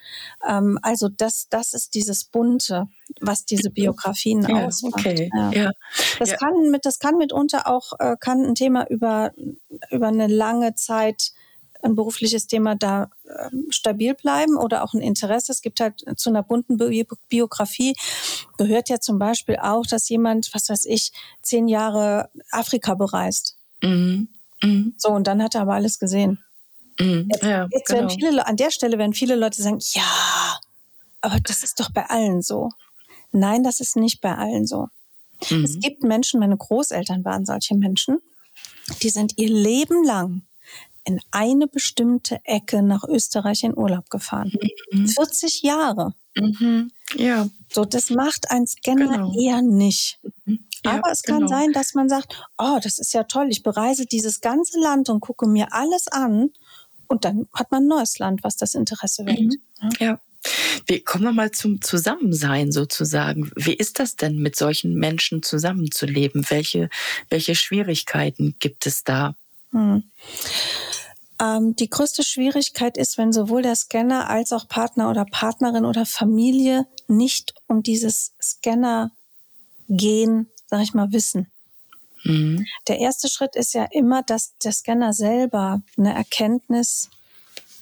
Ähm, 0.47 0.77
also 0.81 1.09
das, 1.09 1.47
das 1.49 1.73
ist 1.73 1.95
dieses 1.95 2.25
Bunte, 2.25 2.87
was 3.19 3.45
diese 3.45 3.69
Biografien 3.69 4.41
ja, 4.41 4.67
ausmacht. 4.67 4.99
Okay. 4.99 5.29
Ja. 5.33 5.51
ja. 5.51 5.71
Das 6.19 6.31
ja. 6.31 6.37
kann 6.37 6.69
mit, 6.71 6.85
das 6.85 6.99
kann 6.99 7.17
mitunter 7.17 7.67
auch 7.67 7.93
äh, 7.99 8.15
kann 8.19 8.43
ein 8.43 8.55
Thema 8.55 8.85
über 8.89 9.31
über 9.89 10.07
eine 10.07 10.27
lange 10.27 10.75
Zeit 10.75 11.31
ein 11.83 11.95
berufliches 11.95 12.47
Thema 12.47 12.75
da 12.75 13.09
äh, 13.25 13.49
stabil 13.69 14.13
bleiben 14.13 14.57
oder 14.57 14.83
auch 14.83 14.93
ein 14.93 15.01
Interesse. 15.01 15.51
Es 15.51 15.61
gibt 15.61 15.79
halt 15.79 16.03
zu 16.15 16.29
einer 16.29 16.43
bunten 16.43 16.77
Bi 16.77 17.05
Biografie 17.29 17.95
gehört 18.57 18.89
ja 18.89 18.99
zum 18.99 19.19
Beispiel 19.19 19.57
auch, 19.57 19.85
dass 19.85 20.09
jemand, 20.09 20.53
was 20.53 20.69
weiß 20.69 20.85
ich, 20.85 21.11
zehn 21.41 21.67
Jahre 21.67 22.29
Afrika 22.51 22.95
bereist. 22.95 23.57
Mhm. 23.81 24.29
Mhm. 24.61 24.93
So, 24.97 25.09
und 25.09 25.27
dann 25.27 25.43
hat 25.43 25.55
er 25.55 25.61
aber 25.61 25.73
alles 25.73 25.99
gesehen. 25.99 26.43
Mhm. 26.99 27.27
Jetzt, 27.31 27.43
ja, 27.43 27.67
jetzt 27.71 27.87
genau. 27.87 27.99
werden 27.99 28.09
viele, 28.09 28.47
an 28.47 28.55
der 28.55 28.71
Stelle 28.71 28.97
werden 28.97 29.13
viele 29.13 29.35
Leute 29.35 29.61
sagen, 29.61 29.79
ja, 29.81 30.59
aber 31.21 31.39
das 31.41 31.63
ist 31.63 31.79
doch 31.79 31.91
bei 31.91 32.05
allen 32.05 32.41
so. 32.41 32.69
Nein, 33.31 33.63
das 33.63 33.79
ist 33.79 33.95
nicht 33.95 34.21
bei 34.21 34.35
allen 34.35 34.67
so. 34.67 34.87
Mhm. 35.49 35.63
Es 35.63 35.79
gibt 35.79 36.03
Menschen, 36.03 36.39
meine 36.39 36.57
Großeltern 36.57 37.25
waren 37.25 37.45
solche 37.45 37.75
Menschen, 37.75 38.19
die 39.01 39.09
sind 39.09 39.37
ihr 39.37 39.49
Leben 39.49 40.05
lang 40.05 40.43
in 41.05 41.19
eine 41.31 41.67
bestimmte 41.67 42.39
Ecke 42.45 42.81
nach 42.81 43.03
Österreich 43.03 43.63
in 43.63 43.77
Urlaub 43.77 44.09
gefahren. 44.09 44.53
Mhm. 44.91 45.07
40 45.07 45.61
Jahre. 45.61 46.13
Mhm. 46.35 46.91
Ja. 47.15 47.49
So, 47.71 47.85
das 47.85 48.09
macht 48.09 48.51
ein 48.51 48.65
Scanner 48.67 49.11
genau. 49.11 49.33
eher 49.39 49.61
nicht. 49.61 50.19
Mhm. 50.45 50.65
Ja, 50.85 50.91
Aber 50.97 51.11
es 51.11 51.23
kann 51.23 51.39
genau. 51.39 51.47
sein, 51.49 51.71
dass 51.71 51.93
man 51.93 52.09
sagt, 52.09 52.35
oh, 52.57 52.79
das 52.81 52.99
ist 52.99 53.13
ja 53.13 53.23
toll, 53.23 53.47
ich 53.49 53.63
bereise 53.63 54.05
dieses 54.05 54.41
ganze 54.41 54.79
Land 54.79 55.09
und 55.09 55.21
gucke 55.21 55.47
mir 55.47 55.73
alles 55.73 56.07
an. 56.07 56.51
Und 57.07 57.25
dann 57.25 57.47
hat 57.53 57.71
man 57.71 57.83
ein 57.83 57.87
neues 57.87 58.17
Land, 58.19 58.43
was 58.43 58.57
das 58.57 58.73
Interesse 58.73 59.25
weckt. 59.25 59.39
Mhm. 59.41 59.89
Ja. 59.99 60.07
ja. 60.07 60.21
Wir 60.87 61.03
kommen 61.03 61.23
wir 61.23 61.31
mal 61.31 61.51
zum 61.51 61.81
Zusammensein 61.81 62.71
sozusagen. 62.71 63.51
Wie 63.55 63.73
ist 63.73 63.99
das 63.99 64.17
denn, 64.17 64.39
mit 64.39 64.57
solchen 64.57 64.95
Menschen 64.95 65.41
zusammenzuleben? 65.41 66.45
Welche, 66.49 66.89
welche 67.29 67.55
Schwierigkeiten 67.55 68.55
gibt 68.59 68.85
es 68.85 69.05
da? 69.05 69.35
Hm. 69.71 70.03
Ähm, 71.39 71.75
die 71.75 71.89
größte 71.89 72.23
Schwierigkeit 72.23 72.97
ist, 72.97 73.17
wenn 73.17 73.33
sowohl 73.33 73.63
der 73.63 73.75
Scanner 73.75 74.29
als 74.29 74.51
auch 74.51 74.67
Partner 74.67 75.09
oder 75.09 75.25
Partnerin 75.25 75.85
oder 75.85 76.05
Familie 76.05 76.85
nicht 77.07 77.53
um 77.67 77.81
dieses 77.83 78.33
Scanner-Gen, 78.41 79.11
sag 80.67 80.81
ich 80.81 80.93
mal, 80.93 81.11
wissen. 81.11 81.51
Mhm. 82.23 82.65
Der 82.87 82.99
erste 82.99 83.27
Schritt 83.29 83.55
ist 83.55 83.73
ja 83.73 83.85
immer, 83.91 84.23
dass 84.23 84.57
der 84.63 84.71
Scanner 84.71 85.13
selber 85.13 85.81
eine 85.97 86.13
Erkenntnis 86.13 87.09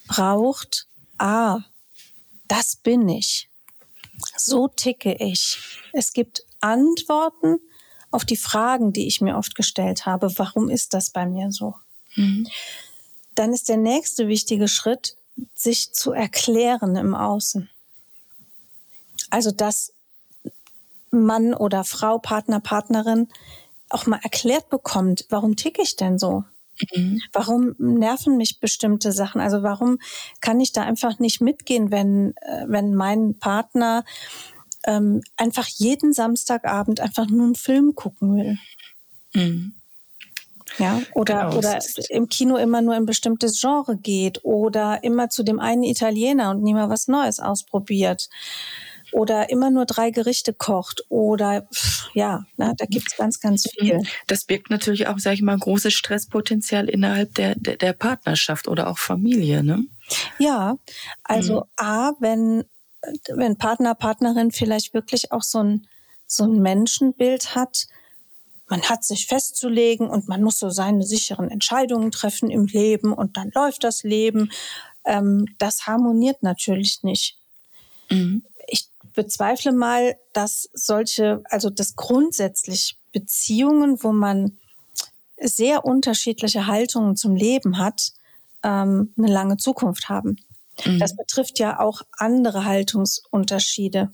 braucht. 0.07 0.87
Ah, 1.17 1.59
das 2.47 2.75
bin 2.75 3.07
ich. 3.07 3.49
So 4.37 4.67
ticke 4.67 5.13
ich. 5.13 5.57
Es 5.93 6.13
gibt 6.13 6.43
Antworten 6.59 7.57
auf 8.11 8.25
die 8.25 8.37
Fragen, 8.37 8.93
die 8.93 9.07
ich 9.07 9.21
mir 9.21 9.37
oft 9.37 9.55
gestellt 9.55 10.05
habe. 10.05 10.31
Warum 10.37 10.69
ist 10.69 10.93
das 10.93 11.11
bei 11.11 11.25
mir 11.25 11.51
so? 11.51 11.75
Mhm. 12.15 12.47
Dann 13.35 13.53
ist 13.53 13.69
der 13.69 13.77
nächste 13.77 14.27
wichtige 14.27 14.67
Schritt, 14.67 15.17
sich 15.55 15.93
zu 15.93 16.11
erklären 16.11 16.95
im 16.95 17.15
Außen. 17.15 17.69
Also, 19.29 19.51
dass 19.51 19.93
Mann 21.11 21.53
oder 21.53 21.83
Frau, 21.83 22.19
Partner, 22.19 22.59
Partnerin 22.59 23.27
auch 23.89 24.07
mal 24.07 24.19
erklärt 24.23 24.69
bekommt, 24.69 25.25
warum 25.29 25.55
ticke 25.55 25.81
ich 25.81 25.95
denn 25.95 26.17
so? 26.17 26.43
Mhm. 26.95 27.21
Warum 27.33 27.75
nerven 27.77 28.37
mich 28.37 28.59
bestimmte 28.59 29.11
Sachen? 29.11 29.41
Also 29.41 29.61
warum 29.61 29.99
kann 30.39 30.59
ich 30.59 30.71
da 30.71 30.83
einfach 30.83 31.19
nicht 31.19 31.41
mitgehen, 31.41 31.91
wenn, 31.91 32.33
äh, 32.37 32.65
wenn 32.67 32.95
mein 32.95 33.37
Partner 33.37 34.03
ähm, 34.85 35.21
einfach 35.37 35.67
jeden 35.67 36.13
Samstagabend 36.13 36.99
einfach 36.99 37.27
nur 37.27 37.45
einen 37.45 37.55
Film 37.55 37.93
gucken 37.93 38.35
will? 38.35 38.57
Mhm. 39.33 39.75
Ja, 40.77 41.01
oder, 41.13 41.45
genau. 41.45 41.57
oder 41.57 41.79
im 42.09 42.29
Kino 42.29 42.55
immer 42.55 42.81
nur 42.81 42.95
ein 42.95 43.05
bestimmtes 43.05 43.59
Genre 43.59 43.97
geht 43.97 44.43
oder 44.43 45.03
immer 45.03 45.29
zu 45.29 45.43
dem 45.43 45.59
einen 45.59 45.83
Italiener 45.83 46.51
und 46.51 46.63
nie 46.63 46.73
mal 46.73 46.89
was 46.89 47.07
Neues 47.07 47.39
ausprobiert 47.39 48.29
oder 49.11 49.49
immer 49.49 49.69
nur 49.69 49.85
drei 49.85 50.11
Gerichte 50.11 50.53
kocht 50.53 51.03
oder 51.09 51.67
ja, 52.13 52.45
ne, 52.57 52.73
da 52.77 52.85
gibt's 52.85 53.17
ganz, 53.17 53.39
ganz 53.39 53.65
mhm. 53.65 53.85
viel. 53.85 53.99
Das 54.27 54.45
birgt 54.45 54.69
natürlich 54.69 55.07
auch, 55.07 55.19
sage 55.19 55.35
ich 55.35 55.41
mal, 55.41 55.57
großes 55.57 55.93
Stresspotenzial 55.93 56.89
innerhalb 56.89 57.33
der, 57.35 57.55
der, 57.55 57.77
der, 57.77 57.93
Partnerschaft 57.93 58.67
oder 58.67 58.87
auch 58.87 58.97
Familie. 58.97 59.63
Ne? 59.63 59.85
Ja, 60.39 60.75
also 61.23 61.55
mhm. 61.55 61.61
A, 61.77 62.11
wenn, 62.19 62.63
wenn 63.33 63.57
Partner, 63.57 63.95
Partnerin 63.95 64.51
vielleicht 64.51 64.93
wirklich 64.93 65.31
auch 65.31 65.43
so 65.43 65.59
ein, 65.59 65.87
so 66.25 66.45
ein 66.45 66.61
Menschenbild 66.61 67.55
hat, 67.55 67.87
man 68.71 68.81
hat 68.81 69.03
sich 69.03 69.27
festzulegen 69.27 70.09
und 70.09 70.27
man 70.27 70.41
muss 70.41 70.57
so 70.57 70.71
seine 70.71 71.03
sicheren 71.03 71.51
Entscheidungen 71.51 72.09
treffen 72.09 72.49
im 72.49 72.65
Leben 72.65 73.13
und 73.13 73.37
dann 73.37 73.51
läuft 73.53 73.83
das 73.83 74.01
Leben. 74.01 74.51
Ähm, 75.05 75.45
das 75.59 75.85
harmoniert 75.85 76.41
natürlich 76.41 77.03
nicht. 77.03 77.37
Mhm 78.09 78.43
bezweifle 79.13 79.71
mal, 79.71 80.15
dass 80.33 80.69
solche, 80.73 81.41
also 81.45 81.69
dass 81.69 81.95
grundsätzlich 81.95 82.97
Beziehungen, 83.11 84.03
wo 84.03 84.11
man 84.11 84.57
sehr 85.39 85.85
unterschiedliche 85.85 86.67
Haltungen 86.67 87.15
zum 87.15 87.35
Leben 87.35 87.77
hat, 87.77 88.11
ähm, 88.63 89.13
eine 89.17 89.27
lange 89.27 89.57
Zukunft 89.57 90.09
haben. 90.09 90.37
Mhm. 90.85 90.99
Das 90.99 91.15
betrifft 91.15 91.59
ja 91.59 91.79
auch 91.79 92.01
andere 92.17 92.65
Haltungsunterschiede. 92.65 94.11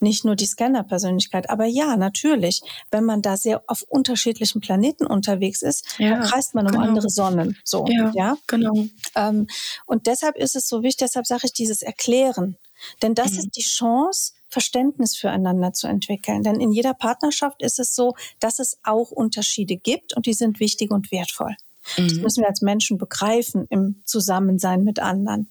Nicht 0.00 0.24
nur 0.24 0.34
die 0.34 0.46
Scanner-Persönlichkeit. 0.46 1.50
Aber 1.50 1.66
ja, 1.66 1.96
natürlich, 1.96 2.62
wenn 2.90 3.04
man 3.04 3.22
da 3.22 3.36
sehr 3.36 3.62
auf 3.66 3.82
unterschiedlichen 3.82 4.60
Planeten 4.60 5.06
unterwegs 5.06 5.62
ist, 5.62 5.84
ja, 5.98 6.10
dann 6.10 6.22
kreist 6.22 6.54
man 6.54 6.66
um 6.66 6.72
genau. 6.72 6.84
andere 6.84 7.10
Sonnen. 7.10 7.58
So, 7.64 7.86
ja, 7.86 8.10
ja? 8.14 8.36
genau. 8.46 8.86
Ähm, 9.14 9.46
und 9.86 10.06
deshalb 10.06 10.36
ist 10.36 10.56
es 10.56 10.68
so 10.68 10.82
wichtig, 10.82 11.08
deshalb 11.08 11.26
sage 11.26 11.42
ich 11.44 11.52
dieses 11.52 11.82
Erklären. 11.82 12.56
Denn 13.02 13.14
das 13.14 13.32
mhm. 13.32 13.38
ist 13.38 13.56
die 13.56 13.62
Chance, 13.62 14.32
Verständnis 14.48 15.16
füreinander 15.16 15.72
zu 15.72 15.86
entwickeln. 15.86 16.42
Denn 16.42 16.60
in 16.60 16.72
jeder 16.72 16.92
Partnerschaft 16.92 17.62
ist 17.62 17.78
es 17.78 17.94
so, 17.94 18.14
dass 18.40 18.58
es 18.58 18.78
auch 18.82 19.10
Unterschiede 19.10 19.76
gibt 19.76 20.16
und 20.16 20.26
die 20.26 20.34
sind 20.34 20.60
wichtig 20.60 20.90
und 20.90 21.12
wertvoll. 21.12 21.56
Mhm. 21.96 22.08
Das 22.08 22.18
müssen 22.18 22.40
wir 22.42 22.48
als 22.48 22.60
Menschen 22.60 22.98
begreifen 22.98 23.66
im 23.70 24.02
Zusammensein 24.04 24.82
mit 24.82 24.98
anderen. 24.98 25.50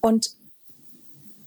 Und 0.00 0.30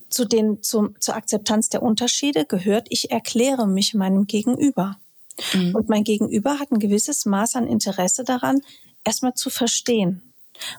zu 0.10 0.26
den, 0.26 0.62
zu, 0.63 0.89
zur 1.00 1.15
Akzeptanz 1.15 1.70
der 1.70 1.84
Unterschiede 1.84 2.46
gehört, 2.46 2.88
ich 2.89 3.12
erkläre 3.12 3.67
mich 3.67 3.93
meinem 3.93 4.26
Gegenüber. 4.26 4.98
Mhm. 5.54 5.76
Und 5.76 5.89
mein 5.89 6.04
Gegenüber 6.04 6.60
hat 6.60 6.72
ein 6.72 6.80
gewisses 6.80 7.26
Maß 7.26 7.56
an 7.56 7.67
Interesse 7.67 8.24
daran, 8.24 8.62
erstmal 9.04 9.34
zu 9.34 9.50
verstehen. 9.50 10.34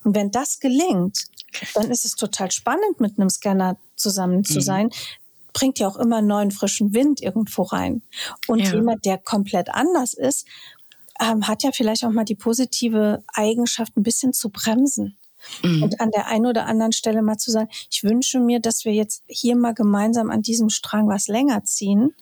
Und 0.05 0.15
wenn 0.15 0.31
das 0.31 0.61
gelingt, 0.61 1.27
dann 1.75 1.91
ist 1.91 2.05
es 2.05 2.13
total 2.13 2.51
spannend, 2.51 3.01
mit 3.01 3.19
einem 3.19 3.31
Scanner 3.31 3.77
zusammen 3.97 4.45
zu 4.45 4.59
mhm. 4.59 4.63
sein. 4.63 4.91
Bringt 5.53 5.79
ja 5.79 5.89
auch 5.89 5.97
immer 5.97 6.21
neuen 6.21 6.51
frischen 6.51 6.95
Wind 6.95 7.23
irgendwo 7.23 7.63
rein. 7.63 8.03
Und 8.47 8.61
ja. 8.61 8.75
jemand, 8.75 9.05
der 9.05 9.19
komplett 9.19 9.71
anders 9.71 10.15
ist, 10.15 10.47
ähm, 11.21 11.49
hat 11.49 11.63
ja 11.63 11.71
vielleicht 11.73 12.05
auch 12.05 12.11
mal 12.11 12.25
die 12.25 12.35
positive 12.35 13.23
Eigenschaft, 13.29 13.97
ein 13.97 14.03
bisschen 14.03 14.33
zu 14.33 14.51
bremsen. 14.51 15.17
Mhm. 15.63 15.83
Und 15.83 16.01
an 16.01 16.11
der 16.11 16.27
einen 16.27 16.47
oder 16.47 16.67
anderen 16.67 16.93
Stelle 16.93 17.23
mal 17.23 17.39
zu 17.39 17.51
sagen, 17.51 17.69
ich 17.91 18.05
wünsche 18.05 18.41
mir, 18.41 18.61
dass 18.61 18.85
wir 18.85 18.93
jetzt 18.93 19.23
hier 19.27 19.57
mal 19.57 19.75
gemeinsam 19.75 20.31
an 20.31 20.43
diesem 20.43 20.71
Strang 20.71 21.09
was 21.09 21.29
länger 21.29 21.65
ziehen. 21.65 22.15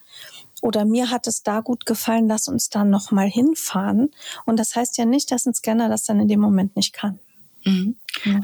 Oder 0.63 0.85
mir 0.85 1.11
hat 1.11 1.27
es 1.27 1.43
da 1.43 1.61
gut 1.61 1.87
gefallen, 1.87 2.29
lass 2.29 2.49
uns 2.49 2.71
da 2.71 2.85
nochmal 2.85 3.29
hinfahren. 3.29 4.11
Und 4.47 4.59
das 4.59 4.75
heißt 4.75 4.97
ja 4.99 5.05
nicht, 5.05 5.31
dass 5.31 5.47
ein 5.47 5.55
Scanner 5.55 5.89
das 5.89 6.05
dann 6.05 6.21
in 6.21 6.29
dem 6.29 6.41
Moment 6.41 6.77
nicht 6.77 6.93
kann. 6.93 7.19
Mhm. 7.65 7.97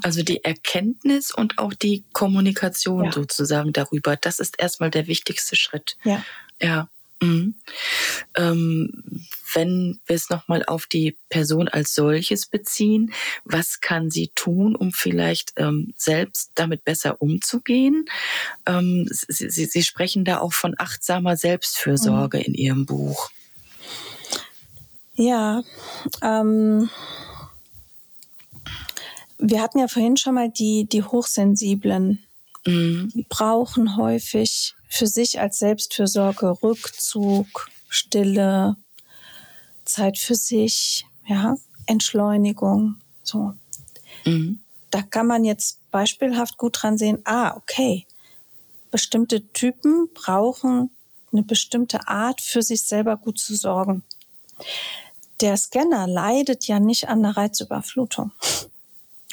Also 0.03 0.23
die 0.23 0.45
Erkenntnis 0.45 1.33
und 1.33 1.59
auch 1.59 1.73
die 1.73 2.05
Kommunikation 2.12 3.05
ja. 3.05 3.12
sozusagen 3.12 3.73
darüber, 3.73 4.16
das 4.16 4.40
ist 4.40 4.57
erstmal 4.59 4.90
der 4.90 5.07
wichtigste 5.07 5.57
Schritt. 5.57 5.97
Ja. 6.05 6.23
Ja. 6.61 6.88
Mhm. 7.23 7.55
Ähm, 8.37 9.27
wenn 9.55 10.01
wir 10.07 10.17
es 10.17 10.31
nochmal 10.31 10.65
auf 10.65 10.87
die 10.87 11.17
Person 11.29 11.69
als 11.69 11.95
solches 11.95 12.47
beziehen, 12.47 13.12
was 13.45 13.81
kann 13.81 14.11
sie 14.11 14.31
tun, 14.35 14.77
um 14.77 14.93
vielleicht 14.93 15.53
ähm, 15.57 15.93
selbst 15.97 16.53
damit 16.55 16.85
besser 16.85 17.21
umzugehen? 17.21 18.07
Ähm, 18.67 19.09
sie, 19.11 19.51
sie, 19.51 19.67
sie, 19.67 19.83
sprechen 19.83 20.25
da 20.25 20.38
auch 20.38 20.53
von 20.53 20.75
achtsamer 20.79 21.37
Selbstfürsorge 21.37 22.38
mhm. 22.38 22.45
in 22.45 22.55
Ihrem 22.55 22.87
Buch. 22.87 23.31
Ja, 25.15 25.62
ähm, 26.23 26.88
wir 29.38 29.61
hatten 29.61 29.79
ja 29.79 29.88
vorhin 29.88 30.17
schon 30.17 30.35
mal 30.35 30.51
die, 30.51 30.87
die 30.91 31.03
Hochsensiblen. 31.03 32.23
Mhm. 32.65 33.11
Die 33.15 33.27
brauchen 33.29 33.97
häufig 33.97 34.75
für 34.88 35.07
sich 35.07 35.41
als 35.41 35.59
Selbstfürsorge 35.59 36.62
Rückzug, 36.62 37.69
Stille, 37.88 38.77
Zeit 39.92 40.18
für 40.18 40.35
sich, 40.35 41.07
ja, 41.26 41.57
Entschleunigung, 41.87 42.96
so. 43.22 43.55
Mhm. 44.24 44.61
Da 44.90 45.02
kann 45.02 45.26
man 45.26 45.44
jetzt 45.44 45.78
beispielhaft 45.90 46.59
gut 46.59 46.83
dran 46.83 46.98
sehen, 46.98 47.20
ah, 47.24 47.57
okay, 47.57 48.07
bestimmte 48.90 49.48
Typen 49.52 50.09
brauchen 50.12 50.90
eine 51.33 51.42
bestimmte 51.42 52.09
Art, 52.09 52.42
für 52.42 52.62
sich 52.62 52.83
selber 52.83 53.16
gut 53.16 53.38
zu 53.38 53.55
sorgen. 53.55 54.02
Der 55.40 55.57
Scanner 55.57 56.07
leidet 56.07 56.66
ja 56.66 56.78
nicht 56.78 57.09
an 57.09 57.22
der 57.22 57.37
Reizüberflutung 57.37 58.33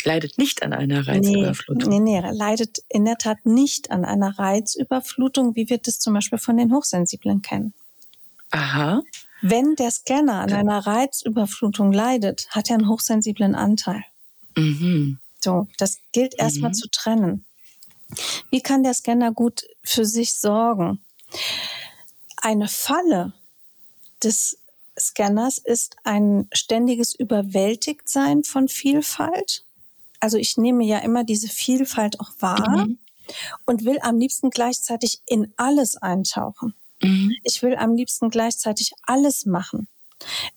leidet 0.05 0.37
nicht 0.37 0.63
an 0.63 0.73
einer 0.73 1.07
Reizüberflutung. 1.07 1.89
Nee, 1.89 1.99
nee, 1.99 2.21
nee, 2.21 2.31
leidet 2.31 2.79
in 2.89 3.05
der 3.05 3.17
Tat 3.17 3.45
nicht 3.45 3.91
an 3.91 4.05
einer 4.05 4.37
Reizüberflutung, 4.37 5.55
wie 5.55 5.69
wir 5.69 5.77
das 5.77 5.99
zum 5.99 6.13
Beispiel 6.13 6.39
von 6.39 6.57
den 6.57 6.73
Hochsensiblen 6.73 7.41
kennen. 7.41 7.73
Aha. 8.51 9.01
Wenn 9.41 9.75
der 9.75 9.91
Scanner 9.91 10.41
an 10.41 10.54
einer 10.54 10.80
Reizüberflutung 10.86 11.91
leidet, 11.91 12.47
hat 12.49 12.69
er 12.69 12.78
einen 12.78 12.89
hochsensiblen 12.89 13.56
Anteil. 13.56 14.04
Mhm. 14.56 15.19
So, 15.39 15.67
das 15.78 15.99
gilt 16.12 16.36
erstmal 16.38 16.71
mhm. 16.71 16.75
zu 16.75 16.89
trennen. 16.89 17.45
Wie 18.49 18.62
kann 18.62 18.84
der 18.84 18.93
Scanner 18.93 19.32
gut 19.32 19.63
für 19.84 20.06
sich 20.06 20.34
sorgen? 20.34 21.04
Eine 22.38 22.67
Falle 22.67 23.34
des 24.23 24.58
Scanners 24.99 25.58
ist 25.60 25.95
ein 26.04 26.49
ständiges 26.52 27.15
Überwältigtsein 27.15 28.43
von 28.43 28.67
Vielfalt 28.67 29.65
also 30.19 30.38
ich 30.38 30.58
nehme 30.58 30.84
ja 30.84 30.99
immer 30.99 31.23
diese 31.23 31.47
Vielfalt 31.47 32.19
auch 32.19 32.32
wahr. 32.39 32.86
Mhm. 32.86 32.99
und 33.67 33.86
will 33.86 33.99
am 34.02 34.17
liebsten 34.17 34.49
gleichzeitig 34.49 35.21
in 35.28 35.54
alles 35.56 35.97
eintauchen. 35.97 36.73
Mhm. 37.01 37.31
Ich 37.43 37.62
will 37.62 37.75
am 37.75 37.95
liebsten 37.95 38.29
gleichzeitig 38.29 38.91
alles 39.03 39.45
machen. 39.45 39.88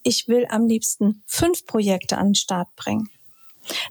Ich 0.03 0.29
will 0.29 0.47
am 0.49 0.67
liebsten 0.67 1.23
fünf 1.27 1.67
Projekte 1.67 2.19
an 2.19 2.29
den 2.29 2.35
Start 2.35 2.75
bringen. 2.77 3.09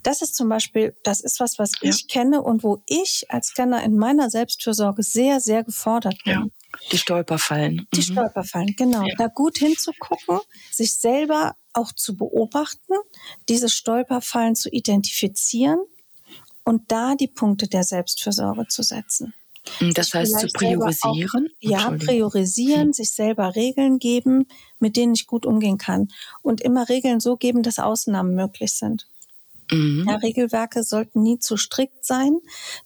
Das 0.04 0.22
ist 0.22 0.36
zum 0.36 0.50
Beispiel, 0.50 0.96
das 1.04 1.22
ist 1.22 1.40
was, 1.40 1.58
was 1.58 1.72
ja. 1.82 1.90
ich 1.90 2.08
kenne 2.08 2.42
und 2.42 2.64
wo 2.64 2.84
ich 2.88 3.26
als 3.30 3.48
Scanner 3.48 3.84
in 3.84 3.96
meiner 3.96 4.30
Selbstfürsorge 4.30 5.04
sehr, 5.04 5.40
sehr 5.40 5.64
gefordert 5.64 6.18
bin. 6.26 6.34
Ja. 6.34 6.46
Die 6.92 6.98
Stolperfallen. 6.98 7.88
Die 7.94 8.00
mhm. 8.00 8.14
Stolperfallen, 8.14 8.76
genau. 8.76 9.06
Ja. 9.06 9.16
Da 9.18 9.28
gut 9.28 9.58
hinzugucken, 9.58 10.40
sich 10.72 10.96
selber 10.96 11.56
auch 11.74 11.92
zu 11.94 12.16
beobachten, 12.18 12.94
diese 13.50 13.70
Stolperfallen 13.70 14.56
zu 14.56 14.70
identifizieren 14.70 15.80
und 16.64 16.92
da 16.92 17.16
die 17.16 17.28
Punkte 17.28 17.68
der 17.68 17.84
Selbstfürsorge 17.84 18.68
zu 18.68 18.84
setzen. 18.84 19.34
Das 19.94 20.14
heißt 20.14 20.40
zu 20.40 20.48
priorisieren? 20.48 21.48
Auch, 21.48 21.70
ja, 21.70 21.92
priorisieren, 21.92 22.88
hm. 22.88 22.94
sich 22.94 23.12
selber 23.12 23.56
Regeln 23.56 24.00
geben, 24.00 24.48
mit 24.80 24.98
denen 24.98 25.14
ich 25.14 25.28
gut 25.28 25.46
umgehen 25.46 25.78
kann. 25.78 26.08
Und 26.42 26.62
immer 26.62 26.90
Regeln 26.90 27.20
so 27.20 27.38
geben, 27.38 27.64
dass 27.64 27.80
Ausnahmen 27.80 28.36
möglich 28.36 28.74
sind. 28.74 29.08
Mhm. 29.72 30.06
Ja, 30.08 30.16
Regelwerke 30.18 30.84
sollten 30.84 31.24
nie 31.24 31.40
zu 31.40 31.56
strikt 31.58 32.06
sein, 32.06 32.40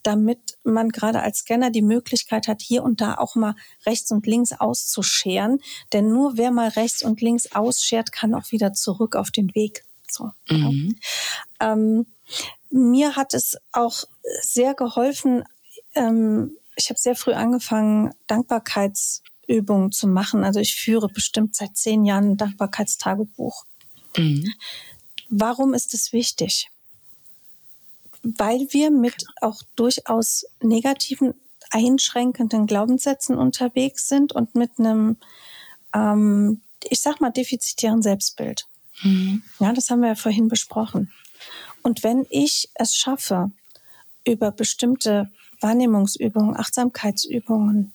damit 0.04 0.58
man 0.64 0.90
gerade 0.90 1.22
als 1.22 1.40
Scanner 1.40 1.72
die 1.72 1.82
Möglichkeit 1.82 2.48
hat, 2.48 2.62
hier 2.62 2.84
und 2.84 3.02
da 3.02 3.16
auch 3.16 3.36
mal 3.36 3.56
rechts 3.86 4.12
und 4.12 4.28
links 4.28 4.52
auszuscheren. 4.52 5.60
Denn 5.94 6.10
nur 6.10 6.38
wer 6.38 6.52
mal 6.52 6.70
rechts 6.70 7.04
und 7.04 7.22
links 7.22 7.52
ausschert, 7.54 8.12
kann 8.12 8.36
auch 8.36 8.52
wieder 8.52 8.74
zurück 8.74 9.16
auf 9.16 9.32
den 9.32 9.54
Weg. 9.56 9.84
So, 10.10 10.32
mhm. 10.50 10.96
ja. 11.60 11.74
ähm, 11.74 12.06
mir 12.70 13.16
hat 13.16 13.34
es 13.34 13.58
auch 13.72 14.04
sehr 14.42 14.76
geholfen, 14.76 15.44
ähm, 15.96 16.58
ich 16.76 16.90
habe 16.90 17.00
sehr 17.00 17.16
früh 17.16 17.34
angefangen, 17.34 18.14
Dankbarkeitsübungen 18.28 19.92
zu 19.92 20.08
machen. 20.08 20.44
Also 20.44 20.60
ich 20.60 20.76
führe 20.76 21.10
bestimmt 21.10 21.56
seit 21.56 21.78
zehn 21.78 22.06
Jahren 22.06 22.32
ein 22.32 22.38
Dankbarkeitstagebuch. 22.38 23.66
Mhm. 24.18 24.54
Warum 25.30 25.74
ist 25.74 25.94
es 25.94 26.14
wichtig? 26.14 26.70
Weil 28.24 28.68
wir 28.72 28.92
mit 28.92 29.26
auch 29.42 29.62
durchaus 29.76 30.46
negativen, 30.62 31.34
einschränkenden 31.72 32.68
Glaubenssätzen 32.68 33.38
unterwegs 33.38 34.08
sind 34.08 34.34
und 34.34 34.56
mit 34.56 34.80
einem, 34.80 35.18
ähm, 35.94 36.62
ich 36.84 37.02
sag 37.02 37.22
mal, 37.22 37.32
defizitären 37.32 38.02
Selbstbild. 38.02 38.68
Mhm. 39.02 39.44
Ja, 39.60 39.74
das 39.74 39.90
haben 39.90 40.02
wir 40.02 40.10
ja 40.10 40.16
vorhin 40.16 40.48
besprochen. 40.48 41.12
Und 41.82 42.04
wenn 42.04 42.26
ich 42.30 42.70
es 42.76 42.96
schaffe, 42.96 43.52
über 44.26 44.52
bestimmte 44.52 45.32
Wahrnehmungsübungen, 45.66 46.56
Achtsamkeitsübungen, 46.56 47.94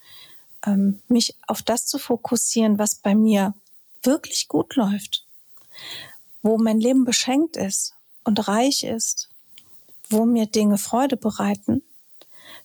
ähm, 0.67 1.01
mich 1.07 1.37
auf 1.47 1.63
das 1.63 1.87
zu 1.87 1.99
fokussieren, 1.99 2.79
was 2.79 2.97
bei 2.97 3.15
mir 3.15 3.55
wirklich 4.03 4.49
gut 4.49 4.75
läuft, 4.75 5.25
wo 6.43 6.59
mein 6.59 6.81
Leben 6.81 7.05
beschenkt 7.05 7.57
ist 7.57 7.95
und 8.25 8.49
reich 8.49 8.83
ist, 8.83 9.31
wo 10.09 10.27
mir 10.27 10.47
Dinge 10.47 10.79
Freude 10.79 11.17
bereiten, 11.17 11.83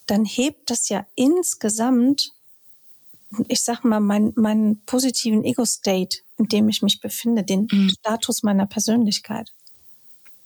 dann 0.08 0.26
hebt 0.26 0.72
das 0.72 0.90
ja 0.90 1.06
insgesamt, 1.14 2.32
ich 3.48 3.62
sag 3.62 3.84
mal, 3.84 4.00
meinen 4.00 4.34
mein 4.36 4.82
positiven 4.88 5.44
Ego-State, 5.44 6.20
in 6.38 6.48
dem 6.48 6.68
ich 6.68 6.82
mich 6.82 7.00
befinde, 7.00 7.44
den 7.44 7.68
mhm. 7.72 7.90
Status 7.90 8.42
meiner 8.42 8.66
Persönlichkeit. 8.66 9.54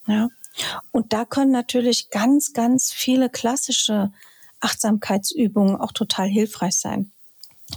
Ja. 0.05 0.27
Und 0.91 1.13
da 1.13 1.23
können 1.23 1.51
natürlich 1.51 2.09
ganz, 2.09 2.51
ganz 2.51 2.91
viele 2.91 3.29
klassische 3.29 4.11
Achtsamkeitsübungen 4.59 5.75
auch 5.75 5.91
total 5.91 6.27
hilfreich 6.27 6.77
sein. 6.77 7.11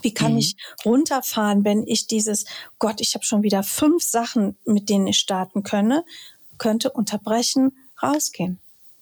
Wie 0.00 0.14
kann 0.14 0.32
mhm. 0.32 0.38
ich 0.38 0.56
runterfahren, 0.84 1.64
wenn 1.64 1.86
ich 1.86 2.06
dieses, 2.06 2.44
Gott, 2.78 3.00
ich 3.00 3.14
habe 3.14 3.24
schon 3.24 3.42
wieder 3.42 3.62
fünf 3.62 4.02
Sachen, 4.02 4.56
mit 4.64 4.88
denen 4.88 5.06
ich 5.06 5.18
starten 5.18 5.62
könne, 5.62 6.04
könnte 6.58 6.90
unterbrechen, 6.90 7.76
rausgehen. 8.02 8.58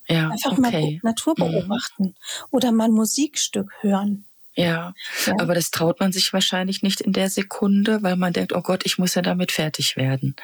Ja, 0.08 0.30
Einfach 0.30 0.52
okay. 0.52 0.60
mal 0.60 0.98
Natur 1.02 1.34
mhm. 1.36 1.52
beobachten 1.52 2.04
mhm. 2.04 2.14
oder 2.50 2.72
mal 2.72 2.84
ein 2.84 2.92
Musikstück 2.92 3.70
hören. 3.80 4.26
Ja, 4.54 4.94
ja, 5.26 5.34
aber 5.38 5.54
das 5.54 5.70
traut 5.70 6.00
man 6.00 6.12
sich 6.12 6.32
wahrscheinlich 6.32 6.82
nicht 6.82 7.00
in 7.00 7.12
der 7.12 7.30
Sekunde, 7.30 8.02
weil 8.02 8.16
man 8.16 8.32
denkt, 8.32 8.52
oh 8.52 8.62
Gott, 8.62 8.84
ich 8.84 8.98
muss 8.98 9.14
ja 9.14 9.22
damit 9.22 9.52
fertig 9.52 9.96
werden. 9.96 10.34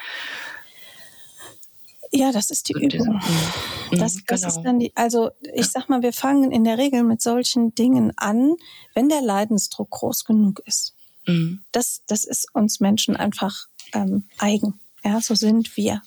Ja, 2.11 2.31
das 2.31 2.49
ist 2.49 2.69
die 2.69 2.73
Übung. 2.73 3.15
Mhm. 3.15 3.97
Das, 3.97 4.17
das 4.25 4.41
genau. 4.41 4.47
ist 4.47 4.61
dann 4.63 4.79
die, 4.79 4.91
also 4.95 5.31
ich 5.53 5.67
sag 5.67 5.89
mal, 5.89 6.01
wir 6.01 6.13
fangen 6.13 6.51
in 6.51 6.63
der 6.63 6.77
Regel 6.77 7.03
mit 7.03 7.21
solchen 7.21 7.75
Dingen 7.75 8.13
an, 8.17 8.55
wenn 8.93 9.09
der 9.09 9.21
Leidensdruck 9.21 9.89
groß 9.89 10.25
genug 10.25 10.61
ist. 10.65 10.95
Mhm. 11.25 11.63
Das, 11.71 12.01
das 12.07 12.23
ist 12.23 12.47
uns 12.53 12.79
Menschen 12.79 13.15
einfach 13.15 13.67
ähm, 13.93 14.27
eigen. 14.37 14.79
Ja, 15.03 15.21
so 15.21 15.35
sind 15.35 15.77
wir. 15.77 16.01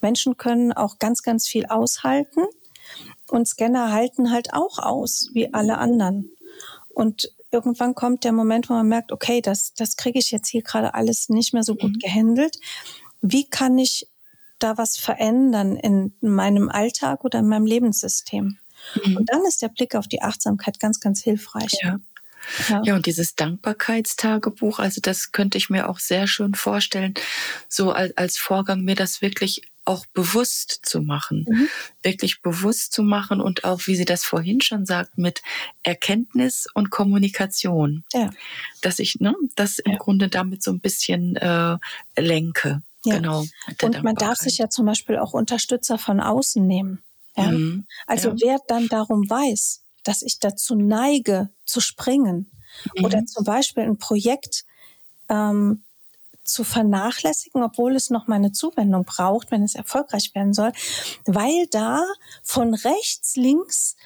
Menschen 0.00 0.36
können 0.36 0.72
auch 0.72 0.98
ganz, 0.98 1.22
ganz 1.22 1.46
viel 1.46 1.66
aushalten 1.66 2.42
und 3.28 3.46
Scanner 3.46 3.92
halten 3.92 4.30
halt 4.30 4.52
auch 4.52 4.78
aus, 4.78 5.30
wie 5.32 5.52
alle 5.52 5.78
anderen. 5.78 6.30
Und 6.88 7.32
irgendwann 7.50 7.94
kommt 7.94 8.24
der 8.24 8.32
Moment, 8.32 8.68
wo 8.68 8.74
man 8.74 8.88
merkt, 8.88 9.12
okay, 9.12 9.40
das, 9.40 9.74
das 9.74 9.96
kriege 9.96 10.18
ich 10.18 10.30
jetzt 10.30 10.48
hier 10.48 10.62
gerade 10.62 10.94
alles 10.94 11.28
nicht 11.28 11.52
mehr 11.52 11.62
so 11.62 11.74
gut 11.74 11.94
mhm. 11.94 11.98
gehandelt. 11.98 12.58
Wie 13.20 13.48
kann 13.48 13.78
ich 13.78 14.08
da 14.62 14.78
was 14.78 14.96
verändern 14.96 15.76
in 15.76 16.12
meinem 16.20 16.68
Alltag 16.68 17.24
oder 17.24 17.40
in 17.40 17.48
meinem 17.48 17.66
Lebenssystem. 17.66 18.58
Mhm. 19.04 19.16
Und 19.16 19.30
dann 19.30 19.44
ist 19.46 19.62
der 19.62 19.68
Blick 19.68 19.94
auf 19.94 20.08
die 20.08 20.22
Achtsamkeit 20.22 20.80
ganz, 20.80 21.00
ganz 21.00 21.22
hilfreich. 21.22 21.72
Ja. 21.82 22.00
Ja. 22.68 22.82
ja, 22.84 22.94
und 22.94 23.04
dieses 23.04 23.34
Dankbarkeitstagebuch, 23.34 24.78
also 24.78 25.02
das 25.02 25.30
könnte 25.30 25.58
ich 25.58 25.68
mir 25.68 25.90
auch 25.90 25.98
sehr 25.98 26.26
schön 26.26 26.54
vorstellen, 26.54 27.12
so 27.68 27.92
als, 27.92 28.16
als 28.16 28.38
Vorgang, 28.38 28.82
mir 28.82 28.94
das 28.94 29.20
wirklich 29.20 29.62
auch 29.84 30.06
bewusst 30.06 30.80
zu 30.82 31.00
machen, 31.00 31.46
mhm. 31.48 31.68
wirklich 32.02 32.42
bewusst 32.42 32.92
zu 32.92 33.02
machen 33.02 33.40
und 33.40 33.64
auch, 33.64 33.86
wie 33.86 33.96
Sie 33.96 34.04
das 34.04 34.24
vorhin 34.24 34.60
schon 34.60 34.86
sagt, 34.86 35.18
mit 35.18 35.42
Erkenntnis 35.82 36.66
und 36.74 36.90
Kommunikation, 36.90 38.04
ja. 38.12 38.30
dass 38.82 38.98
ich 38.98 39.20
ne, 39.20 39.34
das 39.56 39.78
im 39.78 39.92
ja. 39.92 39.98
Grunde 39.98 40.28
damit 40.28 40.62
so 40.62 40.70
ein 40.70 40.80
bisschen 40.80 41.36
äh, 41.36 41.76
lenke. 42.16 42.82
Ja. 43.04 43.16
Genau. 43.16 43.44
Und 43.82 44.02
man 44.02 44.14
darf 44.14 44.38
sich 44.38 44.58
ja 44.58 44.68
zum 44.68 44.86
Beispiel 44.86 45.18
auch 45.18 45.32
Unterstützer 45.32 45.98
von 45.98 46.20
außen 46.20 46.66
nehmen. 46.66 47.02
Ja? 47.36 47.50
Mhm. 47.50 47.86
Also 48.06 48.30
ja. 48.30 48.36
wer 48.42 48.58
dann 48.68 48.88
darum 48.88 49.28
weiß, 49.28 49.82
dass 50.04 50.22
ich 50.22 50.38
dazu 50.38 50.74
neige, 50.74 51.50
zu 51.64 51.80
springen 51.80 52.50
mhm. 52.96 53.04
oder 53.04 53.24
zum 53.26 53.44
Beispiel 53.44 53.84
ein 53.84 53.98
Projekt 53.98 54.64
ähm, 55.28 55.84
zu 56.44 56.64
vernachlässigen, 56.64 57.62
obwohl 57.62 57.94
es 57.94 58.10
noch 58.10 58.26
meine 58.26 58.52
Zuwendung 58.52 59.04
braucht, 59.04 59.50
wenn 59.50 59.62
es 59.62 59.74
erfolgreich 59.74 60.34
werden 60.34 60.52
soll, 60.52 60.72
weil 61.24 61.66
da 61.70 62.02
von 62.42 62.74
rechts, 62.74 63.36
links 63.36 63.96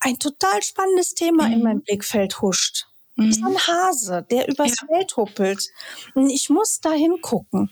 ein 0.00 0.18
total 0.18 0.62
spannendes 0.62 1.14
Thema 1.14 1.46
mhm. 1.46 1.52
in 1.52 1.62
mein 1.62 1.80
Blickfeld 1.80 2.42
huscht. 2.42 2.86
Mhm. 3.14 3.30
Ist 3.30 3.42
ein 3.44 3.56
Hase, 3.56 4.26
der 4.30 4.48
übers 4.48 4.74
ja. 4.80 4.86
Feld 4.86 5.16
huppelt. 5.16 5.68
Und 6.14 6.28
ich 6.28 6.50
muss 6.50 6.80
da 6.80 6.92
hingucken. 6.92 7.70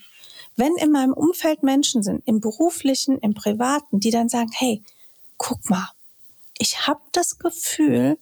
Wenn 0.57 0.75
in 0.77 0.91
meinem 0.91 1.13
Umfeld 1.13 1.63
Menschen 1.63 2.03
sind, 2.03 2.23
im 2.27 2.41
beruflichen, 2.41 3.19
im 3.19 3.35
privaten, 3.35 4.01
die 4.01 4.11
dann 4.11 4.29
sagen, 4.29 4.51
hey, 4.53 4.83
guck 5.39 5.71
mal, 5.71 5.89
ich 6.59 6.87
habe 6.87 7.01
das 7.13 7.39
Gefühl, 7.39 8.19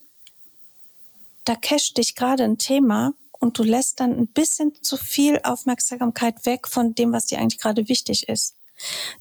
da 1.45 1.57
casht 1.57 1.97
dich 1.99 2.15
gerade 2.15 2.45
ein 2.45 2.59
Thema 2.59 3.15
und 3.41 3.59
du 3.59 3.63
lässt 3.63 4.01
dann 4.01 4.17
ein 4.17 4.29
bisschen 4.29 4.75
zu 4.83 4.97
viel 4.97 5.41
Aufmerksamkeit 5.43 6.47
weg 6.47 6.69
von 6.69 6.95
dem, 6.95 7.13
was 7.13 7.27
dir 7.27 7.39
eigentlich 7.39 7.61
gerade 7.61 7.89
wichtig 7.89 8.29
ist. 8.29 8.55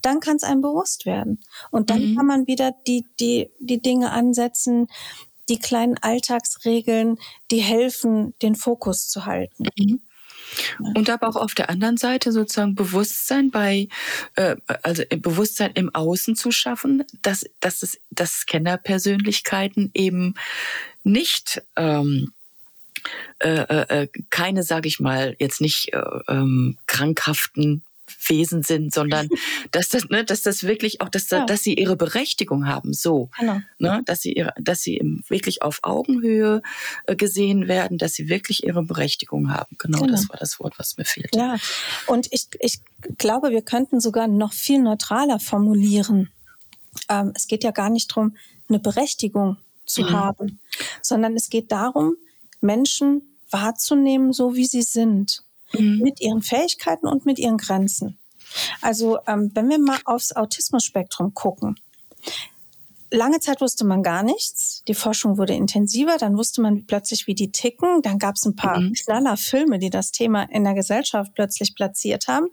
Dann 0.01 0.19
kann 0.19 0.35
es 0.35 0.43
einem 0.43 0.61
bewusst 0.61 1.05
werden. 1.05 1.43
Und 1.71 1.89
dann 1.89 2.11
mhm. 2.11 2.15
kann 2.15 2.25
man 2.25 2.47
wieder 2.47 2.75
die, 2.85 3.05
die, 3.19 3.49
die 3.59 3.81
Dinge 3.81 4.11
ansetzen, 4.11 4.87
die 5.49 5.59
kleinen 5.59 5.97
Alltagsregeln, 5.97 7.17
die 7.51 7.61
helfen, 7.61 8.33
den 8.41 8.55
Fokus 8.55 9.07
zu 9.07 9.25
halten. 9.25 9.67
Mhm. 9.77 10.01
Und 10.79 11.09
aber 11.09 11.27
auch 11.27 11.35
auf 11.35 11.53
der 11.53 11.69
anderen 11.69 11.97
Seite 11.97 12.31
sozusagen 12.31 12.75
Bewusstsein 12.75 13.51
bei, 13.51 13.87
äh, 14.35 14.55
also 14.83 15.03
Bewusstsein 15.17 15.71
im 15.73 15.93
Außen 15.93 16.35
zu 16.35 16.51
schaffen, 16.51 17.03
dass, 17.21 17.45
dass 17.59 17.83
es, 17.83 17.99
dass 18.09 18.41
Scanner-Persönlichkeiten 18.41 19.91
eben 19.93 20.35
nicht 21.03 21.61
ähm, 21.75 22.33
äh, 23.39 23.49
äh, 23.49 24.03
äh 24.03 24.07
keine, 24.29 24.63
sage 24.63 24.87
ich 24.87 24.99
mal, 24.99 25.35
jetzt 25.39 25.61
nicht 25.61 25.93
äh, 25.93 26.01
ähm, 26.27 26.77
krankhaften 26.87 27.83
Wesen 28.29 28.63
sind, 28.63 28.93
sondern 28.93 29.29
dass 29.71 29.89
das, 29.89 30.09
ne, 30.09 30.23
dass 30.23 30.41
das 30.41 30.63
wirklich 30.63 31.01
auch, 31.01 31.09
dass, 31.09 31.29
ja. 31.29 31.45
dass 31.45 31.63
sie 31.63 31.73
ihre 31.73 31.95
Berechtigung 31.95 32.67
haben, 32.67 32.93
so, 32.93 33.29
genau. 33.37 33.59
ne, 33.79 34.01
dass 34.05 34.21
sie 34.21 34.33
ihre, 34.33 34.53
dass 34.59 34.81
sie 34.81 35.01
wirklich 35.27 35.61
auf 35.61 35.79
Augenhöhe 35.83 36.61
äh, 37.05 37.15
gesehen 37.15 37.67
werden, 37.67 37.97
dass 37.97 38.13
sie 38.13 38.29
wirklich 38.29 38.63
ihre 38.63 38.83
Berechtigung 38.83 39.51
haben. 39.51 39.75
Genau, 39.77 39.99
genau. 39.99 40.11
das 40.11 40.29
war 40.29 40.37
das 40.37 40.59
Wort, 40.59 40.77
was 40.77 40.97
mir 40.97 41.05
fehlt. 41.05 41.35
Ja, 41.35 41.57
und 42.07 42.27
ich, 42.31 42.47
ich 42.59 42.79
glaube, 43.17 43.51
wir 43.51 43.61
könnten 43.61 43.99
sogar 43.99 44.27
noch 44.27 44.53
viel 44.53 44.81
neutraler 44.81 45.39
formulieren. 45.39 46.29
Ähm, 47.09 47.31
es 47.35 47.47
geht 47.47 47.63
ja 47.63 47.71
gar 47.71 47.89
nicht 47.89 48.11
darum, 48.11 48.35
eine 48.69 48.79
Berechtigung 48.79 49.57
zu 49.85 50.03
mhm. 50.03 50.11
haben, 50.11 50.59
sondern 51.01 51.35
es 51.35 51.49
geht 51.49 51.71
darum, 51.71 52.15
Menschen 52.61 53.21
wahrzunehmen, 53.49 54.33
so 54.33 54.55
wie 54.55 54.65
sie 54.65 54.81
sind, 54.81 55.43
mhm. 55.73 55.99
mit 55.99 56.21
ihren 56.21 56.41
Fähigkeiten 56.41 57.07
und 57.07 57.25
mit 57.25 57.39
ihren 57.39 57.57
Grenzen. 57.57 58.17
Also 58.81 59.19
ähm, 59.27 59.51
wenn 59.53 59.69
wir 59.69 59.79
mal 59.79 59.99
aufs 60.05 60.35
Autismus-Spektrum 60.35 61.33
gucken, 61.33 61.75
lange 63.11 63.39
Zeit 63.39 63.61
wusste 63.61 63.85
man 63.85 64.03
gar 64.03 64.23
nichts. 64.23 64.83
Die 64.87 64.93
Forschung 64.93 65.37
wurde 65.37 65.53
intensiver, 65.53 66.17
dann 66.17 66.37
wusste 66.37 66.61
man 66.61 66.85
plötzlich, 66.85 67.27
wie 67.27 67.35
die 67.35 67.51
ticken. 67.51 68.01
Dann 68.01 68.19
gab 68.19 68.35
es 68.35 68.45
ein 68.45 68.55
paar 68.55 68.79
mhm. 68.79 68.93
knaller 68.93 69.37
Filme, 69.37 69.79
die 69.79 69.89
das 69.89 70.11
Thema 70.11 70.43
in 70.43 70.63
der 70.63 70.73
Gesellschaft 70.73 71.33
plötzlich 71.35 71.75
platziert 71.75 72.27
haben. 72.27 72.47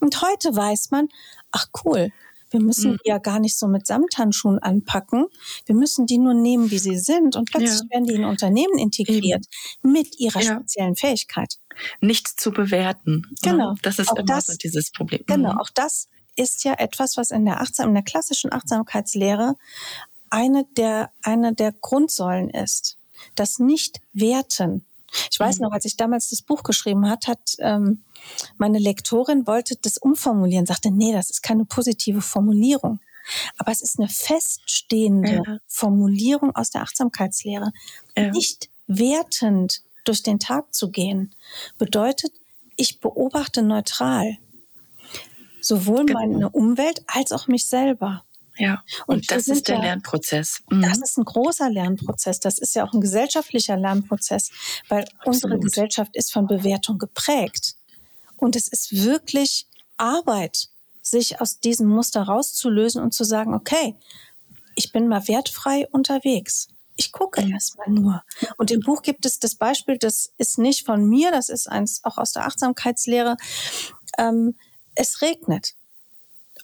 Und 0.00 0.22
heute 0.22 0.54
weiß 0.54 0.90
man, 0.90 1.08
ach 1.50 1.66
cool, 1.84 2.10
wir 2.52 2.60
müssen 2.60 2.92
mhm. 2.92 2.98
die 3.04 3.08
ja 3.08 3.18
gar 3.18 3.40
nicht 3.40 3.58
so 3.58 3.66
mit 3.66 3.86
Samthandschuhen 3.86 4.58
anpacken. 4.58 5.26
Wir 5.66 5.74
müssen 5.74 6.06
die 6.06 6.18
nur 6.18 6.34
nehmen, 6.34 6.70
wie 6.70 6.78
sie 6.78 6.98
sind. 6.98 7.36
Und 7.36 7.50
plötzlich 7.50 7.80
ja. 7.80 7.90
werden 7.90 8.04
die 8.04 8.14
in 8.14 8.24
Unternehmen 8.24 8.78
integriert 8.78 9.46
Eben. 9.82 9.92
mit 9.92 10.18
ihrer 10.20 10.40
ja. 10.40 10.56
speziellen 10.56 10.96
Fähigkeit. 10.96 11.54
Nicht 12.00 12.28
zu 12.28 12.52
bewerten. 12.52 13.22
Ne? 13.42 13.52
Genau. 13.52 13.74
Das 13.82 13.98
ist 13.98 14.10
auch 14.10 14.16
immer 14.16 14.26
das, 14.26 14.46
so 14.46 14.56
dieses 14.56 14.92
Problem. 14.92 15.22
Genau. 15.26 15.52
Mhm. 15.52 15.58
Auch 15.58 15.70
das 15.70 16.08
ist 16.36 16.64
ja 16.64 16.74
etwas, 16.74 17.16
was 17.16 17.30
in 17.30 17.44
der, 17.44 17.60
Achtsam, 17.60 17.88
in 17.88 17.94
der 17.94 18.04
klassischen 18.04 18.52
Achtsamkeitslehre 18.52 19.56
eine 20.30 20.64
der, 20.76 21.10
eine 21.22 21.54
der 21.54 21.72
Grundsäulen 21.72 22.48
ist. 22.50 22.96
Das 23.34 23.58
Nicht-Werten. 23.58 24.84
Ich 25.30 25.38
weiß 25.38 25.58
mhm. 25.58 25.64
noch, 25.64 25.72
als 25.72 25.84
ich 25.84 25.96
damals 25.96 26.30
das 26.30 26.42
Buch 26.42 26.62
geschrieben 26.62 27.08
hat, 27.08 27.26
hat 27.26 27.56
ähm, 27.58 28.02
meine 28.56 28.78
Lektorin 28.78 29.46
wollte 29.46 29.76
das 29.76 29.98
umformulieren, 29.98 30.66
sagte, 30.66 30.90
nee, 30.90 31.12
das 31.12 31.30
ist 31.30 31.42
keine 31.42 31.64
positive 31.64 32.20
Formulierung. 32.20 33.00
Aber 33.58 33.70
es 33.70 33.82
ist 33.82 33.98
eine 33.98 34.08
feststehende 34.08 35.42
ja. 35.46 35.58
Formulierung 35.66 36.54
aus 36.56 36.70
der 36.70 36.82
Achtsamkeitslehre. 36.82 37.72
Ja. 38.16 38.30
Nicht 38.30 38.70
wertend 38.86 39.82
durch 40.04 40.22
den 40.22 40.40
Tag 40.40 40.74
zu 40.74 40.90
gehen, 40.90 41.34
bedeutet, 41.78 42.32
ich 42.76 43.00
beobachte 43.00 43.62
neutral 43.62 44.38
sowohl 45.60 46.06
genau. 46.06 46.18
meine 46.18 46.50
Umwelt 46.50 47.02
als 47.06 47.32
auch 47.32 47.46
mich 47.46 47.66
selber. 47.66 48.24
Ja, 48.58 48.82
und, 49.06 49.16
und 49.16 49.30
das 49.30 49.48
ist 49.48 49.68
der 49.68 49.76
ja, 49.76 49.82
Lernprozess. 49.82 50.62
Mhm. 50.70 50.82
Das 50.82 50.98
ist 50.98 51.16
ein 51.16 51.24
großer 51.24 51.70
Lernprozess. 51.70 52.40
Das 52.40 52.58
ist 52.58 52.74
ja 52.74 52.84
auch 52.84 52.92
ein 52.92 53.00
gesellschaftlicher 53.00 53.76
Lernprozess, 53.76 54.50
weil 54.88 55.04
Absolut. 55.18 55.26
unsere 55.26 55.58
Gesellschaft 55.58 56.14
ist 56.14 56.32
von 56.32 56.46
Bewertung 56.46 56.98
geprägt. 56.98 57.76
Und 58.36 58.56
es 58.56 58.68
ist 58.68 59.04
wirklich 59.04 59.66
Arbeit, 59.96 60.68
sich 61.00 61.40
aus 61.40 61.60
diesem 61.60 61.88
Muster 61.88 62.22
rauszulösen 62.22 63.02
und 63.02 63.14
zu 63.14 63.24
sagen, 63.24 63.54
okay, 63.54 63.96
ich 64.74 64.92
bin 64.92 65.08
mal 65.08 65.26
wertfrei 65.28 65.88
unterwegs. 65.90 66.68
Ich 66.96 67.12
gucke 67.12 67.42
mhm. 67.42 67.52
erstmal 67.52 67.90
nur. 67.90 68.22
Und 68.58 68.70
im 68.70 68.80
Buch 68.80 69.02
gibt 69.02 69.26
es 69.26 69.38
das 69.38 69.54
Beispiel, 69.54 69.98
das 69.98 70.32
ist 70.38 70.58
nicht 70.58 70.84
von 70.84 71.04
mir, 71.04 71.30
das 71.30 71.48
ist 71.48 71.68
eins 71.68 72.04
auch 72.04 72.18
aus 72.18 72.32
der 72.32 72.46
Achtsamkeitslehre. 72.46 73.36
Ähm, 74.18 74.56
es 74.94 75.22
regnet. 75.22 75.74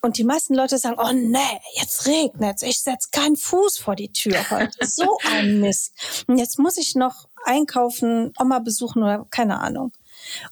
Und 0.00 0.16
die 0.16 0.24
meisten 0.24 0.54
Leute 0.54 0.78
sagen, 0.78 0.96
oh 0.98 1.12
nee, 1.12 1.60
jetzt 1.74 2.06
regnet's. 2.06 2.62
Ich 2.62 2.80
setz 2.80 3.10
keinen 3.10 3.36
Fuß 3.36 3.78
vor 3.78 3.96
die 3.96 4.12
Tür 4.12 4.50
heute. 4.50 4.78
So 4.86 5.18
ein 5.30 5.60
Mist. 5.60 5.92
Und 6.26 6.38
jetzt 6.38 6.58
muss 6.58 6.76
ich 6.76 6.94
noch 6.94 7.28
einkaufen, 7.44 8.32
Oma 8.38 8.58
besuchen 8.60 9.02
oder 9.02 9.26
keine 9.30 9.60
Ahnung. 9.60 9.92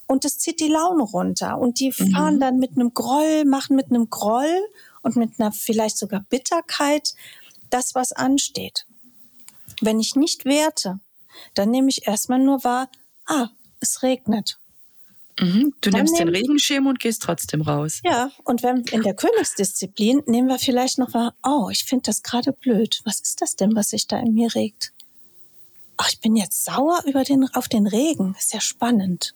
Und 0.07 0.25
das 0.25 0.39
zieht 0.39 0.61
die 0.61 0.69
Laune 0.69 1.03
runter. 1.03 1.59
Und 1.59 1.81
die 1.81 1.93
fahren 1.93 2.37
mhm. 2.37 2.41
dann 2.41 2.59
mit 2.59 2.73
einem 2.73 2.93
Groll, 2.95 3.45
machen 3.45 3.77
mit 3.77 3.91
einem 3.91 4.11
Groll 4.11 4.61
und 5.03 5.17
mit 5.17 5.39
einer 5.39 5.53
vielleicht 5.53 5.99
sogar 5.99 6.21
Bitterkeit 6.29 7.15
das, 7.71 7.95
was 7.95 8.13
ansteht. 8.13 8.87
Wenn 9.81 10.01
ich 10.01 10.17
nicht 10.17 10.45
werte, 10.45 11.01
dann 11.55 11.71
nehme 11.71 11.89
ich 11.89 12.07
erstmal 12.07 12.39
nur 12.39 12.65
wahr, 12.65 12.89
ah, 13.27 13.49
es 13.81 14.03
regnet. 14.03 14.59
Mhm. 15.39 15.75
Du 15.81 15.91
Dann 15.91 16.01
nimmst 16.01 16.19
den 16.19 16.29
Regenschirm 16.29 16.87
und 16.87 16.99
gehst 16.99 17.23
trotzdem 17.23 17.61
raus. 17.61 18.01
Ja, 18.05 18.31
und 18.45 18.63
wenn 18.63 18.83
in 18.85 19.03
der 19.03 19.15
Königsdisziplin 19.15 20.23
nehmen 20.27 20.49
wir 20.49 20.59
vielleicht 20.59 20.99
noch 20.99 21.13
mal, 21.13 21.33
oh, 21.43 21.69
ich 21.71 21.85
finde 21.85 22.05
das 22.05 22.23
gerade 22.23 22.53
blöd. 22.53 23.01
Was 23.05 23.21
ist 23.21 23.43
das 23.43 23.57
denn, 23.57 23.77
was 23.77 23.91
sich 23.91 24.07
da 24.07 24.19
in 24.19 24.33
mir 24.35 24.55
regt? 24.55 24.93
Ach, 25.99 26.09
ich 26.11 26.21
bin 26.21 26.37
jetzt 26.37 26.65
sauer 26.65 27.03
über 27.07 27.25
den, 27.25 27.49
auf 27.55 27.69
den 27.69 27.87
Regen. 27.87 28.35
Ist 28.39 28.55
ja 28.55 28.61
spannend. 28.61 29.35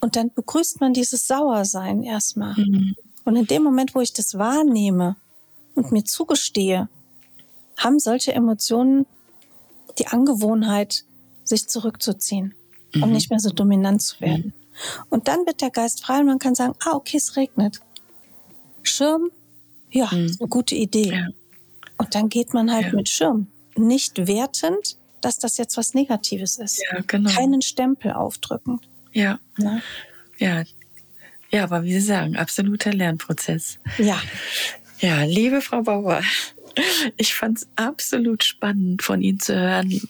Und 0.00 0.16
dann 0.16 0.32
begrüßt 0.32 0.80
man 0.80 0.94
dieses 0.94 1.26
Sauersein 1.26 2.02
erstmal. 2.02 2.54
Mhm. 2.54 2.96
Und 3.24 3.36
in 3.36 3.46
dem 3.46 3.62
Moment, 3.62 3.94
wo 3.94 4.00
ich 4.00 4.12
das 4.12 4.36
wahrnehme 4.36 5.16
und 5.74 5.92
mir 5.92 6.04
zugestehe, 6.04 6.88
haben 7.76 7.98
solche 7.98 8.32
Emotionen 8.32 9.06
die 9.98 10.06
Angewohnheit, 10.06 11.04
sich 11.44 11.68
zurückzuziehen, 11.68 12.54
um 12.94 13.00
mhm. 13.00 13.12
nicht 13.12 13.30
mehr 13.30 13.40
so 13.40 13.50
dominant 13.50 14.00
zu 14.00 14.20
werden. 14.20 14.54
Und 15.10 15.28
dann 15.28 15.46
wird 15.46 15.60
der 15.60 15.70
Geist 15.70 16.04
frei 16.04 16.20
und 16.20 16.26
man 16.26 16.38
kann 16.38 16.54
sagen, 16.54 16.74
ah, 16.84 16.92
okay, 16.92 17.16
es 17.16 17.36
regnet. 17.36 17.80
Schirm, 18.82 19.30
ja, 19.90 20.08
mhm. 20.10 20.26
ist 20.26 20.40
eine 20.40 20.48
gute 20.48 20.74
Idee. 20.74 21.12
Ja. 21.12 21.28
Und 21.98 22.14
dann 22.14 22.28
geht 22.28 22.52
man 22.54 22.72
halt 22.72 22.86
ja. 22.86 22.92
mit 22.92 23.08
Schirm. 23.08 23.46
Nicht 23.76 24.26
wertend, 24.26 24.96
dass 25.20 25.38
das 25.38 25.56
jetzt 25.56 25.76
was 25.76 25.94
Negatives 25.94 26.58
ist. 26.58 26.82
Ja, 26.90 27.00
genau. 27.06 27.30
Keinen 27.30 27.62
Stempel 27.62 28.12
aufdrücken. 28.12 28.80
Ja. 29.12 29.38
Na? 29.58 29.74
Ne? 29.74 29.82
Ja. 30.38 30.64
Ja, 31.50 31.64
aber 31.64 31.82
wie 31.84 31.92
Sie 31.92 32.00
sagen, 32.00 32.36
absoluter 32.36 32.94
Lernprozess. 32.94 33.78
Ja. 33.98 34.20
Ja, 35.00 35.24
liebe 35.24 35.60
Frau 35.60 35.82
Bauer, 35.82 36.22
ich 37.18 37.34
fand 37.34 37.58
es 37.58 37.68
absolut 37.76 38.42
spannend 38.42 39.02
von 39.02 39.20
Ihnen 39.20 39.38
zu 39.38 39.54
hören, 39.54 40.00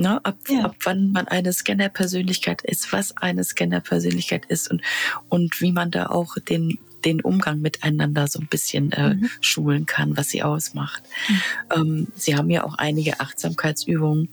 Ne? 0.00 0.24
Ab, 0.24 0.36
ja. 0.48 0.64
ab 0.64 0.76
wann 0.84 1.12
man 1.12 1.28
eine 1.28 1.52
Scanner-Persönlichkeit 1.52 2.62
ist, 2.62 2.92
was 2.92 3.16
eine 3.16 3.44
Scanner-Persönlichkeit 3.44 4.46
ist 4.46 4.70
und, 4.70 4.82
und 5.28 5.60
wie 5.60 5.72
man 5.72 5.90
da 5.90 6.06
auch 6.06 6.36
den, 6.48 6.78
den 7.04 7.20
Umgang 7.20 7.60
miteinander 7.60 8.26
so 8.26 8.40
ein 8.40 8.46
bisschen 8.46 8.92
äh, 8.92 9.14
mhm. 9.14 9.30
schulen 9.40 9.86
kann, 9.86 10.16
was 10.16 10.30
sie 10.30 10.42
ausmacht. 10.42 11.02
Mhm. 11.28 11.40
Ähm, 11.74 12.06
sie 12.14 12.36
haben 12.36 12.50
ja 12.50 12.64
auch 12.64 12.74
einige 12.78 13.20
Achtsamkeitsübungen 13.20 14.28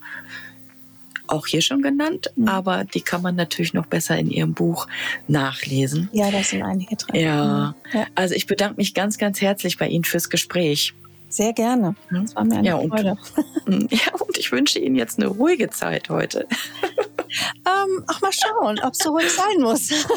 auch 1.28 1.45
hier 1.45 1.61
schon 1.61 1.82
genannt, 1.82 2.32
mhm. 2.36 2.47
aber 2.47 2.86
die 2.86 3.01
kann 3.01 3.22
man 3.22 3.36
natürlich 3.36 3.74
noch 3.74 3.86
besser 3.86 4.18
in 4.18 4.30
Ihrem 4.30 4.53
Buch 4.53 4.88
nachlesen. 5.28 6.09
Ja, 6.13 6.32
da 6.32 6.41
sind 6.43 6.63
einige 6.63 6.95
drin. 6.95 7.22
Ja. 7.22 7.76
Mhm. 7.91 7.99
ja. 7.99 8.07
also 8.15 8.34
ich 8.34 8.47
bedanke 8.47 8.78
mich 8.78 8.93
ganz, 8.93 9.18
ganz 9.18 9.41
herzlich 9.41 9.78
bei 9.78 9.88
Ihnen 9.88 10.05
fürs 10.05 10.30
Gespräch. 10.30 10.93
Sehr 11.30 11.53
gerne. 11.53 11.95
Das 12.09 12.36
war 12.36 12.45
mir 12.45 12.57
eine 12.57 12.67
ja, 12.67 12.78
Freude. 12.78 13.17
Und, 13.65 13.91
ja, 13.91 14.13
und 14.19 14.38
ich 14.38 14.51
wünsche 14.51 14.80
Ihnen 14.80 14.95
jetzt 14.95 15.19
eine 15.19 15.28
ruhige 15.28 15.69
Zeit 15.69 16.09
heute. 16.09 16.47
ähm, 17.65 18.03
ach, 18.07 18.21
mal 18.21 18.32
schauen, 18.32 18.80
ob 18.84 18.93
es 18.93 18.99
so 18.99 19.11
ruhig 19.11 19.30
sein 19.30 19.61
muss. 19.61 19.91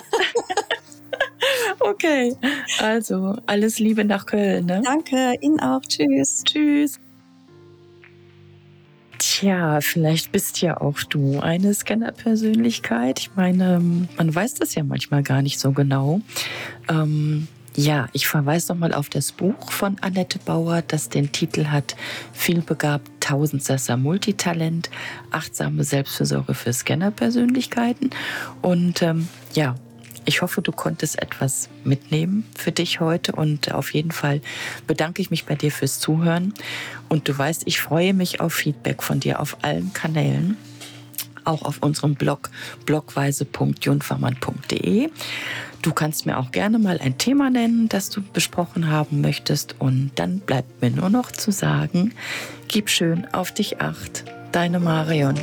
okay, 1.81 2.37
also 2.79 3.37
alles 3.47 3.79
Liebe 3.79 4.05
nach 4.05 4.27
Köln. 4.27 4.67
Ne? 4.67 4.83
Danke, 4.85 5.35
Ihnen 5.41 5.61
auch. 5.61 5.83
Tschüss. 5.83 6.45
Tschüss. 6.45 7.01
Tja, 9.19 9.81
vielleicht 9.83 10.33
bist 10.33 10.63
ja 10.63 10.81
auch 10.81 11.03
du 11.03 11.41
eine 11.41 11.75
Scanner-Persönlichkeit. 11.75 13.19
Ich 13.19 13.35
meine, 13.35 14.07
man 14.17 14.35
weiß 14.35 14.55
das 14.55 14.75
ja 14.75 14.83
manchmal 14.83 15.23
gar 15.23 15.43
nicht 15.43 15.61
so 15.61 15.73
genau. 15.73 16.23
Ähm, 16.89 17.47
ja, 17.81 18.09
ich 18.13 18.27
verweise 18.27 18.73
nochmal 18.73 18.93
auf 18.93 19.09
das 19.09 19.33
Buch 19.33 19.73
von 19.73 19.97
Annette 20.03 20.39
Bauer, 20.39 20.83
das 20.87 21.09
den 21.09 21.33
Titel 21.33 21.65
hat 21.67 21.97
Vielbegabt, 22.35 23.11
Tausendsasser 23.21 23.97
Multitalent, 23.97 24.91
achtsame 25.31 25.83
Selbstversorge 25.85 26.53
für 26.53 26.75
Scanner-Persönlichkeiten. 26.75 28.11
Und 28.61 29.01
ähm, 29.01 29.29
ja, 29.55 29.77
ich 30.27 30.43
hoffe, 30.43 30.61
du 30.61 30.73
konntest 30.73 31.23
etwas 31.23 31.71
mitnehmen 31.83 32.45
für 32.55 32.71
dich 32.71 33.01
heute 33.01 33.33
und 33.33 33.73
auf 33.73 33.95
jeden 33.95 34.13
Fall 34.13 34.43
bedanke 34.87 35.23
ich 35.23 35.31
mich 35.31 35.47
bei 35.47 35.55
dir 35.55 35.73
fürs 35.73 36.01
Zuhören. 36.01 36.53
Und 37.09 37.29
du 37.29 37.39
weißt, 37.39 37.63
ich 37.65 37.81
freue 37.81 38.13
mich 38.13 38.43
auf 38.43 38.53
Feedback 38.53 39.03
von 39.03 39.21
dir 39.21 39.41
auf 39.41 39.57
allen 39.63 39.95
Kanälen 39.95 40.59
auch 41.45 41.63
auf 41.63 41.79
unserem 41.83 42.15
Blog 42.15 42.51
blogweise.junfermann.de. 42.85 45.09
Du 45.83 45.93
kannst 45.93 46.27
mir 46.27 46.39
auch 46.39 46.53
gerne 46.53 46.79
mal 46.79 46.99
ein 47.01 47.17
Thema 47.17 47.49
nennen, 47.49 47.89
das 47.89 48.11
du 48.11 48.21
besprochen 48.23 48.91
haben 48.91 49.21
möchtest. 49.23 49.77
Und 49.79 50.11
dann 50.17 50.41
bleibt 50.41 50.83
mir 50.83 50.91
nur 50.91 51.09
noch 51.09 51.33
zu 51.33 51.53
sagen, 51.53 52.13
gib 52.69 52.91
schön 52.91 53.27
auf 53.33 53.53
dich 53.53 53.81
acht. 53.81 54.25
Deine 54.53 54.79
Marion. 54.79 55.37